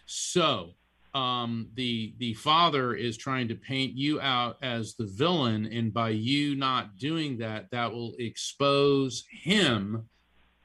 So 0.06 0.74
um, 1.14 1.68
the 1.74 2.14
the 2.18 2.34
father 2.34 2.94
is 2.94 3.16
trying 3.16 3.48
to 3.48 3.54
paint 3.54 3.96
you 3.96 4.20
out 4.20 4.56
as 4.62 4.94
the 4.94 5.06
villain, 5.06 5.66
and 5.66 5.94
by 5.94 6.10
you 6.10 6.56
not 6.56 6.98
doing 6.98 7.38
that, 7.38 7.70
that 7.70 7.92
will 7.92 8.14
expose 8.18 9.24
him 9.30 10.08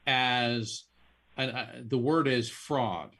as 0.07 0.85
uh, 1.37 1.41
uh, 1.41 1.65
the 1.87 1.97
word 1.97 2.27
is 2.27 2.49
fraud. 2.49 3.11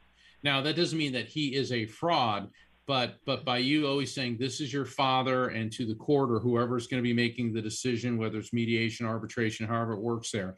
Now 0.44 0.62
that 0.62 0.76
doesn't 0.76 0.98
mean 0.98 1.14
that 1.14 1.28
he 1.28 1.56
is 1.56 1.72
a 1.72 1.86
fraud, 1.86 2.50
but 2.88 3.18
but 3.26 3.46
by 3.46 3.60
you 3.60 3.88
always 3.88 4.14
saying 4.14 4.38
this 4.38 4.60
is 4.60 4.74
your 4.74 4.86
father 4.86 5.50
and 5.50 5.72
to 5.74 5.86
the 5.86 5.96
court 5.96 6.32
or 6.32 6.40
whoever's 6.40 6.88
going 6.88 7.02
to 7.02 7.08
be 7.08 7.14
making 7.14 7.54
the 7.54 7.62
decision, 7.62 8.18
whether 8.18 8.40
it's 8.40 8.54
mediation, 8.54 9.06
arbitration, 9.06 9.68
however 9.68 9.94
it 9.94 10.02
works 10.02 10.32
there, 10.32 10.56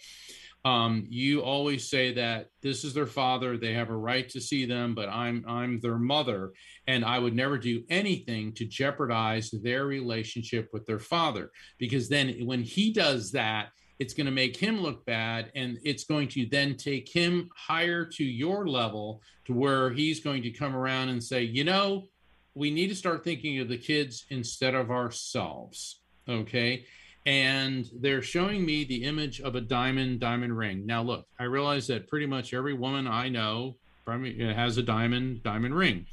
um, 0.64 1.07
you 1.09 1.41
always 1.41 1.89
say 1.89 2.14
that 2.14 2.47
this 2.62 2.84
is 2.84 2.93
their 2.93 3.07
father 3.07 3.57
they 3.57 3.74
have 3.74 3.89
a 3.89 3.95
right 3.95 4.30
to 4.30 4.39
see 4.39 4.66
them 4.66 4.93
but 4.93 5.09
i'm 5.09 5.43
i'm 5.47 5.80
their 5.80 5.97
mother 5.97 6.51
and 6.88 7.03
i 7.03 7.18
would 7.18 7.36
never 7.36 7.57
do 7.57 7.84
anything 7.89 8.53
to 8.53 8.66
jeopardize 8.66 9.49
their 9.64 9.86
relationship 9.86 10.70
with 10.72 10.86
their 10.86 10.99
father 10.99 11.51
because 11.80 12.09
then 12.09 12.30
when 12.45 12.62
he 12.62 12.93
does 12.93 13.32
that 13.32 13.70
it's 13.99 14.14
going 14.16 14.26
to 14.26 14.32
make 14.32 14.57
him 14.57 14.82
look 14.82 15.05
bad 15.05 15.51
and 15.55 15.78
it's 15.84 16.05
going 16.05 16.28
to 16.28 16.47
then 16.47 16.76
take 16.76 17.07
him 17.07 17.49
higher 17.55 18.03
to 18.03 18.24
your 18.24 18.68
level 18.68 19.22
to 19.45 19.53
where 19.53 19.91
he's 19.91 20.20
going 20.20 20.41
to 20.41 20.51
come 20.51 20.76
around 20.76 21.09
and 21.09 21.24
say 21.24 21.41
you 21.41 21.64
know 21.64 22.07
we 22.53 22.70
need 22.70 22.88
to 22.88 22.95
start 22.95 23.24
thinking 23.24 23.59
of 23.59 23.70
the 23.70 23.78
kids 23.78 24.26
instead 24.30 24.76
of 24.76 24.91
ourselves 24.91 26.01
okay 26.30 26.86
and 27.26 27.89
they're 27.99 28.22
showing 28.22 28.65
me 28.65 28.84
the 28.84 29.03
image 29.03 29.39
of 29.41 29.55
a 29.55 29.61
diamond 29.61 30.19
diamond 30.19 30.57
ring. 30.57 30.86
Now 30.86 31.03
look 31.03 31.26
i 31.39 31.43
realize 31.43 31.88
that 31.88 32.07
pretty 32.07 32.26
much 32.26 32.53
every 32.53 32.74
woman 32.74 33.07
i 33.07 33.30
know 33.30 33.76
has 34.07 34.78
a 34.78 34.84
diamond 34.84 35.41
diamond 35.43 35.74
ring 35.74 36.05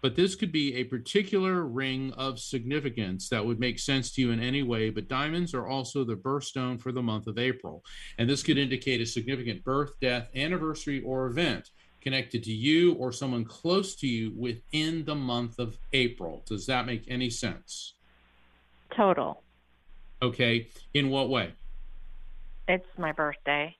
but 0.00 0.14
this 0.16 0.34
could 0.34 0.52
be 0.52 0.74
a 0.76 0.84
particular 0.84 1.64
ring 1.64 2.12
of 2.12 2.38
significance 2.38 3.28
that 3.28 3.44
would 3.44 3.58
make 3.58 3.78
sense 3.78 4.12
to 4.12 4.20
you 4.20 4.30
in 4.30 4.40
any 4.40 4.62
way 4.62 4.90
but 4.90 5.08
diamonds 5.08 5.52
are 5.54 5.66
also 5.66 6.04
the 6.04 6.14
birthstone 6.14 6.80
for 6.80 6.92
the 6.92 7.02
month 7.02 7.26
of 7.26 7.38
april 7.38 7.82
and 8.18 8.30
this 8.30 8.44
could 8.44 8.58
indicate 8.58 9.00
a 9.00 9.06
significant 9.06 9.64
birth 9.64 9.98
death 10.00 10.28
anniversary 10.36 11.02
or 11.02 11.26
event 11.26 11.70
connected 12.02 12.42
to 12.42 12.52
you 12.52 12.94
or 12.94 13.12
someone 13.12 13.44
close 13.44 13.94
to 13.94 14.06
you 14.06 14.32
within 14.36 15.04
the 15.04 15.14
month 15.14 15.58
of 15.58 15.78
april. 15.92 16.42
Does 16.46 16.66
that 16.66 16.84
make 16.84 17.04
any 17.08 17.30
sense? 17.30 17.94
Total. 18.94 19.42
Okay 20.22 20.68
in 20.94 21.10
what 21.10 21.28
way 21.28 21.52
It's 22.68 22.86
my 22.96 23.12
birthday. 23.12 23.76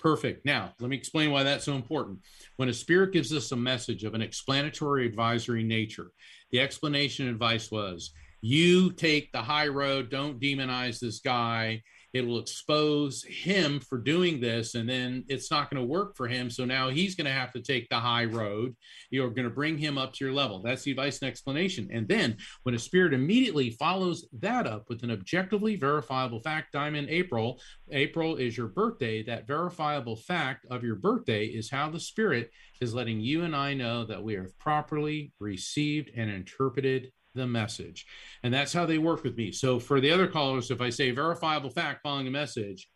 Perfect. 0.00 0.44
Now, 0.44 0.74
let 0.80 0.90
me 0.90 0.96
explain 0.96 1.30
why 1.30 1.44
that's 1.44 1.64
so 1.64 1.74
important. 1.74 2.18
When 2.56 2.68
a 2.68 2.74
spirit 2.74 3.12
gives 3.12 3.32
us 3.32 3.52
a 3.52 3.56
message 3.56 4.02
of 4.02 4.14
an 4.14 4.22
explanatory 4.22 5.06
advisory 5.06 5.62
nature, 5.62 6.10
the 6.50 6.58
explanation 6.58 7.28
advice 7.28 7.70
was 7.70 8.12
you 8.40 8.90
take 8.90 9.30
the 9.30 9.40
high 9.40 9.68
road, 9.68 10.10
don't 10.10 10.40
demonize 10.40 10.98
this 10.98 11.20
guy, 11.20 11.82
it 12.12 12.26
will 12.26 12.38
expose 12.38 13.24
him 13.24 13.80
for 13.80 13.98
doing 13.98 14.40
this 14.40 14.74
and 14.74 14.88
then 14.88 15.24
it's 15.28 15.50
not 15.50 15.70
going 15.70 15.80
to 15.80 15.86
work 15.86 16.16
for 16.16 16.28
him. 16.28 16.50
So 16.50 16.64
now 16.64 16.90
he's 16.90 17.14
going 17.14 17.26
to 17.26 17.32
have 17.32 17.52
to 17.52 17.62
take 17.62 17.88
the 17.88 17.98
high 17.98 18.26
road. 18.26 18.76
You're 19.10 19.30
going 19.30 19.48
to 19.48 19.54
bring 19.54 19.78
him 19.78 19.96
up 19.96 20.12
to 20.14 20.24
your 20.24 20.34
level. 20.34 20.60
That's 20.62 20.82
the 20.82 20.90
advice 20.90 21.20
and 21.20 21.28
explanation. 21.28 21.88
And 21.92 22.06
then 22.06 22.36
when 22.64 22.74
a 22.74 22.78
spirit 22.78 23.14
immediately 23.14 23.70
follows 23.70 24.26
that 24.40 24.66
up 24.66 24.88
with 24.88 25.02
an 25.02 25.10
objectively 25.10 25.76
verifiable 25.76 26.40
fact 26.40 26.72
diamond 26.72 27.08
april 27.08 27.60
april 27.90 28.36
is 28.36 28.56
your 28.56 28.68
birthday. 28.68 29.22
That 29.22 29.46
verifiable 29.46 30.16
fact 30.16 30.66
of 30.70 30.84
your 30.84 30.96
birthday 30.96 31.46
is 31.46 31.70
how 31.70 31.90
the 31.90 32.00
spirit 32.00 32.50
is 32.80 32.94
letting 32.94 33.20
you 33.20 33.44
and 33.44 33.54
i 33.54 33.72
know 33.72 34.04
that 34.04 34.22
we 34.22 34.34
have 34.34 34.58
properly 34.58 35.32
received 35.38 36.10
and 36.16 36.30
interpreted 36.30 37.12
the 37.34 37.46
message. 37.46 38.06
And 38.42 38.52
that's 38.52 38.72
how 38.72 38.86
they 38.86 38.98
work 38.98 39.24
with 39.24 39.36
me. 39.36 39.52
So 39.52 39.78
for 39.78 40.00
the 40.00 40.10
other 40.10 40.26
callers, 40.26 40.70
if 40.70 40.80
I 40.80 40.90
say 40.90 41.10
verifiable 41.10 41.70
fact 41.70 42.02
following 42.02 42.26
a 42.26 42.30
message, 42.30 42.88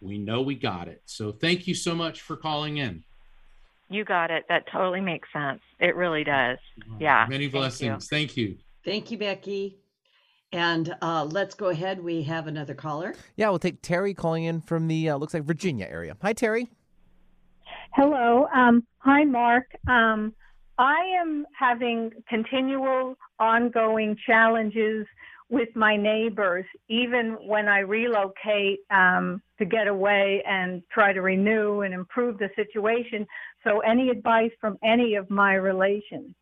we 0.00 0.18
know 0.18 0.42
we 0.42 0.54
got 0.54 0.88
it. 0.88 1.02
So 1.06 1.32
thank 1.32 1.66
you 1.66 1.74
so 1.74 1.94
much 1.94 2.22
for 2.22 2.36
calling 2.36 2.78
in. 2.78 3.04
You 3.90 4.04
got 4.04 4.30
it. 4.30 4.44
That 4.48 4.64
totally 4.70 5.00
makes 5.00 5.28
sense. 5.32 5.60
It 5.80 5.96
really 5.96 6.22
does. 6.22 6.58
Yeah. 7.00 7.26
Many 7.28 7.48
blessings. 7.48 8.08
Thank 8.08 8.36
you. 8.36 8.48
Thank 8.48 8.58
you, 8.58 8.84
thank 8.84 9.10
you 9.10 9.18
Becky. 9.18 9.78
And 10.52 10.94
uh, 11.02 11.24
let's 11.24 11.54
go 11.54 11.68
ahead. 11.68 12.02
We 12.02 12.22
have 12.22 12.46
another 12.46 12.74
caller. 12.74 13.14
Yeah, 13.36 13.50
we'll 13.50 13.58
take 13.58 13.82
Terry 13.82 14.14
calling 14.14 14.44
in 14.44 14.60
from 14.60 14.88
the 14.88 15.10
uh, 15.10 15.16
looks 15.16 15.34
like 15.34 15.44
Virginia 15.44 15.86
area. 15.90 16.16
Hi, 16.22 16.32
Terry. 16.32 16.70
Hello. 17.94 18.46
Um, 18.54 18.86
hi, 18.98 19.24
Mark. 19.24 19.66
Um, 19.86 20.34
I 20.78 21.00
am 21.20 21.44
having 21.58 22.12
continual 22.28 23.16
ongoing 23.40 24.16
challenges 24.24 25.06
with 25.50 25.68
my 25.74 25.96
neighbors, 25.96 26.66
even 26.88 27.36
when 27.46 27.68
I 27.68 27.80
relocate 27.80 28.80
um, 28.90 29.42
to 29.58 29.64
get 29.64 29.88
away 29.88 30.42
and 30.46 30.82
try 30.92 31.12
to 31.12 31.20
renew 31.20 31.80
and 31.80 31.92
improve 31.92 32.38
the 32.38 32.50
situation. 32.54 33.26
So, 33.64 33.80
any 33.80 34.10
advice 34.10 34.50
from 34.60 34.78
any 34.84 35.14
of 35.14 35.30
my 35.30 35.54
relations? 35.54 36.34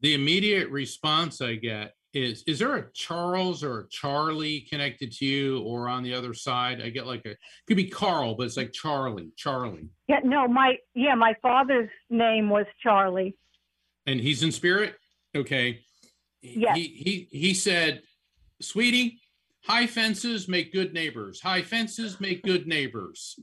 The 0.00 0.14
immediate 0.14 0.68
response 0.70 1.40
I 1.40 1.54
get 1.54 1.94
is 2.14 2.42
is 2.46 2.58
there 2.58 2.76
a 2.76 2.90
Charles 2.92 3.64
or 3.64 3.80
a 3.80 3.88
Charlie 3.88 4.66
connected 4.68 5.12
to 5.12 5.24
you 5.24 5.62
or 5.62 5.88
on 5.88 6.02
the 6.02 6.12
other 6.12 6.34
side? 6.34 6.82
I 6.82 6.90
get 6.90 7.06
like 7.06 7.24
a 7.24 7.36
could 7.66 7.76
be 7.76 7.88
Carl, 7.88 8.34
but 8.34 8.44
it's 8.44 8.56
like 8.56 8.72
Charlie, 8.72 9.32
Charlie. 9.36 9.88
Yeah, 10.08 10.20
no, 10.22 10.46
my 10.46 10.76
yeah, 10.94 11.14
my 11.14 11.34
father's 11.40 11.90
name 12.10 12.50
was 12.50 12.66
Charlie. 12.82 13.36
And 14.06 14.20
he's 14.20 14.42
in 14.42 14.52
spirit? 14.52 14.96
Okay. 15.34 15.80
Yeah. 16.42 16.74
He 16.74 16.82
he 16.82 17.28
he 17.30 17.54
said, 17.54 18.02
"Sweetie, 18.60 19.20
high 19.64 19.86
fences 19.86 20.48
make 20.48 20.72
good 20.72 20.92
neighbors. 20.92 21.40
High 21.40 21.62
fences 21.62 22.20
make 22.20 22.42
good 22.42 22.66
neighbors." 22.66 23.38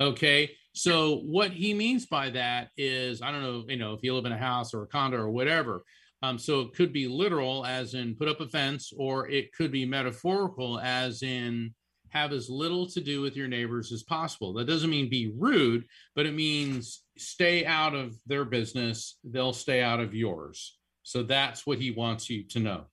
Okay. 0.00 0.52
So 0.72 1.16
what 1.20 1.52
he 1.52 1.72
means 1.72 2.06
by 2.06 2.30
that 2.30 2.68
is 2.76 3.20
I 3.20 3.30
don't 3.30 3.42
know, 3.42 3.64
you 3.68 3.76
know, 3.76 3.94
if 3.94 4.02
you 4.02 4.14
live 4.14 4.26
in 4.26 4.32
a 4.32 4.38
house 4.38 4.72
or 4.72 4.82
a 4.82 4.86
condo 4.86 5.18
or 5.18 5.30
whatever, 5.30 5.84
um, 6.22 6.38
so 6.38 6.60
it 6.60 6.74
could 6.74 6.92
be 6.92 7.06
literal, 7.08 7.64
as 7.66 7.94
in 7.94 8.14
put 8.16 8.28
up 8.28 8.40
a 8.40 8.48
fence, 8.48 8.92
or 8.96 9.28
it 9.28 9.52
could 9.52 9.70
be 9.70 9.84
metaphorical, 9.84 10.80
as 10.80 11.22
in 11.22 11.74
have 12.10 12.32
as 12.32 12.48
little 12.48 12.86
to 12.86 13.00
do 13.00 13.20
with 13.20 13.36
your 13.36 13.48
neighbors 13.48 13.92
as 13.92 14.02
possible. 14.02 14.52
That 14.54 14.66
doesn't 14.66 14.88
mean 14.88 15.10
be 15.10 15.32
rude, 15.36 15.84
but 16.14 16.24
it 16.24 16.34
means 16.34 17.02
stay 17.18 17.66
out 17.66 17.94
of 17.94 18.16
their 18.26 18.44
business. 18.44 19.18
They'll 19.24 19.52
stay 19.52 19.82
out 19.82 20.00
of 20.00 20.14
yours. 20.14 20.78
So 21.02 21.22
that's 21.22 21.66
what 21.66 21.78
he 21.78 21.90
wants 21.90 22.30
you 22.30 22.44
to 22.48 22.60
know. 22.60 22.84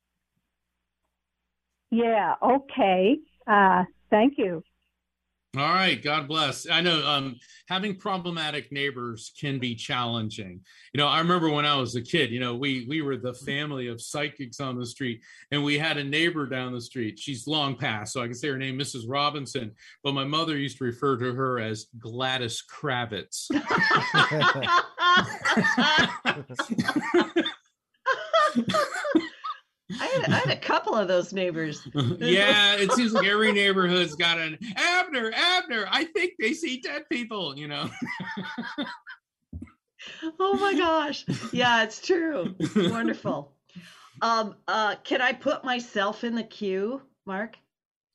Yeah. 1.91 2.36
Okay. 2.41 3.19
Uh, 3.47 3.84
thank 4.09 4.38
you. 4.38 4.63
All 5.56 5.72
right, 5.72 6.01
God 6.01 6.28
bless. 6.28 6.68
I 6.68 6.82
know 6.82 7.06
um, 7.06 7.36
having 7.68 7.95
problematic 7.95 8.72
neighbors 8.72 9.34
can 9.39 9.60
be 9.60 9.76
challenging. 9.76 10.62
You 10.93 10.97
know, 10.97 11.08
I 11.08 11.20
remember 11.20 11.47
when 11.47 11.64
I 11.64 11.76
was 11.76 11.95
a 11.95 12.01
kid. 12.01 12.32
You 12.32 12.39
know, 12.39 12.56
we 12.56 12.88
we 12.89 13.04
were 13.04 13.18
the 13.18 13.36
family 13.36 13.88
of 13.88 14.01
psychics 14.01 14.60
on 14.60 14.80
the 14.80 14.86
street, 14.86 15.22
and 15.51 15.64
we 15.64 15.78
had 15.78 15.97
a 15.97 16.04
neighbor 16.04 16.47
down 16.47 16.74
the 16.74 16.82
street. 16.82 17.20
She's 17.20 17.45
long 17.45 17.76
past, 17.76 18.14
so 18.14 18.24
I 18.24 18.26
can 18.26 18.34
say 18.34 18.47
her 18.47 18.58
name, 18.58 18.80
Mrs. 18.80 19.04
Robinson. 19.08 19.74
But 20.04 20.16
my 20.16 20.26
mother 20.26 20.58
used 20.58 20.80
to 20.80 20.86
refer 20.86 21.18
to 21.18 21.36
her 21.36 21.60
as 21.60 21.86
Gladys 21.99 22.64
Kravitz. 22.68 23.51
I 30.04 30.08
had, 30.08 30.34
I 30.34 30.38
had, 30.39 30.49
a 30.49 30.60
couple 30.60 30.95
of 30.95 31.08
those 31.08 31.32
neighbors. 31.32 31.88
yeah, 32.20 32.76
it 32.78 32.91
seems 32.91 33.14
like 33.14 33.26
every 33.26 33.54
neighborhood's 33.54 34.16
got 34.16 34.38
an 34.38 34.58
Abner, 34.76 35.32
Abner. 35.34 35.86
I 35.89 36.04
think 36.04 36.34
they 36.39 36.54
see 36.54 36.82
dead 36.82 37.04
people, 37.10 37.58
you 37.58 37.70
know. 37.70 37.89
oh 40.39 40.58
my 40.58 40.74
gosh. 40.74 41.26
Yeah, 41.54 41.84
it's 41.84 42.06
true. 42.06 42.54
Wonderful. 42.76 43.54
Um, 44.22 44.56
uh, 44.68 44.95
can 45.06 45.22
I 45.22 45.32
put 45.32 45.64
myself 45.64 46.26
in 46.26 46.36
the 46.36 46.43
queue, 46.43 47.01
Mark? 47.26 47.56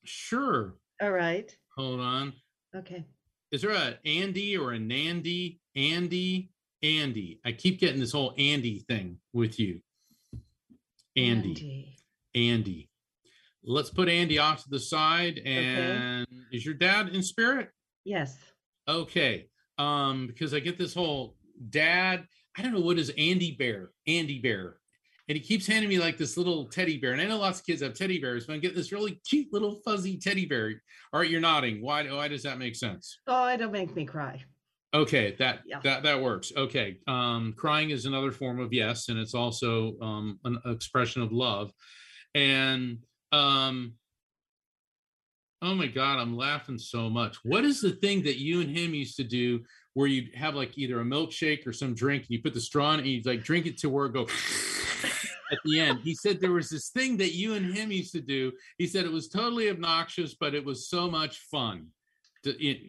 Sure. 0.05 0.75
All 1.01 1.11
right. 1.11 1.55
Hold 1.75 2.01
on. 2.01 2.33
Okay. 2.75 3.03
Is 3.51 3.63
there 3.63 3.71
a 3.71 3.97
Andy 4.05 4.55
or 4.55 4.73
a 4.73 4.79
Nandy? 4.79 5.59
Andy, 5.75 6.51
Andy. 6.83 7.39
I 7.43 7.51
keep 7.51 7.79
getting 7.79 7.99
this 7.99 8.11
whole 8.11 8.35
Andy 8.37 8.85
thing 8.87 9.17
with 9.33 9.59
you. 9.59 9.81
Andy. 11.19 11.49
Andy. 11.49 12.49
Andy. 12.49 12.89
Let's 13.63 13.89
put 13.89 14.09
Andy 14.09 14.39
off 14.39 14.63
to 14.63 14.69
the 14.69 14.79
side. 14.79 15.39
And 15.45 16.23
okay. 16.23 16.41
is 16.51 16.65
your 16.65 16.75
dad 16.75 17.09
in 17.09 17.21
spirit? 17.21 17.69
Yes. 18.05 18.37
Okay. 18.87 19.47
Um, 19.77 20.27
because 20.27 20.53
I 20.53 20.59
get 20.59 20.77
this 20.77 20.93
whole 20.93 21.35
dad. 21.69 22.25
I 22.57 22.61
don't 22.61 22.73
know 22.73 22.81
what 22.81 22.99
is 22.99 23.11
Andy 23.17 23.55
Bear. 23.57 23.91
Andy 24.07 24.39
Bear. 24.39 24.77
And 25.27 25.37
he 25.37 25.43
keeps 25.43 25.67
handing 25.67 25.89
me 25.89 25.99
like 25.99 26.17
this 26.17 26.37
little 26.37 26.65
teddy 26.65 26.97
bear. 26.97 27.11
And 27.11 27.21
I 27.21 27.25
know 27.25 27.37
lots 27.37 27.59
of 27.59 27.65
kids 27.67 27.83
have 27.83 27.93
teddy 27.93 28.19
bears, 28.19 28.47
but 28.47 28.53
I 28.53 28.57
get 28.57 28.75
this 28.75 28.91
really 28.91 29.21
cute 29.29 29.53
little 29.53 29.79
fuzzy 29.85 30.17
teddy 30.17 30.47
bear. 30.47 30.81
All 31.13 31.19
right, 31.19 31.29
you're 31.29 31.39
nodding. 31.39 31.83
Why, 31.83 32.03
why 32.11 32.27
does 32.27 32.41
that 32.43 32.57
make 32.57 32.75
sense? 32.75 33.19
Oh, 33.27 33.47
it'll 33.47 33.69
make 33.69 33.95
me 33.95 34.05
cry. 34.05 34.43
Okay, 34.93 35.35
that 35.37 35.59
yeah. 35.67 35.79
that 35.83 36.03
that 36.03 36.21
works. 36.21 36.51
Okay, 36.55 36.97
um, 37.07 37.53
crying 37.55 37.91
is 37.91 38.05
another 38.05 38.31
form 38.31 38.59
of 38.59 38.73
yes, 38.73 39.09
and 39.09 39.19
it's 39.19 39.35
also 39.35 39.99
um, 40.01 40.39
an 40.45 40.59
expression 40.65 41.21
of 41.21 41.31
love. 41.31 41.71
And 42.33 42.97
um, 43.31 43.93
oh 45.61 45.75
my 45.75 45.85
god, 45.85 46.17
I'm 46.17 46.35
laughing 46.35 46.79
so 46.79 47.07
much. 47.07 47.37
What 47.43 47.65
is 47.65 47.81
the 47.81 47.91
thing 47.91 48.23
that 48.23 48.39
you 48.39 48.61
and 48.61 48.75
him 48.75 48.95
used 48.95 49.15
to 49.17 49.23
do 49.23 49.61
where 49.93 50.07
you'd 50.07 50.33
have 50.33 50.55
like 50.55 50.75
either 50.75 51.01
a 51.01 51.05
milkshake 51.05 51.67
or 51.67 51.73
some 51.73 51.93
drink, 51.93 52.23
and 52.23 52.31
you 52.31 52.41
put 52.41 52.55
the 52.55 52.61
straw 52.61 52.93
in, 52.93 53.01
and 53.01 53.07
you 53.07 53.21
like 53.25 53.43
drink 53.43 53.67
it 53.67 53.77
to 53.79 53.89
where 53.89 54.07
it 54.07 54.13
go 54.13 54.23
at 55.51 55.59
the 55.65 55.79
end. 55.79 55.99
He 56.03 56.15
said 56.15 56.39
there 56.39 56.51
was 56.51 56.69
this 56.69 56.89
thing 56.89 57.17
that 57.17 57.35
you 57.35 57.53
and 57.53 57.75
him 57.75 57.91
used 57.91 58.13
to 58.13 58.21
do. 58.21 58.53
He 58.79 58.87
said 58.87 59.05
it 59.05 59.11
was 59.11 59.29
totally 59.29 59.69
obnoxious, 59.69 60.33
but 60.33 60.55
it 60.55 60.65
was 60.65 60.89
so 60.89 61.11
much 61.11 61.37
fun. 61.51 61.87
To, 62.43 62.65
it, 62.65 62.79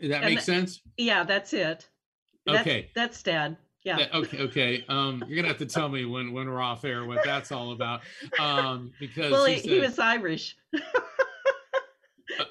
that 0.00 0.22
makes 0.22 0.44
sense? 0.44 0.80
Yeah, 0.96 1.24
that's 1.24 1.52
it. 1.52 1.88
That's, 2.46 2.60
okay. 2.60 2.90
That's 2.94 3.22
dad. 3.22 3.56
Yeah. 3.84 3.96
That, 3.96 4.14
okay. 4.14 4.38
Okay. 4.42 4.84
Um, 4.88 5.24
you're 5.26 5.36
gonna 5.36 5.48
have 5.48 5.58
to 5.58 5.66
tell 5.66 5.88
me 5.88 6.04
when 6.04 6.32
when 6.32 6.48
we're 6.48 6.60
off 6.60 6.84
air 6.84 7.04
what 7.04 7.24
that's 7.24 7.52
all 7.52 7.72
about. 7.72 8.00
Um, 8.38 8.92
because 8.98 9.32
well, 9.32 9.44
he, 9.44 9.54
he, 9.54 9.60
said, 9.60 9.70
he 9.70 9.80
was 9.80 9.98
Irish. 9.98 10.56
uh, 10.74 10.80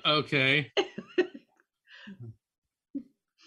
okay. 0.05 0.71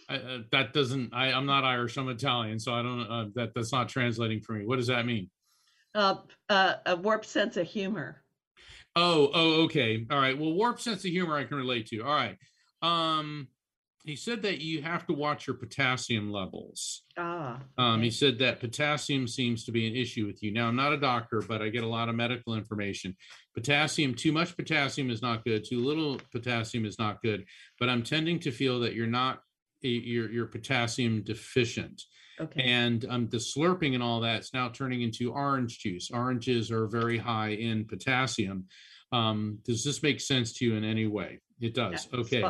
I, 0.09 0.17
uh, 0.17 0.39
that 0.51 0.73
doesn't. 0.73 1.15
I, 1.15 1.33
I'm 1.33 1.47
not 1.47 1.65
Irish. 1.65 1.97
I'm 1.97 2.09
Italian, 2.09 2.59
so 2.59 2.75
I 2.75 2.83
don't. 2.83 3.01
Uh, 3.03 3.27
that 3.35 3.55
that's 3.55 3.73
not 3.73 3.89
translating 3.89 4.41
for 4.41 4.55
me. 4.55 4.67
What 4.67 4.77
does 4.77 4.89
that 4.89 5.07
mean? 5.07 5.31
Uh, 5.95 6.17
uh, 6.49 6.75
a 6.87 6.97
warped 6.97 7.27
sense 7.27 7.57
of 7.57 7.67
humor. 7.67 8.23
Oh. 8.97 9.31
Oh. 9.33 9.63
Okay. 9.65 10.07
All 10.11 10.19
right. 10.19 10.37
Well, 10.39 10.53
warped 10.53 10.81
sense 10.81 11.05
of 11.05 11.11
humor 11.11 11.37
I 11.37 11.45
can 11.45 11.57
relate 11.57 11.87
to. 11.87 12.01
All 12.01 12.15
right. 12.15 12.37
Um 12.83 13.49
he 14.05 14.17
said 14.17 14.43
that 14.43 14.61
you 14.61 14.83
have 14.83 15.07
to 15.07 15.13
watch 15.13 15.47
your 15.47 15.57
potassium 15.57 16.31
levels. 16.33 17.03
Ah. 17.19 17.61
Um, 17.77 18.03
he 18.03 18.11
said 18.11 18.39
that 18.39 18.61
potassium 18.61 19.29
seems 19.29 19.65
to 19.65 19.73
be 19.73 19.87
an 19.87 19.95
issue 19.95 20.27
with 20.27 20.43
you. 20.43 20.53
Now, 20.53 20.69
I'm 20.69 20.77
not 20.77 20.93
a 20.93 20.97
doctor, 20.97 21.43
but 21.47 21.61
I 21.61 21.69
get 21.69 21.85
a 21.85 21.89
lot 21.89 22.09
of 22.09 22.15
medical 22.15 22.55
information. 22.55 23.15
Potassium, 23.55 24.15
too 24.15 24.33
much 24.33 24.57
potassium 24.57 25.11
is 25.11 25.21
not 25.21 25.45
good. 25.45 25.65
Too 25.69 25.81
little 25.81 26.21
potassium 26.33 26.87
is 26.87 26.99
not 26.99 27.21
good. 27.23 27.45
But 27.79 27.91
I'm 27.91 28.03
tending 28.03 28.39
to 28.41 28.51
feel 28.51 28.81
that 28.81 28.95
you're 28.95 29.07
not 29.07 29.41
you're 29.83 30.31
you're 30.31 30.47
potassium 30.47 31.23
deficient. 31.23 32.03
Okay. 32.41 32.63
And 32.63 33.05
um, 33.09 33.29
the 33.29 33.37
slurping 33.37 33.95
and 33.95 34.03
all 34.03 34.21
that's 34.21 34.55
now 34.55 34.71
turning 34.71 35.03
into 35.03 35.33
orange 35.33 35.79
juice. 35.79 36.11
Oranges 36.11 36.71
are 36.71 36.87
very 36.87 37.19
high 37.19 37.51
in 37.51 37.85
potassium. 37.85 38.67
Um, 39.13 39.59
does 39.65 39.85
this 39.85 40.03
make 40.03 40.21
sense 40.21 40.55
to 40.55 40.65
you 40.65 40.75
in 40.75 40.85
any 40.85 41.07
way? 41.07 41.41
It 41.61 41.75
does. 41.75 42.09
Yeah, 42.11 42.21
okay. 42.21 42.45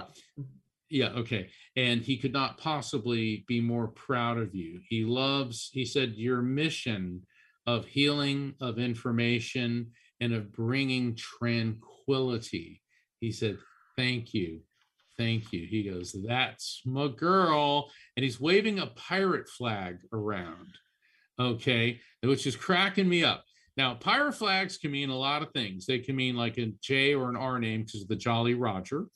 Yeah, 0.91 1.11
okay. 1.11 1.49
And 1.77 2.03
he 2.03 2.17
could 2.19 2.33
not 2.33 2.59
possibly 2.59 3.45
be 3.47 3.61
more 3.61 3.89
proud 3.89 4.39
of 4.39 4.55
you. 4.55 4.81
He 4.89 5.05
loves, 5.05 5.71
he 5.73 5.85
said, 5.85 6.15
your 6.17 6.43
mission 6.43 7.23
of 7.67 7.87
healing, 7.87 8.55
of 8.61 8.79
information, 8.79 9.93
and 10.21 10.35
of 10.35 10.53
bringing 10.53 11.15
tranquility 11.17 12.83
He 13.21 13.33
said, 13.33 13.59
Thank 13.97 14.35
you. 14.35 14.61
Thank 15.17 15.53
you. 15.53 15.67
He 15.67 15.85
goes, 15.85 16.15
That's 16.27 16.83
my 16.85 17.09
girl. 17.09 17.91
And 18.17 18.25
he's 18.25 18.41
waving 18.41 18.81
a 18.81 18.89
pirate 18.89 19.49
flag 19.49 19.99
around. 20.13 20.75
Okay. 21.39 22.01
Which 22.23 22.47
is 22.47 22.57
cracking 22.57 23.09
me 23.09 23.23
up. 23.23 23.45
Now, 23.77 23.95
pirate 23.95 24.35
flags 24.35 24.77
can 24.77 24.91
mean 24.91 25.11
a 25.11 25.17
lot 25.17 25.43
of 25.43 25.53
things. 25.53 25.87
They 25.87 26.01
can 26.01 26.17
mean 26.17 26.37
like 26.37 26.59
a 26.59 26.73
J 26.83 27.15
or 27.15 27.31
an 27.31 27.37
R 27.37 27.59
name 27.59 27.85
because 27.85 28.03
of 28.03 28.09
the 28.09 28.17
Jolly 28.17 28.55
Roger. 28.55 29.07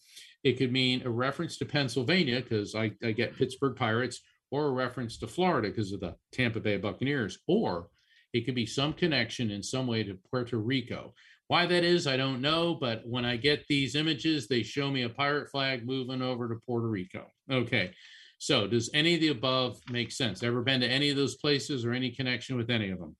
It 0.44 0.58
could 0.58 0.72
mean 0.72 1.02
a 1.04 1.10
reference 1.10 1.56
to 1.58 1.64
Pennsylvania 1.64 2.40
because 2.42 2.74
I, 2.74 2.92
I 3.02 3.12
get 3.12 3.36
Pittsburgh 3.36 3.74
Pirates, 3.76 4.20
or 4.50 4.66
a 4.66 4.72
reference 4.72 5.18
to 5.18 5.26
Florida 5.26 5.68
because 5.68 5.92
of 5.92 5.98
the 6.00 6.14
Tampa 6.30 6.60
Bay 6.60 6.76
Buccaneers, 6.76 7.38
or 7.48 7.88
it 8.32 8.44
could 8.44 8.54
be 8.54 8.66
some 8.66 8.92
connection 8.92 9.50
in 9.50 9.62
some 9.62 9.86
way 9.86 10.04
to 10.04 10.18
Puerto 10.30 10.58
Rico. 10.58 11.12
Why 11.48 11.66
that 11.66 11.82
is, 11.82 12.06
I 12.06 12.16
don't 12.16 12.40
know, 12.40 12.74
but 12.74 13.02
when 13.04 13.24
I 13.24 13.36
get 13.36 13.66
these 13.68 13.96
images, 13.96 14.46
they 14.46 14.62
show 14.62 14.90
me 14.90 15.02
a 15.02 15.08
pirate 15.08 15.50
flag 15.50 15.84
moving 15.84 16.22
over 16.22 16.48
to 16.48 16.60
Puerto 16.66 16.88
Rico. 16.88 17.26
Okay. 17.50 17.92
So, 18.38 18.66
does 18.66 18.90
any 18.94 19.14
of 19.14 19.20
the 19.20 19.28
above 19.28 19.80
make 19.90 20.12
sense? 20.12 20.42
Ever 20.42 20.62
been 20.62 20.80
to 20.80 20.86
any 20.86 21.10
of 21.10 21.16
those 21.16 21.36
places 21.36 21.84
or 21.84 21.92
any 21.92 22.10
connection 22.10 22.56
with 22.56 22.70
any 22.70 22.90
of 22.90 22.98
them? 22.98 23.16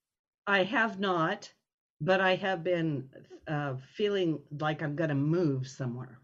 I 0.47 0.65
have 0.65 1.01
not, 1.01 1.51
but 2.01 2.21
I 2.21 2.37
have 2.37 2.63
been 2.63 3.09
uh, 3.49 3.75
feeling 3.95 4.41
like 4.61 4.83
I'm 4.83 4.95
going 4.95 5.09
to 5.09 5.15
move 5.15 5.67
somewhere. 5.67 6.21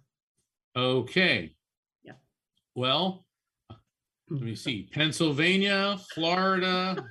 Okay. 0.77 1.55
Yeah. 2.03 2.13
Well, 2.75 3.25
let 4.29 4.43
me 4.43 4.55
see. 4.55 4.89
Pennsylvania, 4.93 5.99
Florida. 6.15 7.05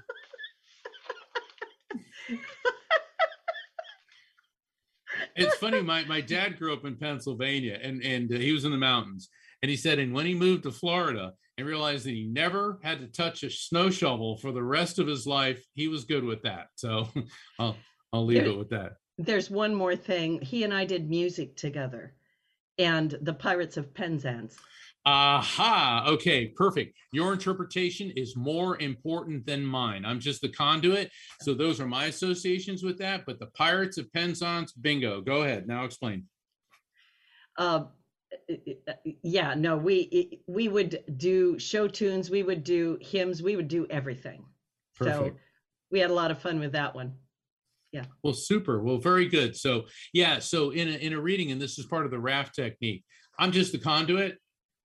it's 5.35 5.55
funny. 5.55 5.81
My 5.81 6.05
my 6.05 6.21
dad 6.21 6.57
grew 6.57 6.73
up 6.73 6.85
in 6.85 6.95
Pennsylvania, 6.95 7.77
and 7.81 8.01
and 8.03 8.31
uh, 8.33 8.37
he 8.37 8.51
was 8.51 8.65
in 8.65 8.71
the 8.71 8.77
mountains. 8.77 9.29
And 9.61 9.69
he 9.69 9.75
said, 9.75 9.99
and 9.99 10.13
when 10.13 10.25
he 10.25 10.33
moved 10.33 10.63
to 10.63 10.71
Florida 10.71 11.33
and 11.57 11.67
realized 11.67 12.05
that 12.05 12.11
he 12.11 12.27
never 12.31 12.79
had 12.81 12.99
to 13.01 13.07
touch 13.07 13.43
a 13.43 13.49
snow 13.49 13.89
shovel 13.89 14.37
for 14.37 14.53
the 14.53 14.63
rest 14.63 14.99
of 14.99 15.07
his 15.07 15.27
life, 15.27 15.61
he 15.73 15.89
was 15.89 16.05
good 16.05 16.23
with 16.23 16.41
that. 16.43 16.67
So 16.75 17.09
I'll 17.59 17.75
I'll 18.13 18.25
leave 18.25 18.45
it 18.45 18.57
with 18.57 18.69
that. 18.69 18.93
There's 19.17 19.49
one 19.49 19.75
more 19.75 19.97
thing. 19.97 20.39
He 20.41 20.63
and 20.63 20.73
I 20.73 20.85
did 20.85 21.09
music 21.09 21.57
together, 21.57 22.15
and 22.79 23.17
the 23.21 23.33
Pirates 23.33 23.77
of 23.77 23.93
Penzance. 23.93 24.57
Aha. 25.05 26.05
Okay, 26.07 26.47
perfect. 26.47 26.97
Your 27.13 27.33
interpretation 27.33 28.11
is 28.15 28.35
more 28.35 28.81
important 28.81 29.45
than 29.45 29.65
mine. 29.65 30.05
I'm 30.05 30.19
just 30.19 30.41
the 30.41 30.49
conduit. 30.49 31.11
So 31.41 31.53
those 31.53 31.79
are 31.79 31.87
my 31.87 32.05
associations 32.05 32.83
with 32.83 32.97
that. 32.99 33.25
But 33.25 33.39
the 33.39 33.47
Pirates 33.47 33.97
of 33.97 34.11
Penzance, 34.13 34.73
bingo. 34.73 35.21
Go 35.21 35.43
ahead. 35.43 35.67
Now 35.67 35.85
explain. 35.85 36.25
Uh, 37.57 37.85
yeah, 39.23 39.53
no, 39.55 39.77
we 39.77 40.41
we 40.47 40.67
would 40.67 41.03
do 41.17 41.57
show 41.57 41.87
tunes, 41.87 42.29
we 42.29 42.43
would 42.43 42.63
do 42.63 42.97
hymns, 43.01 43.41
we 43.41 43.55
would 43.55 43.67
do 43.67 43.87
everything. 43.89 44.45
So 45.01 45.31
we 45.91 45.99
had 45.99 46.11
a 46.11 46.13
lot 46.13 46.29
of 46.29 46.39
fun 46.41 46.59
with 46.59 46.73
that 46.73 46.93
one. 46.93 47.13
Well, 48.23 48.33
super. 48.33 48.81
Well, 48.83 48.97
very 48.97 49.27
good. 49.27 49.55
So 49.55 49.85
yeah, 50.13 50.39
so 50.39 50.71
in 50.71 50.87
a 50.87 50.91
in 50.91 51.13
a 51.13 51.19
reading, 51.19 51.51
and 51.51 51.61
this 51.61 51.79
is 51.79 51.85
part 51.85 52.05
of 52.05 52.11
the 52.11 52.19
raft 52.19 52.55
technique, 52.55 53.03
I'm 53.37 53.51
just 53.51 53.71
the 53.71 53.79
conduit. 53.79 54.37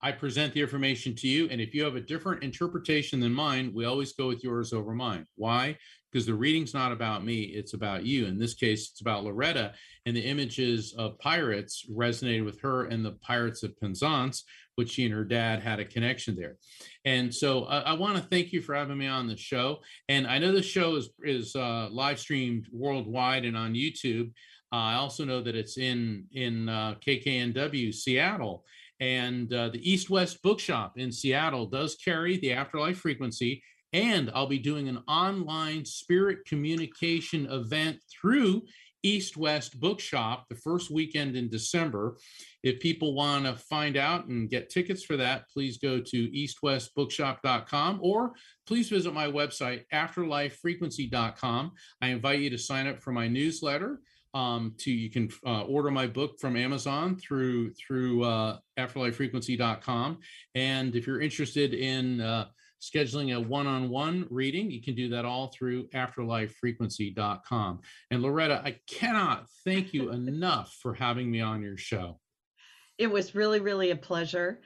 I 0.04 0.12
present 0.12 0.52
the 0.52 0.60
information 0.60 1.14
to 1.16 1.28
you. 1.28 1.48
And 1.48 1.62
if 1.62 1.74
you 1.74 1.82
have 1.84 1.96
a 1.96 2.00
different 2.00 2.42
interpretation 2.42 3.20
than 3.20 3.32
mine, 3.32 3.72
we 3.74 3.86
always 3.86 4.12
go 4.12 4.28
with 4.28 4.44
yours 4.44 4.74
over 4.74 4.94
mine. 4.94 5.24
Why? 5.36 5.78
Because 6.14 6.26
the 6.26 6.34
reading's 6.34 6.74
not 6.74 6.92
about 6.92 7.24
me, 7.24 7.42
it's 7.42 7.74
about 7.74 8.06
you. 8.06 8.26
In 8.26 8.38
this 8.38 8.54
case, 8.54 8.90
it's 8.92 9.00
about 9.00 9.24
Loretta. 9.24 9.72
And 10.06 10.16
the 10.16 10.20
images 10.20 10.94
of 10.96 11.18
pirates 11.18 11.86
resonated 11.90 12.44
with 12.44 12.60
her 12.60 12.84
and 12.84 13.04
the 13.04 13.18
Pirates 13.20 13.64
of 13.64 13.76
Penzance, 13.80 14.44
which 14.76 14.90
she 14.90 15.06
and 15.06 15.12
her 15.12 15.24
dad 15.24 15.60
had 15.60 15.80
a 15.80 15.84
connection 15.84 16.36
there. 16.36 16.56
And 17.04 17.34
so 17.34 17.64
I, 17.64 17.94
want 17.94 18.16
to 18.16 18.22
thank 18.22 18.52
you 18.52 18.62
for 18.62 18.76
having 18.76 18.96
me 18.96 19.08
on 19.08 19.26
the 19.26 19.36
show. 19.36 19.80
And 20.08 20.24
I 20.28 20.38
know 20.38 20.52
the 20.52 20.62
show 20.62 20.94
is 20.94 21.10
is 21.24 21.56
uh, 21.56 21.88
live 21.90 22.20
streamed 22.20 22.68
worldwide 22.72 23.44
and 23.44 23.56
on 23.56 23.74
YouTube. 23.74 24.30
Uh, 24.72 24.76
I 24.76 24.94
also 24.94 25.24
know 25.24 25.42
that 25.42 25.56
it's 25.56 25.78
in 25.78 26.26
in 26.30 26.68
uh, 26.68 26.94
KKNW 27.04 27.92
Seattle, 27.92 28.64
and 29.00 29.52
uh, 29.52 29.70
the 29.70 29.90
East 29.90 30.10
West 30.10 30.42
Bookshop 30.42 30.96
in 30.96 31.10
Seattle 31.10 31.66
does 31.66 31.96
carry 31.96 32.36
the 32.38 32.52
Afterlife 32.52 32.98
Frequency. 32.98 33.64
And 33.94 34.30
I'll 34.34 34.48
be 34.48 34.58
doing 34.58 34.88
an 34.88 34.98
online 35.06 35.84
spirit 35.84 36.44
communication 36.46 37.46
event 37.46 38.00
through 38.10 38.64
East 39.04 39.36
West 39.36 39.78
Bookshop 39.78 40.46
the 40.48 40.56
first 40.56 40.90
weekend 40.90 41.36
in 41.36 41.48
December. 41.48 42.16
If 42.64 42.80
people 42.80 43.14
want 43.14 43.44
to 43.44 43.54
find 43.54 43.96
out 43.96 44.26
and 44.26 44.50
get 44.50 44.68
tickets 44.68 45.04
for 45.04 45.16
that, 45.18 45.48
please 45.48 45.78
go 45.78 46.00
to 46.00 46.30
eastwestbookshop.com 46.30 48.00
or 48.02 48.32
please 48.66 48.88
visit 48.88 49.14
my 49.14 49.28
website, 49.28 49.84
afterlifefrequency.com. 49.92 51.72
I 52.02 52.08
invite 52.08 52.40
you 52.40 52.50
to 52.50 52.58
sign 52.58 52.88
up 52.88 53.00
for 53.00 53.12
my 53.12 53.28
newsletter. 53.28 54.00
Um, 54.32 54.74
to 54.78 54.90
you 54.90 55.10
can 55.10 55.30
uh, 55.46 55.62
order 55.62 55.92
my 55.92 56.08
book 56.08 56.40
from 56.40 56.56
Amazon 56.56 57.14
through 57.14 57.72
through 57.74 58.24
uh, 58.24 58.58
afterlifefrequency.com. 58.76 60.18
And 60.56 60.96
if 60.96 61.06
you're 61.06 61.20
interested 61.20 61.72
in 61.72 62.20
uh, 62.20 62.46
scheduling 62.94 63.34
a 63.34 63.40
one-on-one 63.40 64.26
reading, 64.30 64.70
you 64.70 64.82
can 64.82 64.94
do 64.94 65.08
that 65.10 65.24
all 65.24 65.48
through 65.48 65.88
afterlifefrequency.com. 65.88 67.80
And 68.10 68.22
Loretta, 68.22 68.62
I 68.64 68.76
cannot 68.88 69.46
thank 69.64 69.94
you 69.94 70.10
enough 70.12 70.76
for 70.82 70.94
having 70.94 71.30
me 71.30 71.40
on 71.40 71.62
your 71.62 71.76
show. 71.76 72.20
It 72.98 73.08
was 73.10 73.34
really, 73.34 73.60
really 73.60 73.90
a 73.90 73.96
pleasure. 73.96 74.60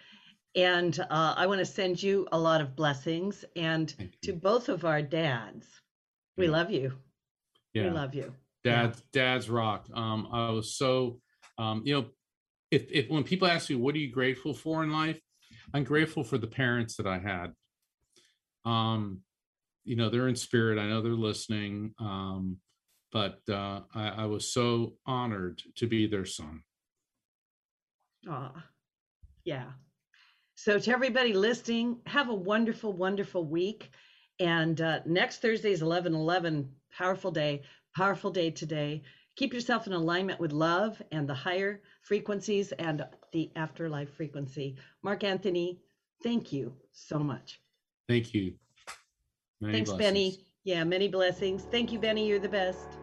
And 0.55 0.99
uh, 0.99 1.35
I 1.37 1.47
want 1.47 1.61
to 1.61 1.65
send 1.67 2.03
you 2.03 2.27
a 2.33 2.39
lot 2.39 2.61
of 2.61 2.75
blessings 2.75 3.45
and 3.55 3.95
to 4.23 4.33
both 4.33 4.69
of 4.69 4.85
our 4.85 5.03
dads. 5.03 5.67
We 6.37 6.47
Yeah. 6.47 6.51
love 6.53 6.71
you. 6.71 6.93
We 7.75 7.91
love 7.91 8.15
you. 8.15 8.35
dad 8.65 8.97
dad's 9.13 9.49
rock 9.49 9.87
um 9.95 10.27
i 10.33 10.51
was 10.51 10.75
so 10.75 11.21
um 11.59 11.81
you 11.85 11.95
know 11.95 12.07
if 12.73 12.91
if 12.91 13.09
when 13.09 13.23
people 13.23 13.47
ask 13.47 13.71
me 13.71 13.77
what 13.77 13.95
are 13.95 13.99
you 13.99 14.11
grateful 14.11 14.53
for 14.53 14.83
in 14.83 14.91
life 14.91 15.21
i'm 15.73 15.85
grateful 15.85 16.25
for 16.25 16.39
the 16.39 16.47
parents 16.49 16.97
that 16.97 17.07
i 17.07 17.19
had 17.19 17.53
um 18.65 19.21
you 19.85 19.97
know 19.97 20.09
they're 20.09 20.29
in 20.29 20.37
spirit 20.37 20.79
i 20.79 20.87
know 20.87 21.01
they're 21.01 21.13
listening 21.13 21.95
um 21.99 22.57
but 23.13 23.41
uh 23.49 23.81
i, 23.95 24.09
I 24.09 24.25
was 24.27 24.53
so 24.53 24.95
honored 25.07 25.63
to 25.77 25.87
be 25.87 26.07
their 26.07 26.27
son 26.27 26.63
Aw, 28.29 28.65
yeah. 29.45 29.71
So 30.55 30.79
to 30.79 30.91
everybody 30.91 31.33
listening, 31.33 31.99
have 32.07 32.29
a 32.29 32.35
wonderful, 32.35 32.93
wonderful 32.93 33.45
week. 33.47 33.91
And 34.41 34.81
uh, 34.81 35.01
next 35.07 35.41
Thursday 35.41 35.73
is 35.73 35.83
11 35.83 36.15
11, 36.15 36.69
powerful 36.97 37.31
day, 37.31 37.63
powerful 37.97 38.31
day 38.31 38.51
today. 38.51 39.03
Keep 39.37 39.55
yourself 39.55 39.87
in 39.87 39.93
alignment 39.93 40.41
with 40.41 40.53
love 40.53 41.01
and 41.13 41.29
the 41.29 41.35
higher 41.35 41.81
frequencies 42.03 42.73
and 42.73 43.07
the 43.33 43.51
afterlife 43.55 44.13
frequency. 44.15 44.77
Mark 45.03 45.23
Anthony, 45.23 45.81
thank 46.23 46.53
you 46.53 46.75
so 46.93 47.19
much. 47.19 47.61
Thank 48.09 48.35
you 48.35 48.55
Many 49.61 49.73
Thanks, 49.75 49.91
blessings. 49.91 50.07
Benny. 50.09 50.45
Yeah, 50.65 50.85
many 50.85 51.09
blessings. 51.09 51.65
Thank 51.71 51.93
you, 51.93 51.99
Benny. 51.99 52.29
You're 52.29 52.39
the 52.39 52.49
best. 52.49 52.98